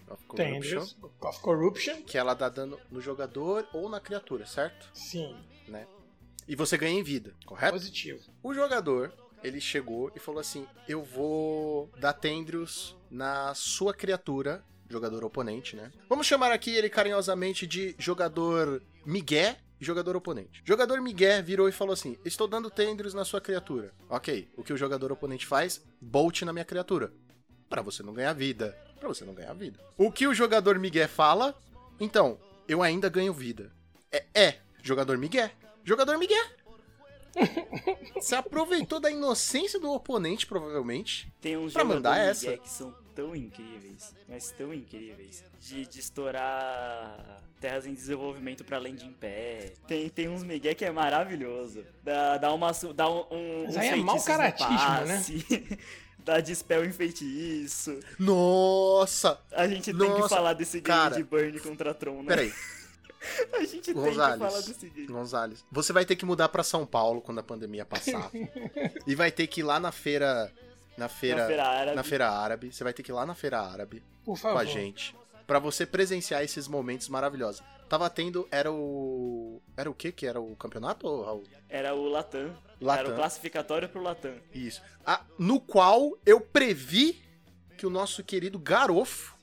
[0.08, 2.02] of Corruption, Tenders, of Corruption.
[2.04, 4.90] que ela dá dano no jogador ou na criatura, certo?
[4.94, 5.36] Sim,
[6.48, 7.74] E você ganha em vida, correto?
[7.74, 8.22] positivo.
[8.42, 9.12] O jogador,
[9.44, 15.92] ele chegou e falou assim: Eu vou dar Tendrius na sua criatura, jogador oponente, né?
[16.10, 20.64] Vamos chamar aqui ele carinhosamente de jogador Miguel jogador oponente.
[20.66, 23.94] Jogador Miguel virou e falou assim: Estou dando Tendrius na sua criatura.
[24.10, 25.84] Ok, o que o jogador oponente faz?
[26.02, 27.12] Bolt na minha criatura.
[27.70, 28.78] Pra você não ganhar vida.
[29.00, 29.80] Pra você não ganhar vida.
[29.98, 31.54] O que o jogador Miguel fala?
[32.00, 33.72] Então, eu ainda ganho vida.
[34.12, 35.50] É, é jogador Miguel.
[35.84, 36.46] Jogador Miguel.
[38.16, 41.32] Você aproveitou da inocência do oponente, provavelmente.
[41.42, 42.46] Tem uns Pra mandar essa.
[42.48, 48.78] Miguel que são tão incríveis, mas tão incríveis, de, de estourar terras em desenvolvimento pra
[48.78, 49.74] além de em pé.
[49.88, 51.86] Tem, tem uns Miguel que é maravilhoso.
[52.04, 55.24] Dá, dá, uma, dá um, um, Mas aí é mau caratismo, né?
[56.24, 58.00] Dá dispel em feitiço.
[58.18, 59.38] Nossa!
[59.52, 61.18] A gente tem que Nossa, falar desse game cara.
[61.18, 62.28] de Burn contra Tron, né?
[62.28, 62.54] Peraí,
[63.54, 64.40] A gente tem que Gonzales.
[64.40, 64.90] falar desse.
[65.08, 65.66] Gonzales.
[65.72, 68.30] Você vai ter que mudar pra São Paulo quando a pandemia passar.
[69.08, 70.52] e vai ter que ir lá na feira.
[70.98, 71.42] Na feira.
[71.42, 71.96] Na feira árabe.
[71.96, 72.72] na feira árabe.
[72.74, 74.60] Você vai ter que ir lá na feira árabe Por com favor.
[74.60, 75.16] a gente.
[75.48, 77.64] Pra você presenciar esses momentos maravilhosos.
[77.90, 78.48] Tava tendo.
[78.52, 79.62] Era o.
[79.76, 81.44] Era o que que era o campeonato, Raul?
[81.70, 82.40] Era o Latam.
[82.50, 83.16] Era o Latam.
[83.16, 84.36] classificatório pro Latam.
[84.54, 84.82] Isso.
[85.06, 87.22] Ah, no qual eu previ
[87.78, 89.36] que o nosso querido Garofo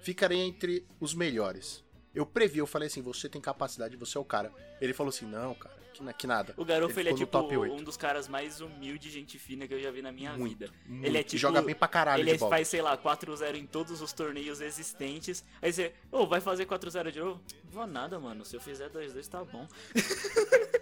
[0.00, 1.84] ficaria entre os melhores.
[2.14, 4.52] Eu previ, eu falei assim, você tem capacidade, você é o cara.
[4.80, 6.54] Ele falou assim, não, cara, que, que nada.
[6.56, 7.74] O Garofo, ele, ficou é tipo top 8.
[7.74, 10.58] um dos caras mais humildes e gente fina que eu já vi na minha Muito,
[10.58, 10.72] vida.
[10.86, 11.06] muito.
[11.06, 11.38] Ele é tipo.
[11.38, 15.44] joga bem pra caralho Ele faz, sei lá, 4-0 em todos os torneios existentes.
[15.60, 17.40] Aí você, ô, vai fazer 4-0 de novo?
[17.70, 18.44] Vou nada, mano.
[18.44, 19.66] Se eu fizer 2-2 tá bom.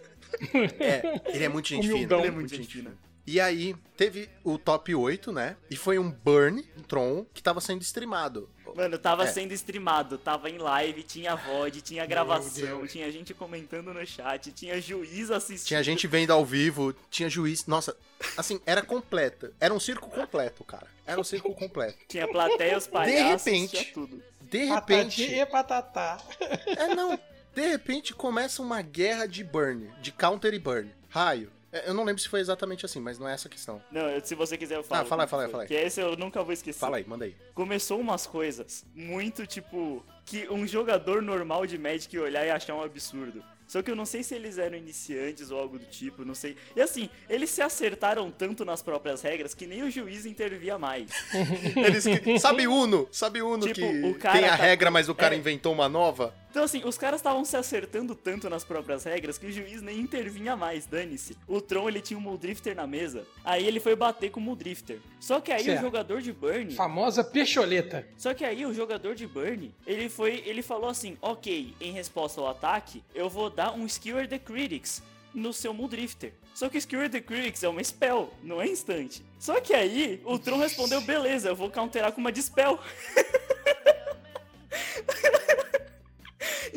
[0.79, 2.19] É, ele é muito gente Humildão.
[2.19, 2.21] fina.
[2.21, 2.99] Ele é muito gente fina.
[3.27, 5.57] E aí, teve o top 8, né?
[5.71, 8.49] E foi um Burn, um Tron, que tava sendo streamado.
[8.77, 9.27] Mano, tava É.
[9.27, 14.79] sendo streamado, tava em live, tinha VOD, tinha gravação, tinha gente comentando no chat, tinha
[14.81, 15.69] juiz assistindo.
[15.69, 17.67] Tinha gente vendo ao vivo, tinha juiz.
[17.67, 17.97] Nossa,
[18.37, 19.53] assim, era completa.
[19.59, 20.87] Era um circo completo, cara.
[21.07, 21.97] Era um circo completo.
[22.07, 24.23] Tinha plateia, os palhaços, repente, tinha tudo.
[24.43, 25.23] De repente.
[25.25, 26.21] e patatá.
[26.67, 27.19] É, não.
[27.55, 30.91] De repente começa uma guerra de burn, de counter e burn.
[31.09, 31.51] Raio.
[31.85, 33.83] É, Eu não lembro se foi exatamente assim, mas não é essa a questão.
[33.91, 35.03] Não, eu- se você quiser eu falo.
[35.03, 35.69] Ah, fala aí, fala aí, fala aí.
[35.69, 36.79] Que esse eu nunca vou esquecer.
[36.79, 37.35] Fala aí, manda aí.
[37.55, 42.83] começou umas coisas muito tipo que um jogador normal de Magic olhar e achar um
[42.83, 43.43] absurdo.
[43.69, 46.57] Só que eu não sei se eles eram iniciantes ou algo do tipo, não sei.
[46.77, 51.11] E assim, eles se acertaram tanto nas próprias regras que nem o juiz intervia mais.
[51.75, 53.09] Eles que- Sabe Uno?
[53.11, 53.81] Sabe Uno Tipo,
[54.15, 55.39] que tem a tá- regra, mas o cara é.
[55.39, 56.33] inventou uma nova?
[56.57, 60.01] Então assim, os caras estavam se acertando tanto nas próprias regras que o juiz nem
[60.01, 61.37] intervinha mais, dane-se.
[61.47, 64.99] O Tron, ele tinha um Muldrifter na mesa, aí ele foi bater com o Muldrifter.
[65.21, 65.81] Só que aí Certo.
[65.81, 66.75] o jogador de Burn...
[66.75, 68.09] Famosa pecholeta.
[68.17, 72.41] Só que aí o jogador de Burn, ele foi, ele falou assim, ok, em resposta
[72.41, 75.03] ao ataque, eu vou dar um Skewer the Critics
[75.35, 76.33] no seu Muldrifter.
[76.55, 79.23] Só que Skewer the Critics é uma spell, não é instante.
[79.39, 82.81] Só que aí o Tron respondeu, beleza, eu vou counterar com uma Dispel.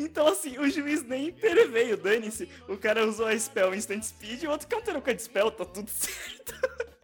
[0.00, 2.48] Então assim, o juiz nem interveio, dane-se.
[2.68, 5.64] O cara usou a spell Instant Speed e o outro counterou com a Dispel, tá
[5.64, 6.54] tudo certo.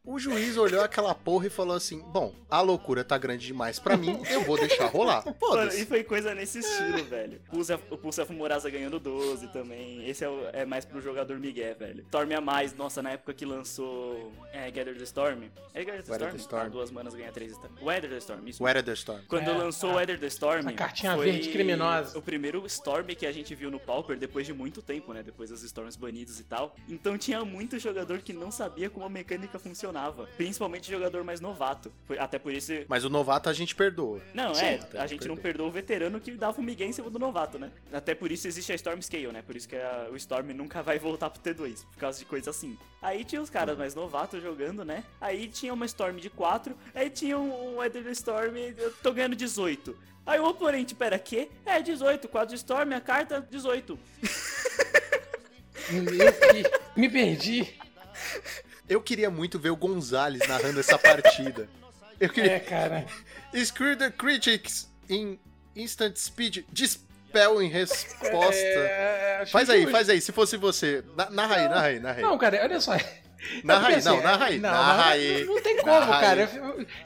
[0.06, 3.96] O juiz olhou aquela porra e falou assim: Bom, a loucura tá grande demais pra
[3.96, 5.24] mim, eu vou deixar rolar.
[5.40, 7.40] Mano, e foi coisa nesse estilo, velho.
[7.90, 10.08] O Pulsef Murasa ganhando 12 também.
[10.08, 12.02] Esse é, o- é mais pro jogador Miguel, velho.
[12.04, 15.42] Storm a mais, nossa, na época que lançou é, Gather the Storm.
[15.74, 16.30] É Gather the Weather Storm?
[16.30, 16.66] the Storm.
[16.66, 17.72] Ah, duas manas ganha 3 Storm.
[17.82, 18.62] Weather the Storm, isso.
[18.62, 19.22] Weather the Storm.
[19.26, 20.68] Quando É, lançou a- Weather the Storm.
[20.68, 22.16] a cartinha foi verde criminosa.
[22.16, 25.22] O primeiro Storm que a gente viu no Pauper depois de muito tempo, né?
[25.24, 26.76] Depois dos Storms banidos e tal.
[26.88, 29.95] Então tinha muito jogador que não sabia como a mecânica funcionava.
[30.36, 31.92] Principalmente jogador mais novato.
[32.18, 34.20] Até por isso Mas o novato a gente perdoa.
[34.34, 35.42] não, Sim, é, a gente não perdoa.
[35.42, 37.70] perdoa o veterano que dava o Miguel em cima do novato, né?
[37.92, 39.42] Até por isso existe a Storm Scale, né?
[39.42, 42.50] Por isso que a- o Storm nunca vai voltar pro T2, por causa de coisa
[42.50, 42.78] assim.
[43.02, 45.04] Aí tinha os caras mais novatos jogando, né?
[45.20, 49.96] Aí tinha uma Storm de 4, aí tinha um Weather Storm, eu tô ganhando 18.
[50.26, 51.48] Aí o oponente, pera, quê?
[51.64, 53.96] É, 18, 4 de Storm, a carta, 18.
[55.92, 57.00] Meu que...
[57.00, 57.74] Me perdi.
[58.88, 61.68] Eu queria muito ver o Gonzalez narrando essa partida.
[62.20, 62.60] Eu É, queria.
[62.60, 63.06] cara.
[63.54, 65.38] Screw the Critics em
[65.74, 66.64] Instant Speed.
[66.72, 68.54] Dispel em resposta.
[68.54, 70.20] É, acho Faz que aí, faz aí.
[70.20, 71.04] Se fosse você.
[71.16, 72.22] Na- Narra aí, narra aí, narra aí.
[72.22, 72.92] Não, cara, olha só.
[73.62, 74.58] Narra aí, não, assim, narra aí.
[74.58, 75.44] Não, narra aí.
[75.44, 76.50] não tem como, cara.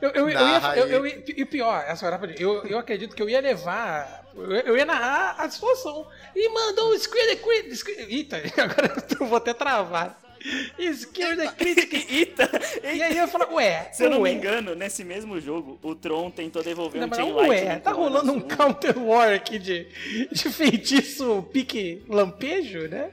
[0.00, 0.28] Eu, eu,
[0.86, 2.06] eu, ia, E pior, essa
[2.38, 4.24] eu, eu acredito que eu ia levar.
[4.34, 6.06] Eu, ia narrar a situação.
[6.34, 6.92] E mandou
[7.68, 8.06] the screen.
[8.08, 10.18] Eita, agora eu vou até travar.
[10.94, 12.06] Screen the critic.
[12.10, 12.50] Eita!
[12.82, 13.90] E aí eu ia falar, ué.
[13.92, 14.30] Se eu não ué.
[14.30, 18.32] me engano, nesse mesmo jogo, o Tron tentou devolver Não, um Chain ué, tá rolando
[18.32, 19.86] um counter war aqui de,
[20.32, 23.10] de feitiço pique lampejo, né?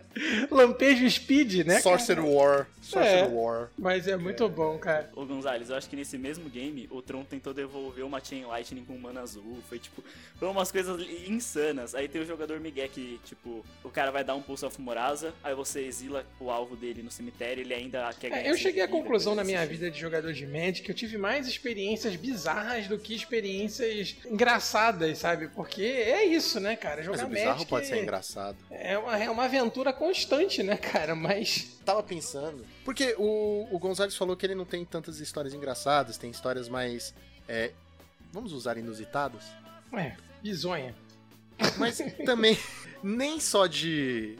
[0.50, 1.80] Lampejo speed, né?
[1.80, 2.24] Sorcerer?
[2.24, 2.68] War.
[2.88, 3.28] Sorcerer É.
[3.28, 3.70] War.
[3.78, 5.10] Mas é muito bom, cara.
[5.16, 8.86] Ô Gonzalez, eu acho que nesse mesmo game, o Tron tentou devolver uma Chain Lightning
[8.86, 9.58] com mana azul.
[9.68, 10.04] Foi tipo,
[10.40, 11.94] foi umas coisas insanas.
[11.94, 15.34] Aí tem o jogador Miguel que, tipo, o cara vai dar um Pulse of Morasa,
[15.44, 18.46] aí você exila o alvo dele no cemitério, ele ainda quer ganhar.
[18.46, 21.18] É, eu cheguei à conclusão na minha vida de jogador de Magic que eu tive
[21.18, 25.48] mais experiências bizarras do que experiências engraçadas, sabe?
[25.50, 26.98] Porque é isso, né, cara?
[26.98, 28.58] Mas Jogar o bizarro Magic pode ser engraçado.
[28.72, 31.16] é uma, é uma aventura constante, né, cara?
[31.16, 32.66] Mas Tava pensando.
[32.84, 37.16] Porque o, o Gonzalez falou que ele não tem tantas histórias engraçadas, tem histórias mais.
[37.48, 37.72] é,
[38.30, 39.46] vamos usar inusitadas?
[39.94, 40.94] Ué, bizonha.
[41.78, 42.60] Mas também,
[43.02, 44.38] nem só de,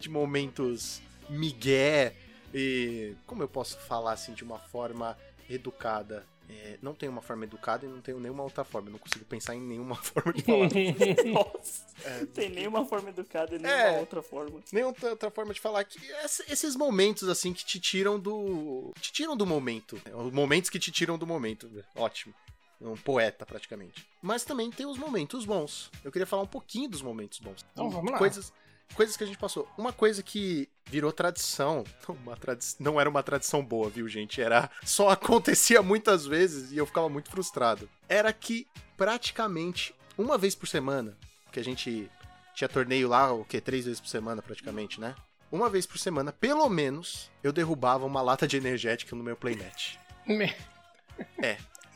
[0.00, 2.14] de momentos migué
[2.54, 3.14] e.
[3.26, 5.14] Como eu posso falar assim de uma forma
[5.46, 6.24] educada?
[6.50, 8.88] É, não tenho uma forma educada e não tenho nenhuma outra forma.
[8.88, 10.68] Eu não consigo pensar em nenhuma forma de falar.
[11.32, 11.84] Nossa,
[12.20, 14.00] não tem nenhuma forma educada e nenhuma É.
[14.00, 14.60] outra forma.
[14.72, 18.92] nenhuma outra forma de falar que ess- esses momentos assim que te tiram do.
[19.00, 20.00] te tiram do momento.
[20.14, 21.70] Os momentos que te tiram do momento.
[21.94, 22.34] Ótimo.
[22.80, 24.06] Um poeta, praticamente.
[24.22, 25.90] Mas também tem os momentos bons.
[26.04, 27.64] Eu queria falar um pouquinho dos momentos bons.
[27.72, 28.18] Então, vamos lá.
[28.18, 28.52] Coisas,
[28.94, 29.68] coisas que a gente passou.
[29.76, 31.84] Uma coisa que virou tradição.
[32.08, 34.40] Não, uma tradi não era uma tradição boa, viu, gente?
[34.40, 34.70] Era.
[34.84, 37.88] Só acontecia muitas vezes e eu ficava muito frustrado.
[38.08, 38.66] Era que
[38.96, 41.16] praticamente uma vez por semana,
[41.52, 42.10] que a gente
[42.54, 43.60] tinha torneio lá, o quê?
[43.60, 45.14] Três vezes por semana, praticamente, né?
[45.50, 49.96] Uma vez por semana, pelo menos, eu derrubava uma lata de energética no meu playmatch.
[50.26, 50.54] Me-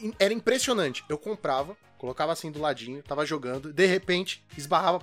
[0.01, 1.05] In- Era impressionante.
[1.09, 5.01] Eu comprava, colocava assim do ladinho, tava jogando, de repente, esbarrava.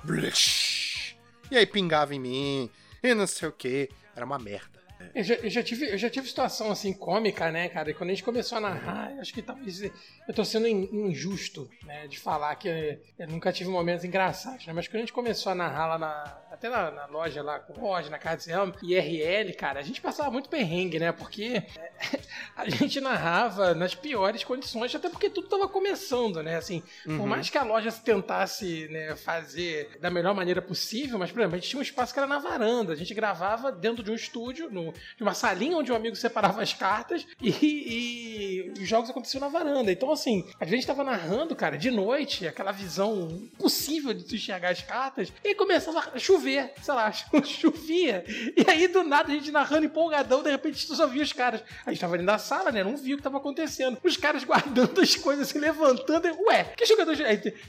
[1.52, 2.70] E aí pingava em mim,
[3.02, 3.90] e não sei o que.
[4.16, 4.79] Era uma merda.
[5.16, 7.90] Eu já, eu já tive, eu já tive situação assim cômica, né, cara?
[7.90, 11.70] E quando a gente começou a narrar, acho que talvez eu tô sendo in- injusto,
[11.86, 14.74] né, de falar que eu, eu nunca tive momentos engraçados, né?
[14.74, 17.74] Mas quando a gente começou a narrar lá na, até na, na loja lá com
[17.74, 21.12] o Roger, na casa de Helm, IRL, cara, a gente passava muito perrengue, né?
[21.12, 21.92] Porque é,
[22.56, 26.56] a gente narrava nas piores condições, até porque tudo tava começando, né?
[26.58, 31.40] Assim, por mais que a loja tentasse né, fazer da melhor maneira possível, mas, por
[31.40, 32.94] exemplo, a gente tinha um espaço que era na varanda.
[32.94, 36.62] A gente gravava dentro de um estúdio, no, de uma salinha onde um amigo separava
[36.62, 39.92] as cartas e, e os jogos aconteciam na varanda.
[39.92, 44.70] Então, assim, a gente tava narrando, cara, de noite, aquela visão impossível de tu enxergar
[44.70, 47.12] as cartas, e começava a chover, sei lá,
[47.44, 48.24] chovia.
[48.28, 51.64] E aí, do nada, a gente narrando empolgadão, de repente, tu só via os caras.
[51.86, 52.84] A gente tava ali na sala, né?
[52.84, 53.98] Não via o que tava acontecendo.
[54.04, 56.28] Os caras guardando as coisas, assim, levantando.
[56.28, 57.16] E, Ué, que jogador.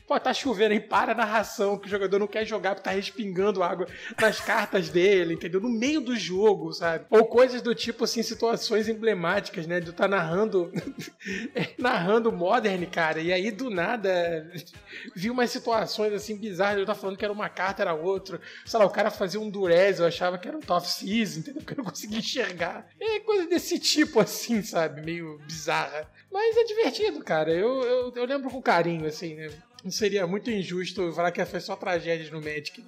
[0.07, 2.95] Pô, tá chovendo aí, para a narração, que o jogador não quer jogar porque tá
[2.95, 3.87] respingando água
[4.21, 5.61] nas cartas dele, entendeu?
[5.61, 7.07] No meio do jogo, sabe?
[7.11, 9.81] Ou coisas do tipo, assim, situações emblemáticas, né?
[9.81, 10.73] De tu tá narrando.
[11.77, 13.21] narrando Modern, cara.
[13.21, 14.49] E aí, do nada,
[15.17, 16.79] vi umas situações, assim, bizarras.
[16.79, 18.41] Eu tava falando que era uma carta, era outra.
[18.65, 21.63] Sei lá, o cara fazia um Durez, eu achava que era um Top Season, entendeu?
[21.67, 22.89] Porque eu não conseguia enxergar.
[23.01, 25.03] É coisa desse tipo, assim, sabe?
[25.03, 26.09] Meio bizarra.
[26.31, 27.51] Mas é divertido, cara.
[27.51, 29.51] Eu, eu, eu lembro com carinho, assim, né?
[29.83, 32.85] Não seria muito injusto falar que foi só tragédias no Magic.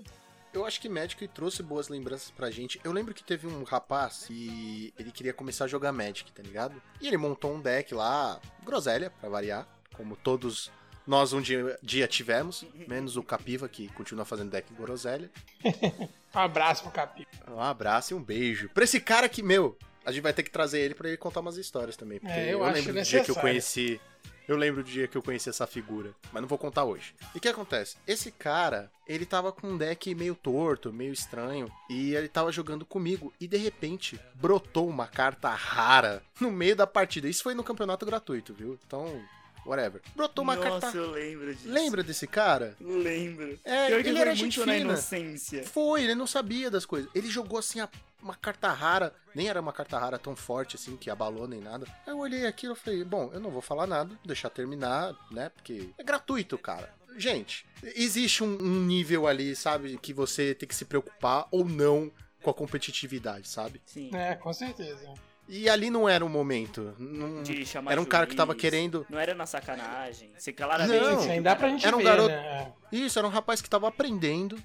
[0.52, 2.78] Eu acho que Magic trouxe boas lembranças pra gente.
[2.84, 6.80] Eu lembro que teve um rapaz e ele queria começar a jogar Magic, tá ligado?
[7.00, 10.70] E ele montou um deck lá, groselha, pra variar, como todos
[11.06, 15.30] nós um dia, dia tivemos, menos o Capiva, que continua fazendo deck groselha.
[16.34, 17.28] Um abraço pro Capi.
[17.46, 18.70] Um abraço e um beijo.
[18.70, 21.40] Pra esse cara que, meu, a gente vai ter que trazer ele pra ele contar
[21.40, 22.18] umas histórias também.
[22.18, 24.00] Porque É, eu eu, lembro do dia que eu conheci.
[24.48, 27.14] Eu lembro do dia que eu conheci essa figura, mas não vou contar hoje.
[27.34, 27.96] E o que acontece?
[28.06, 32.84] Esse cara, ele tava com um deck meio torto, meio estranho, e ele tava jogando
[32.84, 37.28] comigo, e de repente brotou uma carta rara no meio da partida.
[37.28, 38.78] Isso foi no campeonato gratuito, viu?
[38.86, 39.22] Então,
[39.66, 40.00] whatever.
[40.14, 40.96] Brotou uma Nossa, carta.
[40.96, 41.68] eu lembro disso.
[41.70, 42.76] Lembra desse cara?
[42.80, 43.58] Lembro.
[43.64, 44.76] É, Pior ele era muito gente na fina.
[44.78, 45.64] inocência.
[45.64, 47.10] Foi, ele não sabia das coisas.
[47.14, 47.88] Ele jogou assim a-
[48.22, 51.86] uma carta rara, nem era uma carta rara tão forte assim que abalou nem nada.
[52.06, 55.48] Aí eu olhei aquilo e falei, bom, eu não vou falar nada, deixar terminar, né?
[55.48, 56.92] Porque é gratuito, cara.
[57.16, 62.10] Gente, existe um, um nível ali, sabe, que você tem que se preocupar ou não
[62.42, 63.82] com a competitividade, sabe?
[63.84, 64.10] Sim.
[64.14, 65.12] É, com certeza.
[65.54, 66.94] E ali não era o momento.
[66.98, 68.62] Não- De chamar Era um cara que tava juiz.
[68.62, 69.06] querendo.
[69.10, 70.30] Não era na sacanagem.
[70.36, 70.98] Você claramente.
[70.98, 71.20] Não.
[71.20, 72.72] Sim, dá pra gente Era um ver, garoto- né?
[72.90, 74.56] Isso, era um rapaz que tava aprendendo,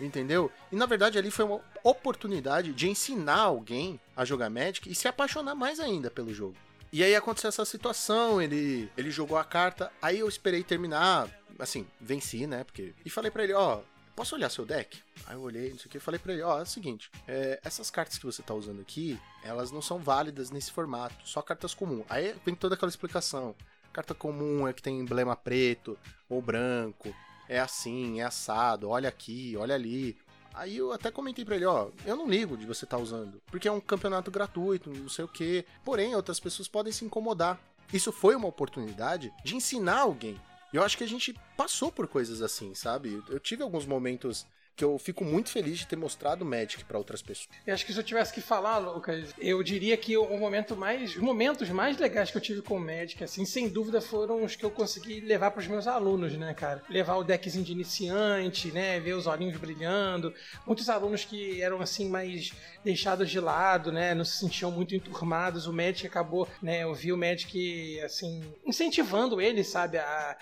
[0.00, 0.50] entendeu?
[0.72, 5.06] E na verdade ali foi uma oportunidade de ensinar alguém a jogar Magic e se
[5.06, 6.56] apaixonar mais ainda pelo jogo.
[6.92, 11.28] E aí aconteceu essa situação, ele, ele jogou a carta, aí eu esperei terminar,
[11.58, 12.64] assim, venci, né?
[12.64, 12.94] Porque.
[13.04, 13.80] E falei pra ele, ó,
[14.14, 15.02] posso olhar seu deck?
[15.26, 17.60] Aí eu olhei, não sei o que, falei pra ele, ó, é o seguinte, é,
[17.64, 21.74] essas cartas que você tá usando aqui, elas não são válidas nesse formato, só cartas
[21.74, 22.04] comuns.
[22.08, 23.54] Aí vem toda aquela explicação.
[23.92, 25.98] Carta comum é que tem emblema preto
[26.28, 27.14] ou branco,
[27.48, 30.16] é assim, é assado, olha aqui, olha ali.
[30.54, 33.40] Aí eu até comentei pra ele, ó, eu não ligo de você estar tá usando,
[33.46, 35.64] porque é um campeonato gratuito, não sei o que.
[35.84, 37.60] Porém, outras pessoas podem se incomodar.
[37.92, 40.40] Isso foi uma oportunidade de ensinar alguém.
[40.72, 43.22] Eu acho que a gente passou por coisas assim, sabe?
[43.28, 47.20] Eu tive alguns momentos que eu fico muito feliz de ter mostrado Magic para outras
[47.20, 47.48] pessoas.
[47.66, 51.10] Eu acho que se eu tivesse que falar, Lucas, eu diria que o momento mais,
[51.10, 54.56] os momentos mais legais que eu tive com o Magic, assim, sem dúvida foram os
[54.56, 56.82] que eu consegui levar para os meus alunos, né, cara?
[56.88, 60.34] Levar o deckzinho de iniciante, né, ver os olhinhos brilhando.
[60.66, 62.52] Muitos alunos que eram assim mais
[62.84, 65.66] deixados de lado, né, não se sentiam muito enturmados.
[65.66, 70.36] O Magic acabou, né, eu vi o Magic assim incentivando eles, sabe, a,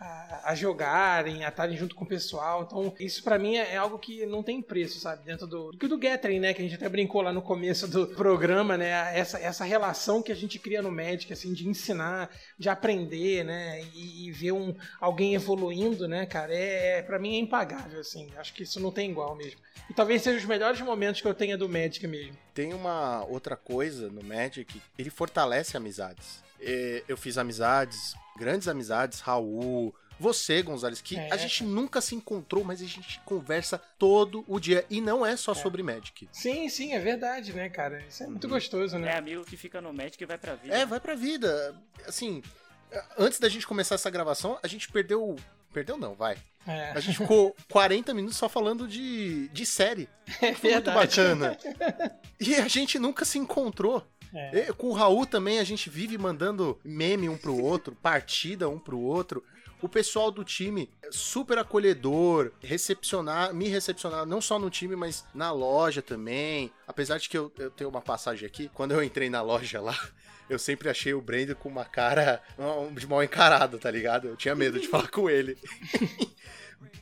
[0.00, 2.64] a, a, jogarem, a estarem junto com o pessoal.
[2.64, 5.24] Então, isso para mim é é algo que não tem preço, sabe?
[5.24, 6.52] Dentro do, do, do Gathering, né?
[6.52, 9.16] Que a gente até brincou lá no começo do programa, né?
[9.16, 13.82] Essa, essa relação que a gente cria no Magic, assim, de ensinar, de aprender, né?
[13.94, 16.52] E, e ver um, alguém evoluindo, né, cara?
[16.52, 18.30] É, é, para mim é impagável, assim.
[18.36, 19.60] Acho que isso não tem igual mesmo.
[19.88, 22.36] E talvez seja os melhores momentos que eu tenha do Magic mesmo.
[22.54, 26.42] Tem uma outra coisa no Magic, ele fortalece amizades.
[26.60, 31.32] É, eu fiz amizades, grandes amizades, Raul, você, Gonzalez, que é.
[31.32, 34.84] a gente nunca se encontrou, mas a gente conversa todo o dia.
[34.88, 35.54] E não é só é.
[35.54, 36.28] sobre Magic.
[36.32, 38.02] Sim, sim, é verdade, né, cara?
[38.08, 38.50] Isso é muito uhum.
[38.50, 39.12] gostoso, né?
[39.12, 40.74] É amigo que fica no Magic e vai pra vida.
[40.74, 41.74] É, vai pra vida.
[42.06, 42.42] Assim,
[43.18, 45.36] antes da gente começar essa gravação, a gente perdeu.
[45.72, 46.38] Perdeu não, vai.
[46.66, 46.92] É.
[46.92, 50.08] A gente ficou 40 minutos só falando de, de série.
[50.40, 51.56] É Foi muito bacana.
[52.38, 54.06] E a gente nunca se encontrou.
[54.34, 54.70] É.
[54.76, 59.00] Com o Raul também, a gente vive mandando meme um pro outro, partida um pro
[59.00, 59.42] outro
[59.80, 65.52] o pessoal do time super acolhedor, recepcionar, me recepcionar não só no time, mas na
[65.52, 66.72] loja também.
[66.86, 69.98] Apesar de que eu, eu tenho uma passagem aqui, quando eu entrei na loja lá,
[70.48, 72.42] eu sempre achei o Brandon com uma cara
[72.92, 74.28] de mal encarado, tá ligado?
[74.28, 75.58] Eu tinha medo de falar com ele.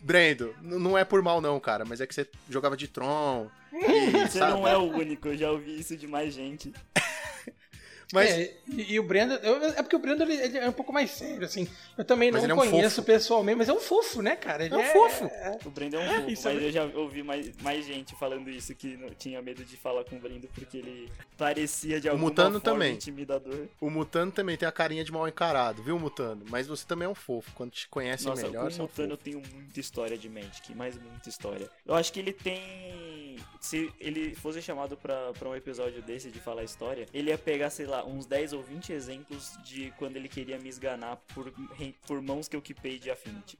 [0.00, 3.50] Brendo, não é por mal não, cara, mas é que você jogava de Tron.
[3.72, 4.52] E, você sabe?
[4.52, 6.72] não é o único, eu já ouvi isso de mais gente.
[8.14, 8.30] Mas...
[8.30, 9.34] É, e, e, o Brandon.
[9.42, 11.66] Eu, é porque o Brandon ele, ele, é um pouco mais sério, assim.
[11.98, 13.06] Eu também não é um conheço fofo.
[13.06, 14.64] pessoalmente, mas é um fofo, né, cara?
[14.64, 15.24] Ele é um fofo.
[15.24, 15.58] É...
[15.64, 18.96] O Brandon é um fofo, mas eu já ouvi mais, mais gente falando isso que
[18.96, 22.60] não, tinha medo de falar com o Brandon porque ele parecia de alguma o Mutano
[22.60, 22.94] forma também.
[22.94, 23.66] intimidador.
[23.80, 26.44] O Mutano também tem a carinha de mal encarado, viu, Mutano?
[26.48, 27.50] Mas você também é um fofo.
[27.54, 30.96] Quando te conhece Nossa, melhor, com o Mutano eu tenho muita história de Magic, mais
[30.96, 31.68] muita história.
[31.84, 33.36] Eu acho que ele tem.
[33.60, 37.70] Se ele fosse chamado pra, pra um episódio desse de falar história, ele ia pegar,
[37.70, 41.52] sei lá, uns 10 ou 20 exemplos de quando ele queria me esganar por,
[42.06, 43.58] por mãos que eu quipei de Affinity.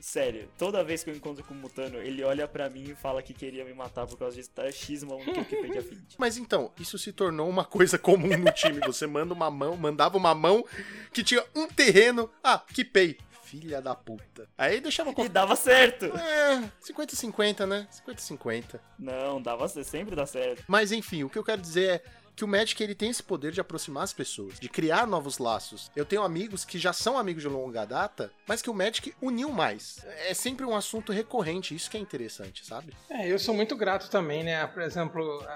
[0.00, 3.22] Sério, toda vez que eu encontro com o Mutano, ele olha para mim e fala
[3.22, 6.16] que queria me matar por causa de X mão que eu quipei de Affinity.
[6.18, 8.80] Mas então, isso se tornou uma coisa comum no time.
[8.84, 10.64] Você manda uma mão, mandava uma mão
[11.12, 12.28] que tinha um terreno.
[12.42, 13.16] Ah, quipei
[13.52, 14.48] filha da puta.
[14.56, 15.26] Aí deixava com...
[15.26, 16.06] E dava certo.
[16.06, 17.86] É, 50-50, né?
[18.08, 18.80] 50-50.
[18.98, 20.64] Não, dava sempre dá certo.
[20.66, 22.02] Mas enfim, o que eu quero dizer é
[22.42, 25.92] que o Magic ele tem esse poder de aproximar as pessoas, de criar novos laços.
[25.94, 29.52] Eu tenho amigos que já são amigos de longa data, mas que o Magic uniu
[29.52, 30.04] mais.
[30.28, 32.92] É sempre um assunto recorrente, isso que é interessante, sabe?
[33.08, 34.66] É, eu sou muito grato também, né?
[34.66, 35.46] Por exemplo,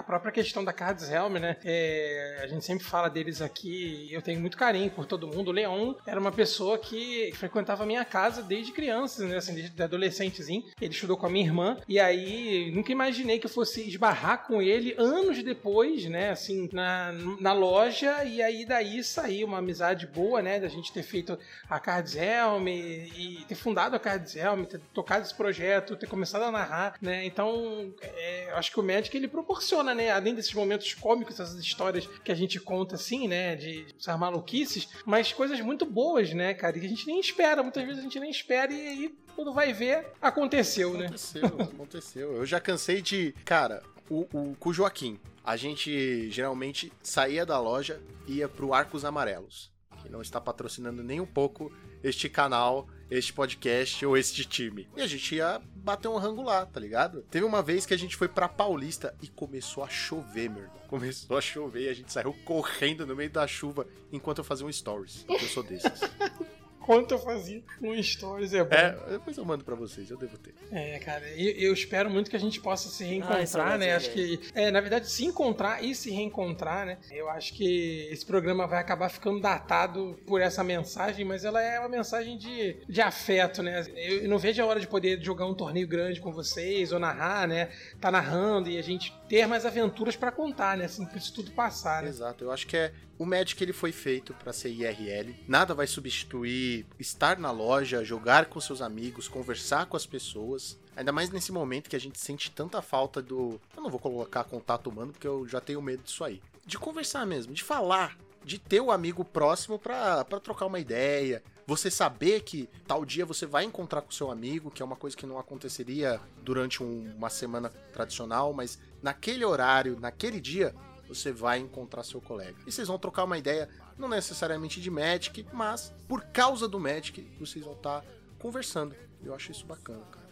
[0.00, 1.56] própria questão da Cards Helm, né?
[1.64, 5.48] É, a gente sempre fala deles aqui, eu tenho muito carinho por todo mundo.
[5.48, 9.38] O Leon era uma pessoa que frequentava a minha casa desde criança, né?
[9.38, 10.64] Assim, desde adolescentezinho.
[10.80, 14.62] Ele estudou com a minha irmã, e aí nunca imaginei que eu fosse esbarrar com
[14.62, 16.30] ele anos depois, né?
[16.30, 20.60] Assim, na, na loja, e aí daí saiu uma amizade boa, né?
[20.60, 21.36] Da gente ter feito
[21.68, 26.06] a Cards Helm e, e ter fundado a Cards Helm, ter tocado esse projeto, ter
[26.06, 27.24] começado a narrar, né?
[27.24, 30.10] Então, é, acho que o Magic ele proporciona, né?
[30.10, 33.56] Além desses momentos cômicos, essas histórias que a gente conta assim, né?
[33.56, 36.78] De essas maluquices, mas coisas muito boas, né, cara?
[36.78, 39.72] Que a gente nem espera, muitas vezes a gente nem espera e aí quando vai
[39.72, 41.06] ver, aconteceu, né?
[41.06, 42.36] Aconteceu, aconteceu.
[42.36, 43.34] Eu já cansei de.
[43.44, 48.74] Cara, o, o, com o Joaquim, a gente geralmente saía da loja e ia pro
[48.74, 49.72] Arcos Amarelos,
[50.02, 51.72] que não está patrocinando nem um pouco
[52.02, 52.86] este canal,
[53.16, 54.88] este podcast ou este time.
[54.96, 57.22] E a gente ia bater um rango lá, tá ligado?
[57.30, 60.80] Teve uma vez que a gente foi pra Paulista e começou a chover, meu irmão.
[60.88, 64.66] Começou a chover e a gente saiu correndo no meio da chuva enquanto eu fazia
[64.66, 65.24] um stories.
[65.28, 66.00] Eu sou desses.
[66.84, 68.74] Quanto eu fazia um stories é bom.
[68.74, 70.54] É, depois eu mando pra vocês, eu devo ter.
[70.70, 73.94] É, cara, eu, eu espero muito que a gente possa se Ah, reencontrar, é né?
[73.94, 76.98] Acho que, é, na verdade, se encontrar e se reencontrar, né?
[77.10, 81.78] Eu acho que esse programa vai acabar ficando datado por essa mensagem, mas ela é
[81.78, 83.84] uma mensagem de, de afeto, né?
[83.94, 87.46] Eu não vejo a hora de poder jogar um torneio grande com vocês ou narrar,
[87.46, 87.70] né?
[88.00, 90.84] Tá narrando e a gente ter mais aventuras pra contar, né?
[90.84, 92.10] Assim, que isso tudo passar, né?
[92.10, 95.34] Exato, eu acho que é o Magic ele foi feito pra ser IRL.
[95.48, 100.78] Nada vai substituir estar na loja, jogar com seus amigos, conversar com as pessoas.
[100.94, 103.58] Ainda mais nesse momento que a gente sente tanta falta do.
[103.74, 106.42] Eu não vou colocar contato humano porque eu já tenho medo disso aí.
[106.66, 111.42] De conversar mesmo, de falar, de ter o amigo próximo pra, pra trocar uma ideia.
[111.66, 115.16] Você saber que tal dia você vai encontrar com seu amigo, que é uma coisa
[115.16, 120.74] que não aconteceria durante um- uma semana tradicional, mas naquele horário, naquele dia,
[121.08, 122.56] você vai encontrar seu colega.
[122.66, 123.68] E vocês vão trocar uma ideia,
[123.98, 128.04] não necessariamente de Magic, mas por causa do Magic, vocês vão estar
[128.38, 128.94] conversando.
[129.24, 130.26] Eu acho isso bacana, cara.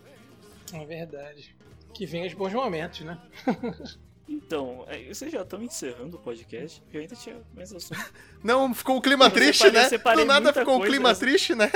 [0.82, 1.54] É verdade.
[1.92, 3.18] Que vem os bons momentos, né?
[4.32, 6.80] Então, é, vocês já estão encerrando o podcast?
[6.82, 7.98] Porque eu ainda tinha mais assunto.
[8.44, 9.88] Não, ficou um clima Eu triste, separei- né?
[9.88, 11.68] separei Do nada ficou um clima triste, né?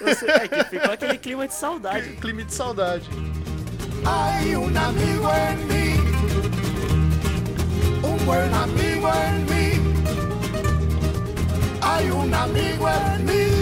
[0.00, 2.14] Eu sei, é que ficou aquele clima de saudade.
[2.22, 3.08] clima de saudade.
[4.04, 5.86] Hay un amigo en mí,
[8.02, 9.66] un buen amigo en mí.
[11.80, 13.58] Hay un amigo en mí.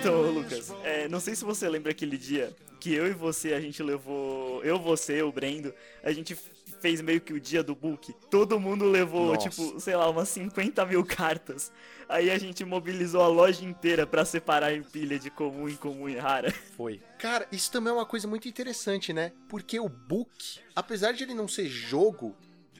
[0.00, 3.60] Então, Lucas, é, não sei se você lembra aquele dia que eu e você, a
[3.60, 4.62] gente levou.
[4.62, 6.36] Eu, você, o Brendo, a gente
[6.80, 8.12] fez meio que o dia do book.
[8.30, 9.48] Todo mundo levou, Nossa.
[9.48, 11.72] tipo, sei lá, umas 50 mil cartas.
[12.08, 16.16] Aí a gente mobilizou a loja inteira pra separar em pilha de comum, incomum e
[16.16, 16.50] rara.
[16.76, 17.00] Foi.
[17.18, 19.32] Cara, isso também é uma coisa muito interessante, né?
[19.48, 22.34] Porque o book, apesar de ele não ser jogo,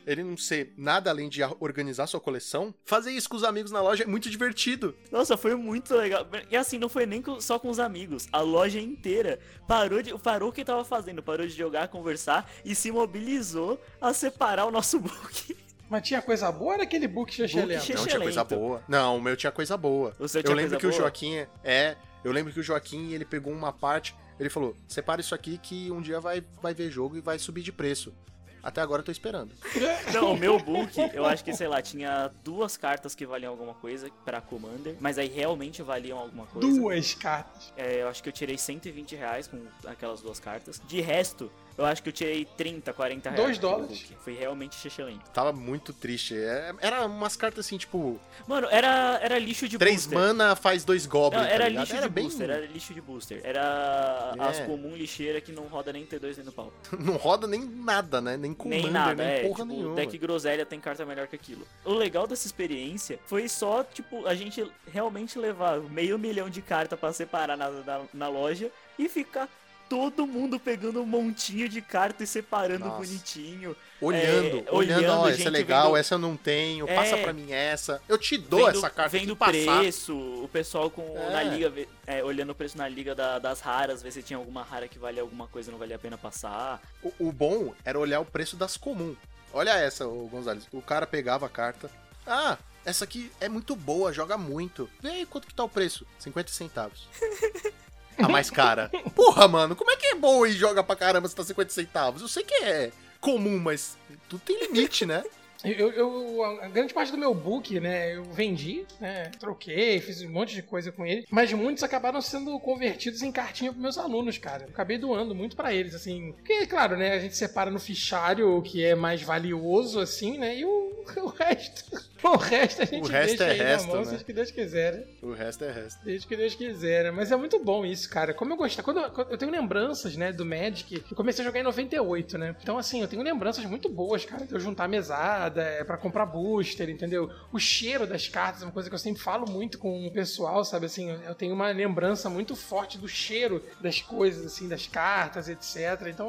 [0.09, 3.83] ele não ser nada além de organizar sua coleção, fazer isso com os amigos na
[3.83, 4.97] loja é muito divertido.
[5.13, 6.27] Nossa, foi muito legal.
[6.51, 8.27] E assim, não foi nem só com os amigos.
[8.33, 12.75] A loja inteira parou, de, parou o que tava fazendo, parou de jogar, conversar e
[12.75, 15.55] se mobilizou a separar o nosso book.
[15.91, 17.87] Mas tinha coisa boa ou era aquele book xexelento?
[17.93, 18.83] Não tinha coisa boa.
[18.89, 20.17] Não, o meu tinha coisa boa.
[20.19, 21.03] O seu eu tinha lembro coisa que o boa?
[21.03, 25.35] Joaquim é, eu lembro que o Joaquim ele pegou uma parte, ele falou: "Separa isso
[25.35, 28.15] aqui que um dia vai vai ver jogo e vai subir de preço".
[28.63, 29.55] Até agora eu tô esperando.
[30.13, 33.75] Não, o meu book, eu acho que, sei lá, tinha duas cartas que valiam alguma
[33.75, 36.69] coisa pra Commander, mas aí realmente valiam alguma coisa.
[36.69, 37.73] Duas cartas.
[37.77, 40.81] É, eu acho que eu tirei 120 reais com aquelas duas cartas.
[40.87, 43.45] De resto, eu acho que eu tirei 30, 40 reais.
[43.45, 44.03] Dois pelo dólares.
[44.03, 44.17] book.
[44.23, 45.25] Foi realmente excelente.
[45.33, 46.37] Tava muito triste.
[46.37, 50.19] É- Era umas cartas assim, tipo, Mano, era, era lixo de três booster.
[50.19, 51.83] mana faz dois goblins, Não, tá era ligado?
[51.85, 53.41] lixo Era de bem booster, era lixo de booster.
[53.45, 54.65] Era as É.
[54.67, 56.73] comum lixeira que não roda nem T2 nem no pau.
[56.99, 58.37] não roda nem nada, né?
[58.37, 59.41] Nem commander, nem nada, nem é.
[59.43, 59.95] porra tipo, nenhuma.
[59.95, 61.67] deck groselha tem carta melhor que aquilo.
[61.85, 66.99] O legal dessa experiência foi só, tipo, a gente realmente levar meio milhão de cartas
[66.99, 69.49] pra separar na, na, na loja e ficar
[69.89, 72.99] todo mundo pegando um montinho de carta e separando Nossa.
[72.99, 73.75] bonitinho.
[74.01, 76.95] Olhando, É, olhando, olhando, ó, essa é legal, vendo- essa eu não tenho, É.
[76.95, 78.01] passa pra mim essa.
[78.09, 79.51] Eu te dou vendo, essa carta vendo passar.
[79.81, 81.31] preço, o pessoal com É.
[81.31, 81.73] na liga,
[82.07, 84.99] é, olhando o preço na liga da- das raras, ver se tinha alguma rara que
[84.99, 86.81] valia alguma coisa não valia a pena passar.
[87.03, 89.17] O, o bom era olhar o preço das comum.
[89.53, 90.69] Olha essa, ô Gonzalez.
[90.73, 91.91] O cara pegava a carta.
[92.27, 94.89] Ah, essa aqui é muito boa, joga muito.
[95.01, 96.07] Vê aí quanto que tá o preço.
[96.19, 97.09] 50 centavos.
[98.19, 98.91] A mais cara.
[99.15, 102.23] Porra, mano, como é que é boa e joga pra caramba se tá 50 centavos?
[102.23, 102.91] Eu sei que é
[103.21, 103.97] comum, mas
[104.29, 105.23] tudo tem limite, né?
[105.65, 110.31] Eu, eu- a grande parte do meu book, né, eu vendi, né, troquei, fiz um
[110.31, 114.39] monte de coisa com ele, mas muitos acabaram sendo convertidos em cartinha pros meus alunos,
[114.39, 114.65] cara.
[114.65, 116.33] Eu acabei doando muito pra eles, assim.
[116.33, 120.57] Porque, claro, né, a gente separa no fichário o que é mais valioso, assim, né,
[120.59, 121.85] e o, o resto,
[122.23, 124.19] o resto a gente resto deixa é aí resto, na mão, né?
[124.21, 125.05] o que Deus quiser, né?
[125.23, 126.05] O resto é resto.
[126.05, 127.11] Desde que Deus quiser, né?
[127.11, 128.33] Mas é muito bom isso, cara.
[128.35, 128.85] Como eu gostei.
[128.85, 132.37] Quando, eu- quando eu tenho lembranças, né, do Magic, eu comecei a jogar em 98,
[132.39, 132.55] né?
[132.63, 136.27] Então, assim, eu tenho lembranças muito boas, cara, de eu juntar mesada, é, pra comprar
[136.27, 137.31] booster, entendeu?
[137.53, 140.65] O cheiro das cartas é uma coisa que eu sempre falo muito com o pessoal,
[140.65, 140.87] sabe?
[140.87, 146.09] Assim, eu- tenho uma lembrança muito forte do cheiro das coisas, assim, das cartas, etc.
[146.09, 146.27] Então,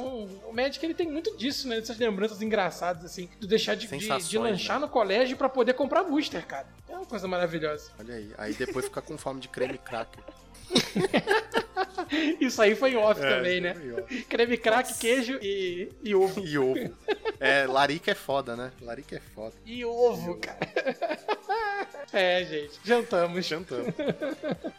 [0.47, 1.79] o Magic, ele tem muito disso, né?
[1.79, 3.97] Dessas lembranças engraçadas, assim, de deixar de, de,
[4.29, 4.85] de lanchar né?
[4.85, 6.67] no colégio pra poder comprar booster, cara.
[6.87, 7.91] É uma coisa maravilhosa.
[7.99, 8.31] Olha aí.
[8.37, 10.23] Aí depois fica com fome de creme cracker.
[12.39, 13.75] Isso aí foi em off É, também, né?
[13.97, 14.01] ó.
[14.27, 16.45] Creme crack, queijo e, e ovo.
[16.45, 16.95] E ovo.
[17.39, 18.71] É, larica é foda, né?
[18.81, 19.53] Larica é foda.
[19.65, 20.59] E ovo, cara.
[22.11, 23.45] É, gente, jantamos.
[23.45, 23.93] Jantamos.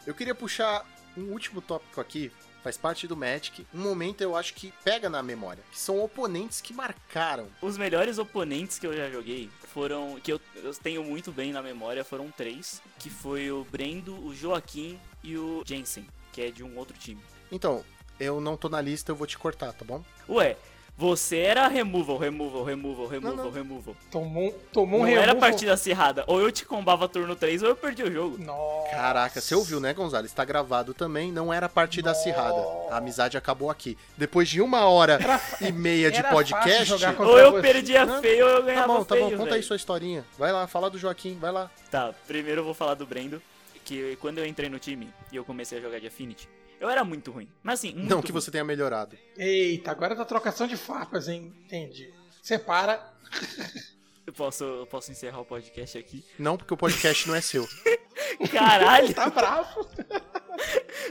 [0.05, 0.85] Eu queria puxar
[1.17, 2.29] um último tópico aqui,
[2.63, 3.65] faz parte do Magic.
[3.73, 7.47] Um momento eu acho que pega na memória, que são oponentes que marcaram.
[7.61, 10.19] Os melhores oponentes que eu já joguei foram.
[10.21, 12.81] que eu, eu tenho muito bem na memória foram três.
[12.99, 17.21] Que foi o Brendo, o Joaquim e o Jensen, que é de um outro time.
[17.51, 17.83] Então,
[18.19, 20.03] eu não tô na lista, eu vou te cortar, tá bom?
[20.29, 20.55] Ué,
[21.01, 23.51] você era removal, removal, removal, removal, Não, não.
[23.51, 23.95] removal.
[24.11, 25.39] Tomou, tomou um não era removal.
[25.49, 26.23] partida acirrada.
[26.27, 28.37] Ou eu te combava turno 3 ou eu perdi o jogo.
[28.37, 28.91] Nossa.
[28.91, 30.31] Caraca, você ouviu, né, Gonzalez?
[30.31, 32.61] Tá gravado também, não era partida acirrada.
[32.91, 33.97] A amizade acabou aqui.
[34.15, 35.17] Depois de uma hora
[35.59, 36.93] e meia de era podcast.
[37.17, 37.61] Ou eu você.
[37.61, 40.23] perdia Não, feio ou eu Tá ganhava bom, tá feio, bom, conta aí sua historinha.
[40.37, 41.71] Vai lá, fala do Joaquim, vai lá.
[41.89, 43.41] Tá, primeiro eu vou falar do Brendo,
[43.83, 46.47] que quando eu entrei no time e eu comecei a jogar de Affinity,
[46.81, 47.47] eu era muito ruim.
[47.63, 48.41] Mas assim, muito não que ruim.
[48.41, 49.17] você tenha melhorado.
[49.37, 51.53] Eita, agora tá trocação de farpas, hein?
[51.65, 52.13] Entendi.
[52.41, 53.01] Separa.
[54.27, 56.23] Eu posso, eu posso encerrar o podcast aqui.
[56.37, 57.67] Não porque o podcast não é seu.
[58.53, 59.81] Caralho, Tá bravo.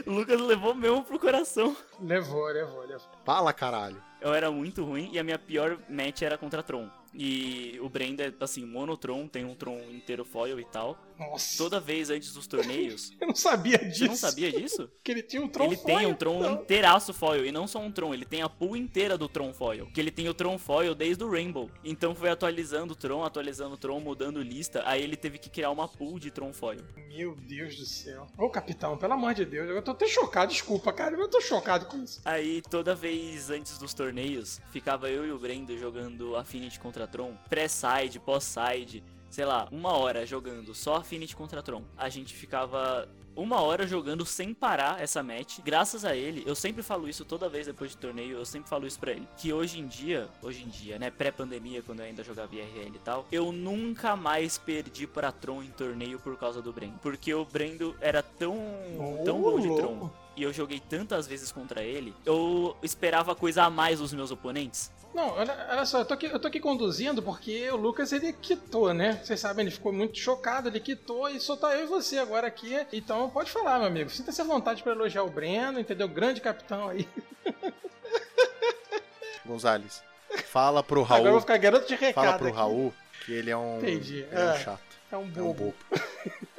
[0.07, 1.75] o Lucas levou mesmo pro coração.
[1.99, 3.07] levou, levou, levou.
[3.25, 4.01] Fala, caralho.
[4.21, 6.89] Eu era muito ruim e a minha pior match era contra Tron.
[7.13, 10.97] E o Brenda é assim, monotron, tem um Tron inteiro foil e tal.
[11.19, 11.57] Nossa.
[11.57, 13.11] Toda vez antes dos torneios.
[13.19, 13.99] Eu não sabia disso.
[13.99, 14.89] Você não sabia disso?
[15.03, 17.91] Que ele tinha um tronco ele tem um Tron inteiraço foil, e não só um
[17.91, 19.87] Tron, ele tem a pool inteira do Tron foil.
[19.87, 21.69] Que ele tem o Tron foil desde o Rainbow.
[21.83, 25.71] Então foi atualizando o Tron, atualizando o Tron, mudando lista, aí ele teve que criar
[25.71, 26.81] uma pool de Tron foil.
[27.07, 28.27] Meu Deus do céu.
[28.37, 29.69] Ô, capitão, pelo amor de Deus.
[29.69, 31.15] Eu tô até chocado, desculpa, cara.
[31.15, 32.21] Eu tô chocado com isso.
[32.23, 34.10] Aí toda vez antes dos torneios,
[34.69, 40.25] ficava eu e o Brendo jogando Affinity contra Tron, pré-side, pós-side, sei lá, uma hora
[40.25, 41.83] jogando só Affinity contra Tron.
[41.97, 45.59] A gente ficava uma hora jogando sem parar essa match.
[45.63, 48.85] Graças a ele, eu sempre falo isso toda vez depois de torneio, eu sempre falo
[48.85, 49.27] isso pra ele.
[49.37, 52.99] Que hoje em dia, hoje em dia, né, pré-pandemia, quando eu ainda jogava IRL e
[52.99, 56.99] tal, eu nunca mais perdi pra Tron em torneio por causa do Brendo.
[57.01, 58.57] Porque o Brendo era tão,
[59.23, 59.75] tão Ô, bom de.
[59.75, 64.31] Tron e eu joguei tantas vezes contra ele, eu esperava coisa a mais dos meus
[64.31, 64.91] oponentes.
[65.13, 68.31] Não, olha, olha só, eu tô, aqui, eu tô aqui conduzindo porque o Lucas ele
[68.31, 69.19] quitou, né?
[69.21, 72.47] Vocês sabem, ele ficou muito chocado, ele quitou e só tá eu e você agora
[72.47, 72.73] aqui.
[72.93, 74.09] Então pode falar, meu amigo.
[74.09, 76.07] Sinta-se à vontade pra elogiar o Breno, entendeu?
[76.07, 77.05] Grande capitão aí.
[79.45, 80.01] Gonzalez,
[80.45, 81.41] fala pro Agora eu vou Raul.
[81.41, 82.13] ficar garoto de recado.
[82.25, 82.55] Fala pro aqui.
[82.57, 82.93] Raul
[83.25, 83.79] que ele é um.
[83.79, 84.59] Entendi, Ele é um é.
[84.59, 84.81] chato.
[85.11, 85.53] É um É um bobo.
[85.89, 86.03] bobo.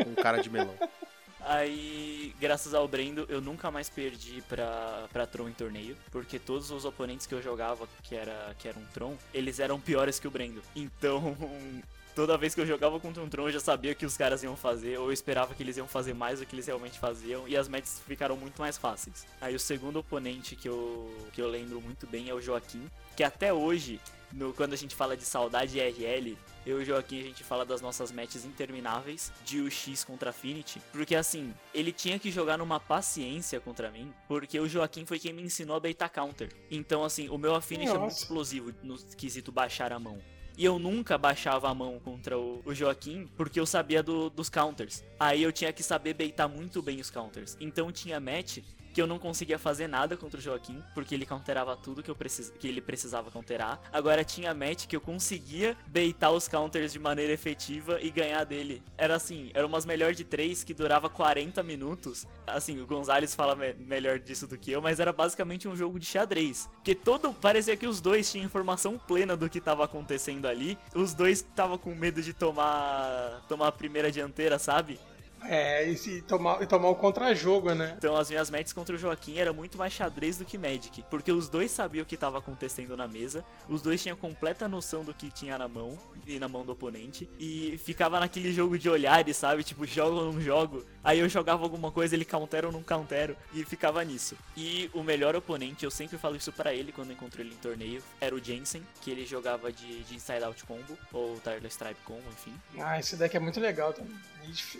[0.06, 0.74] um cara de melão.
[1.44, 6.70] Aí, graças ao Brendo, eu nunca mais perdi pra, pra Tron em torneio, porque todos
[6.70, 10.30] os oponentes que eu jogava, que, era, que eram Tron, eles eram piores que o
[10.30, 10.62] Brendo.
[10.76, 11.36] Então,
[12.14, 14.42] toda vez que eu jogava contra um Tron, eu já sabia o que os caras
[14.44, 17.48] iam fazer, ou eu esperava que eles iam fazer mais do que eles realmente faziam,
[17.48, 19.26] e as matches ficaram muito mais fáceis.
[19.40, 23.24] Aí, o segundo oponente que eu, que eu lembro muito bem é o Joaquim, que
[23.24, 24.00] até hoje,
[24.32, 27.64] no, quando a gente fala de saudade RL, eu e o Joaquim a gente fala
[27.66, 32.78] das nossas matches intermináveis de UX contra Affinity, porque assim, ele tinha que jogar numa
[32.78, 36.50] paciência contra mim, porque o Joaquim foi quem me ensinou a baitar counter.
[36.70, 38.22] Então assim, o meu Affinity é muito Nossa.
[38.22, 40.18] explosivo no quesito baixar a mão.
[40.56, 44.50] E eu nunca baixava a mão contra o, o Joaquim, porque eu sabia do- dos
[44.50, 45.02] counters.
[45.18, 47.56] Aí eu tinha que saber baitar muito bem os counters.
[47.58, 48.58] Então tinha match
[48.92, 52.14] que eu não conseguia fazer nada contra o Joaquim, porque ele counterava tudo que, eu
[52.14, 52.50] precis...
[52.58, 53.80] que ele precisava counterar.
[53.92, 58.82] Agora tinha match que eu conseguia baitar os counters de maneira efetiva e ganhar dele.
[58.96, 62.26] Era assim, era umas melhor de três que durava 40 minutos.
[62.46, 65.98] Assim, o Gonzalez fala me- melhor disso do que eu, mas era basicamente um jogo
[65.98, 66.68] de xadrez.
[66.74, 67.32] Porque todo.
[67.32, 70.76] Parecia que os dois tinham informação plena do que tava acontecendo ali.
[70.94, 73.42] Os dois estavam com medo de tomar.
[73.48, 74.98] tomar a primeira dianteira, sabe?
[75.44, 77.94] É, e, se tomar, e tomar o contra-jogo, né?
[77.98, 81.04] Então as minhas matches contra o Joaquim era muito mais xadrez do que Magic.
[81.10, 85.04] Porque os dois sabiam o que estava acontecendo na mesa, os dois tinham completa noção
[85.04, 87.28] do que tinha na mão e na mão do oponente.
[87.38, 89.64] E ficava naquele jogo de olhares, sabe?
[89.64, 90.84] Tipo, jogo ou não jogo.
[91.02, 93.36] Aí eu jogava alguma coisa, ele countera ou não countero.
[93.52, 94.36] E ficava nisso.
[94.56, 98.02] E o melhor oponente, eu sempre falo isso pra ele quando encontro ele em torneio,
[98.20, 102.22] era o Jensen, que ele jogava de, de Inside Out Combo, ou Tireless Stripe Combo,
[102.32, 102.54] enfim.
[102.78, 104.14] Ah, esse deck é muito legal também.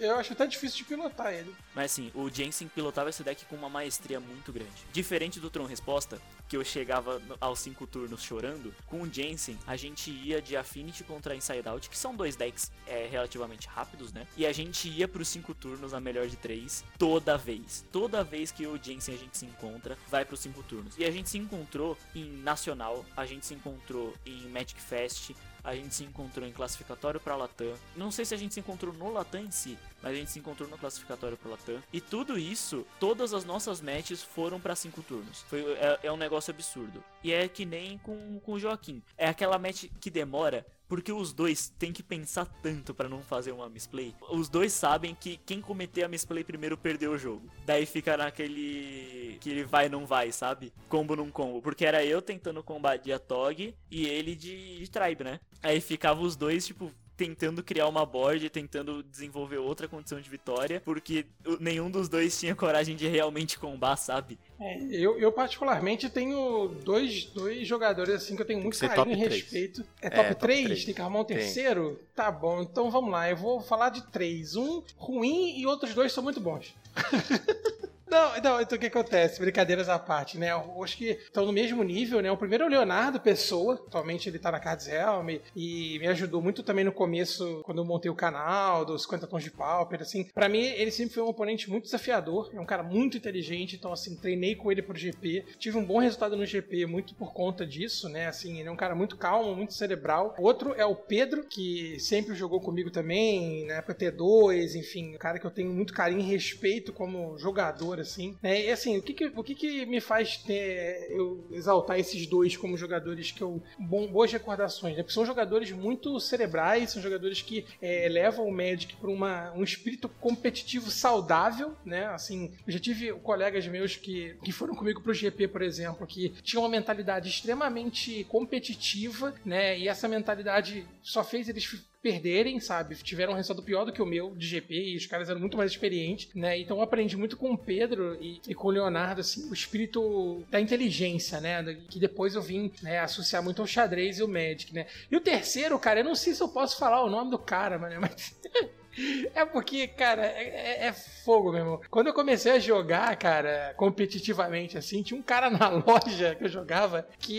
[0.01, 1.55] Eu acho até difícil de pilotar ele.
[1.75, 4.71] Mas assim, o Jensen pilotava esse deck com uma maestria muito grande.
[4.93, 9.77] Diferente do Tron Resposta, que eu chegava aos 5 turnos chorando, com o Jensen a
[9.77, 14.27] gente ia de Affinity contra Inside Out, que são dois decks é, relativamente rápidos, né?
[14.37, 17.85] E a gente ia pros 5 turnos na melhor de 3 toda vez.
[17.91, 20.95] Toda vez que o Jensen a gente se encontra, vai pros 5 turnos.
[20.99, 25.31] E a gente se encontrou em Nacional, a gente se encontrou em Magic Fest,
[25.65, 27.75] a gente se encontrou em classificatório pra Latam.
[27.97, 30.39] Não sei se a gente se encontrou no Latam em si, mas a gente se
[30.39, 31.83] encontrou no classificatório pro Latam.
[31.93, 35.43] E tudo isso, todas as nossas matches foram pra cinco turnos.
[35.43, 37.03] Foi, é, é um negócio absurdo.
[37.23, 39.03] E é que nem com, com o Joaquim.
[39.17, 40.67] É aquela match que demora.
[40.89, 44.15] Porque os dois têm que pensar tanto pra não fazer uma misplay.
[44.31, 47.49] Os dois sabem que quem cometer a misplay primeiro perdeu o jogo.
[47.65, 50.73] Daí fica naquele que, que ele vai não vai, sabe?
[50.89, 51.63] Combo num combo.
[51.63, 55.41] Porque era eu tentando combater a Tog e ele de, de Tribe, né?
[55.63, 60.81] Aí ficava os dois, tipo, tentando criar uma board, tentando desenvolver outra condição de vitória,
[60.85, 61.27] porque
[61.61, 64.39] nenhum dos dois tinha coragem de realmente combar, sabe?
[64.59, 69.17] É, eu, eu particularmente tenho dois, dois jogadores assim que eu tenho muito ser carinho
[69.17, 69.85] e respeito.
[70.01, 70.65] É É, top top 3?
[70.67, 70.85] três.
[70.85, 71.37] Tem que arrumar um Tem.
[71.37, 72.01] terceiro?
[72.15, 73.29] Tá bom, então vamos lá.
[73.29, 74.57] Eu vou falar de três.
[74.57, 76.75] Um ruim e outros dois são muito bons.
[78.13, 79.41] Não, não, então o que acontece?
[79.41, 80.53] Brincadeiras à parte, né?
[80.53, 82.31] Eu acho que estão no mesmo nível, né?
[82.31, 86.43] O primeiro é o Leonardo Pessoa, atualmente ele tá na Cards Helm e me ajudou
[86.43, 90.25] muito também no começo, quando eu montei o canal, dos 50 tons de Pauper, assim.
[90.25, 93.91] Pra mim, ele sempre foi um oponente muito desafiador, é um cara muito inteligente, então,
[93.91, 97.65] assim, treinei com ele pro GP, tive um bom resultado no GP muito por conta
[97.67, 98.27] disso, né?
[98.27, 100.35] Assim, ele é um cara muito calmo, muito cerebral.
[100.39, 105.39] Outro é o Pedro, que sempre jogou comigo também, na época T2, enfim, um cara
[105.39, 108.37] que eu tenho muito carinho e respeito como jogador, assim.
[108.43, 108.67] Né?
[108.67, 112.57] E assim, o que que, o que que me faz ter, eu exaltar esses dois
[112.57, 113.63] como jogadores que eu.
[113.79, 115.03] Bom, boas recordações, né?
[115.03, 120.09] Porque são jogadores muito cerebrais, são jogadores que é, levam o Magic para um espírito
[120.09, 122.07] competitivo saudável, né?
[122.07, 126.31] Assim, eu já tive colegas meus que, que foram comigo pro GP, por exemplo, que
[126.43, 129.79] tinham uma mentalidade extremamente competitiva, né?
[129.79, 131.65] E essa mentalidade só fez eles
[132.03, 132.97] perderem, sabe?
[132.97, 135.57] Tiveram um resultado pior do que o meu de GP e os caras eram muito
[135.57, 136.59] mais experientes, né?
[136.59, 140.45] Então eu aprendi muito com o Pedro e, e com o Leonardo, assim, o espírito
[140.51, 141.63] da inteligência, né?
[141.89, 144.87] Que depois eu vim né, associar muito ao xadrez e o Magic, né?
[145.11, 147.79] E o terceiro, cara, eu não sei se eu posso falar o nome do cara,
[147.79, 148.37] mano, mas.
[149.35, 151.81] É porque, cara, é, é- é fogo, meu irmão.
[151.91, 156.49] Quando eu comecei a jogar, cara, competitivamente, assim, tinha um cara na loja que eu
[156.49, 157.37] jogava que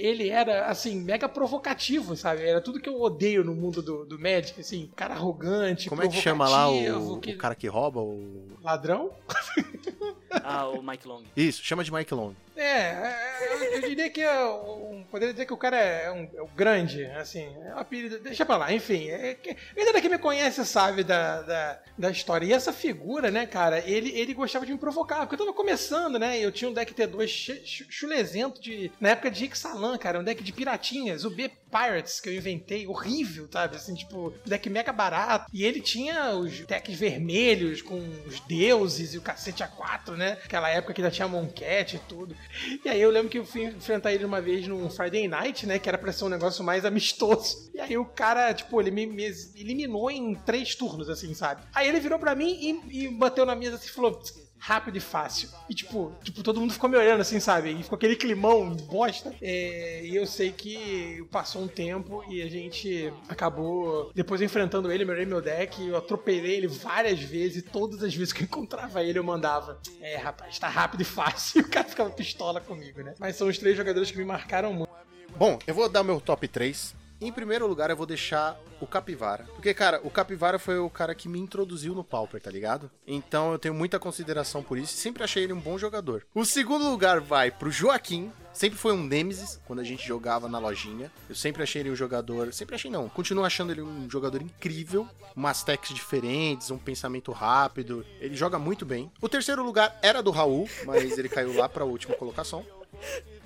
[0.00, 2.42] ele era, assim, mega provocativo, sabe?
[2.44, 6.08] Era tudo que eu odeio no mundo do, do Magic, assim, cara arrogante, Como é
[6.08, 8.48] que chama lá o, que- o cara que rouba o.
[8.62, 9.10] Ladrão?
[10.44, 11.22] Ah, o Mike Long.
[11.36, 12.34] Isso, chama de Mike Long.
[12.56, 16.28] É, é, eu, eu diria que é um, poderia dizer que o cara é um,
[16.36, 20.00] é um grande, assim, é um apelido, deixa pra lá, enfim, é, que- a galera
[20.00, 22.46] que me conhece sabe da, da, da história.
[22.46, 26.16] E essa figura, né, cara, ele, ele gostava de me provocar, porque eu tava começando,
[26.16, 30.20] né, eu tinha um deck T2 chu- chu- chulezento de, na época de Ixalan, cara,
[30.20, 34.70] um deck de piratinhas, o B Pirates que eu inventei, horrível, sabe, assim, tipo, deck
[34.70, 37.98] mega barato, e ele tinha os decks vermelhos com
[38.28, 42.36] os deuses e o cacete A4, né, aquela época que ainda tinha Moncat e tudo.
[42.84, 45.78] E aí eu lembro que eu fui enfrentar ele uma vez num Friday Night, né?
[45.78, 47.70] Que era pra ser um negócio mais amistoso.
[47.74, 49.24] E aí o cara, tipo, ele me, me
[49.56, 51.62] eliminou em três turnos, assim, sabe?
[51.74, 54.20] Aí ele virou pra mim e, e bateu na mesa assim e falou.
[54.66, 55.50] Rápido e fácil.
[55.68, 57.70] E tipo, tipo, todo mundo ficou me olhando assim, sabe?
[57.70, 59.34] E ficou aquele climão bosta.
[59.42, 65.04] É, e eu sei que passou um tempo e a gente acabou depois enfrentando ele,
[65.04, 69.02] melhorei meu deck, eu atropelei ele várias vezes, e todas as vezes que eu encontrava
[69.02, 69.78] ele eu mandava.
[70.00, 71.60] É, rapaz, tá rápido e fácil.
[71.60, 73.14] E o cara ficava pistola comigo, né?
[73.18, 74.90] Mas são os três jogadores que me marcaram muito.
[75.36, 76.94] Bom, eu vou dar meu top 3.
[77.20, 79.44] Em primeiro lugar, eu vou deixar o Capivara.
[79.54, 82.90] Porque, cara, o Capivara foi o cara que me introduziu no Pauper, tá ligado?
[83.06, 86.24] Então eu tenho muita consideração por isso e sempre achei ele um bom jogador.
[86.34, 88.30] O segundo lugar vai pro Joaquim.
[88.52, 91.10] Sempre foi um Nemesis quando a gente jogava na lojinha.
[91.28, 92.52] Eu sempre achei ele um jogador.
[92.52, 93.08] Sempre achei não.
[93.08, 95.08] Continuo achando ele um jogador incrível.
[95.34, 98.06] Umas techs diferentes, um pensamento rápido.
[98.20, 99.10] Ele joga muito bem.
[99.20, 102.64] O terceiro lugar era do Raul, mas ele caiu lá pra última colocação.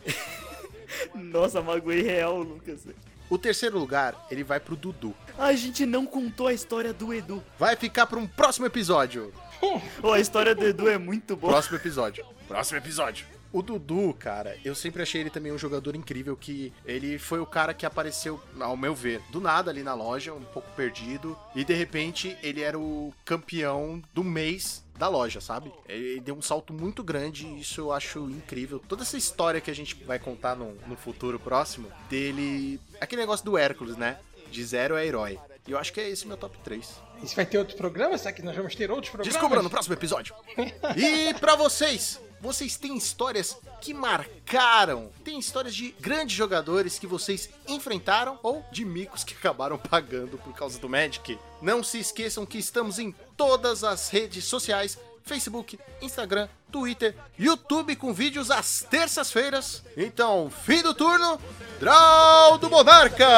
[1.14, 2.80] Nossa, magoei real, Lucas.
[3.30, 5.14] O terceiro lugar, ele vai pro Dudu.
[5.38, 7.42] A gente não contou a história do Edu.
[7.58, 9.32] Vai ficar para um próximo episódio.
[10.02, 11.52] Ô, a história do Edu é muito boa.
[11.52, 12.24] Próximo episódio.
[12.46, 13.26] Próximo episódio.
[13.50, 17.46] O Dudu, cara, eu sempre achei ele também um jogador incrível que ele foi o
[17.46, 21.64] cara que apareceu, ao meu ver, do nada ali na loja, um pouco perdido, e
[21.64, 25.72] de repente ele era o campeão do mês da loja, sabe?
[25.88, 28.82] Ele deu um salto muito grande e isso eu acho incrível.
[28.88, 32.80] Toda essa história que a gente vai contar no, no futuro próximo, dele.
[33.00, 34.18] Aquele negócio do Hércules, né?
[34.50, 35.38] De zero a herói.
[35.66, 37.00] E eu acho que é esse meu top 3.
[37.22, 38.16] E se vai ter outro programa?
[38.16, 39.34] Será que nós vamos ter outros programas?
[39.34, 40.34] Descubra no próximo episódio.
[40.96, 45.10] E pra vocês, vocês têm histórias que marcaram?
[45.24, 50.54] Tem histórias de grandes jogadores que vocês enfrentaram ou de micos que acabaram pagando por
[50.54, 51.38] causa do Magic?
[51.60, 54.98] Não se esqueçam que estamos em todas as redes sociais.
[55.24, 59.82] Facebook, Instagram, Twitter, YouTube com vídeos às terças-feiras.
[59.94, 61.38] Então, fim do turno,
[61.78, 63.28] Draw do Monarca!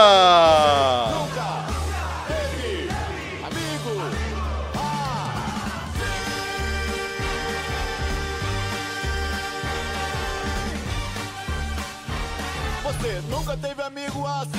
[13.00, 14.50] Você nunca teve amigo assim.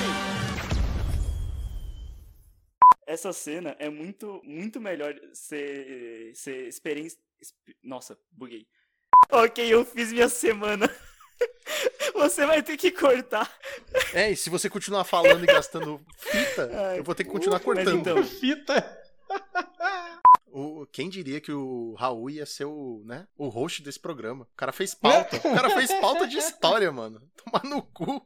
[3.06, 7.18] Essa cena é muito, muito melhor ser, ser experiência.
[7.82, 8.66] Nossa, buguei.
[9.30, 10.88] Ok, eu fiz minha semana.
[12.14, 13.50] Você vai ter que cortar.
[14.12, 17.58] É, e se você continuar falando e gastando fita, Ai, eu vou ter que continuar
[17.60, 17.98] cortando.
[17.98, 19.02] então- Fita.
[20.46, 24.44] O, quem diria que o Raul ia ser o, né, o host desse programa?
[24.44, 25.36] O cara fez pauta.
[25.36, 27.20] O cara fez pauta de história, mano.
[27.42, 28.24] Tomar no cu.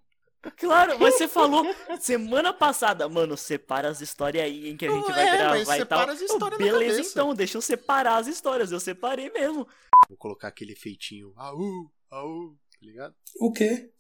[0.57, 1.65] Claro, mas você falou
[2.01, 5.63] semana passada, mano, separa as histórias aí, hein, que a gente vai é, gravar mas
[5.63, 5.77] e tal.
[5.79, 8.73] separa as histórias na Beleza, então, deixa eu separar as histórias.
[8.73, 9.67] Eu separei mesmo.
[10.09, 11.33] Vou colocar aquele feitinho.
[11.37, 13.15] Aú, aú, tá ligado?
[13.41, 13.91] O quê?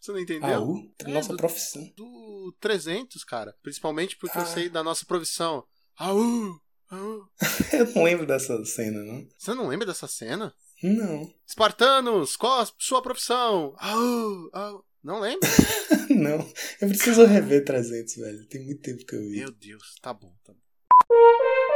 [0.00, 0.48] Você não entendeu?
[0.48, 0.92] Raul?
[1.00, 1.82] É, Nossa do- profissão.
[1.96, 3.56] Do 300, cara.
[3.62, 4.46] Principalmente porque eu Ah.
[4.46, 5.64] sei da nossa profissão.
[5.98, 6.60] Aú,
[6.90, 7.28] aú.
[7.72, 9.26] Eu não lembro dessa cena, não.
[9.38, 10.54] Você não lembra dessa cena?
[10.82, 11.32] Não.
[11.46, 13.74] Espartanos, qual a sua profissão?
[13.78, 14.84] Aú, aú.
[15.06, 15.48] Não lembra?
[16.10, 16.52] Não.
[16.80, 18.44] Eu preciso rever 300, velho.
[18.46, 19.38] Tem muito tempo que eu vi.
[19.38, 21.75] Meu Deus, tá bom, tá bom.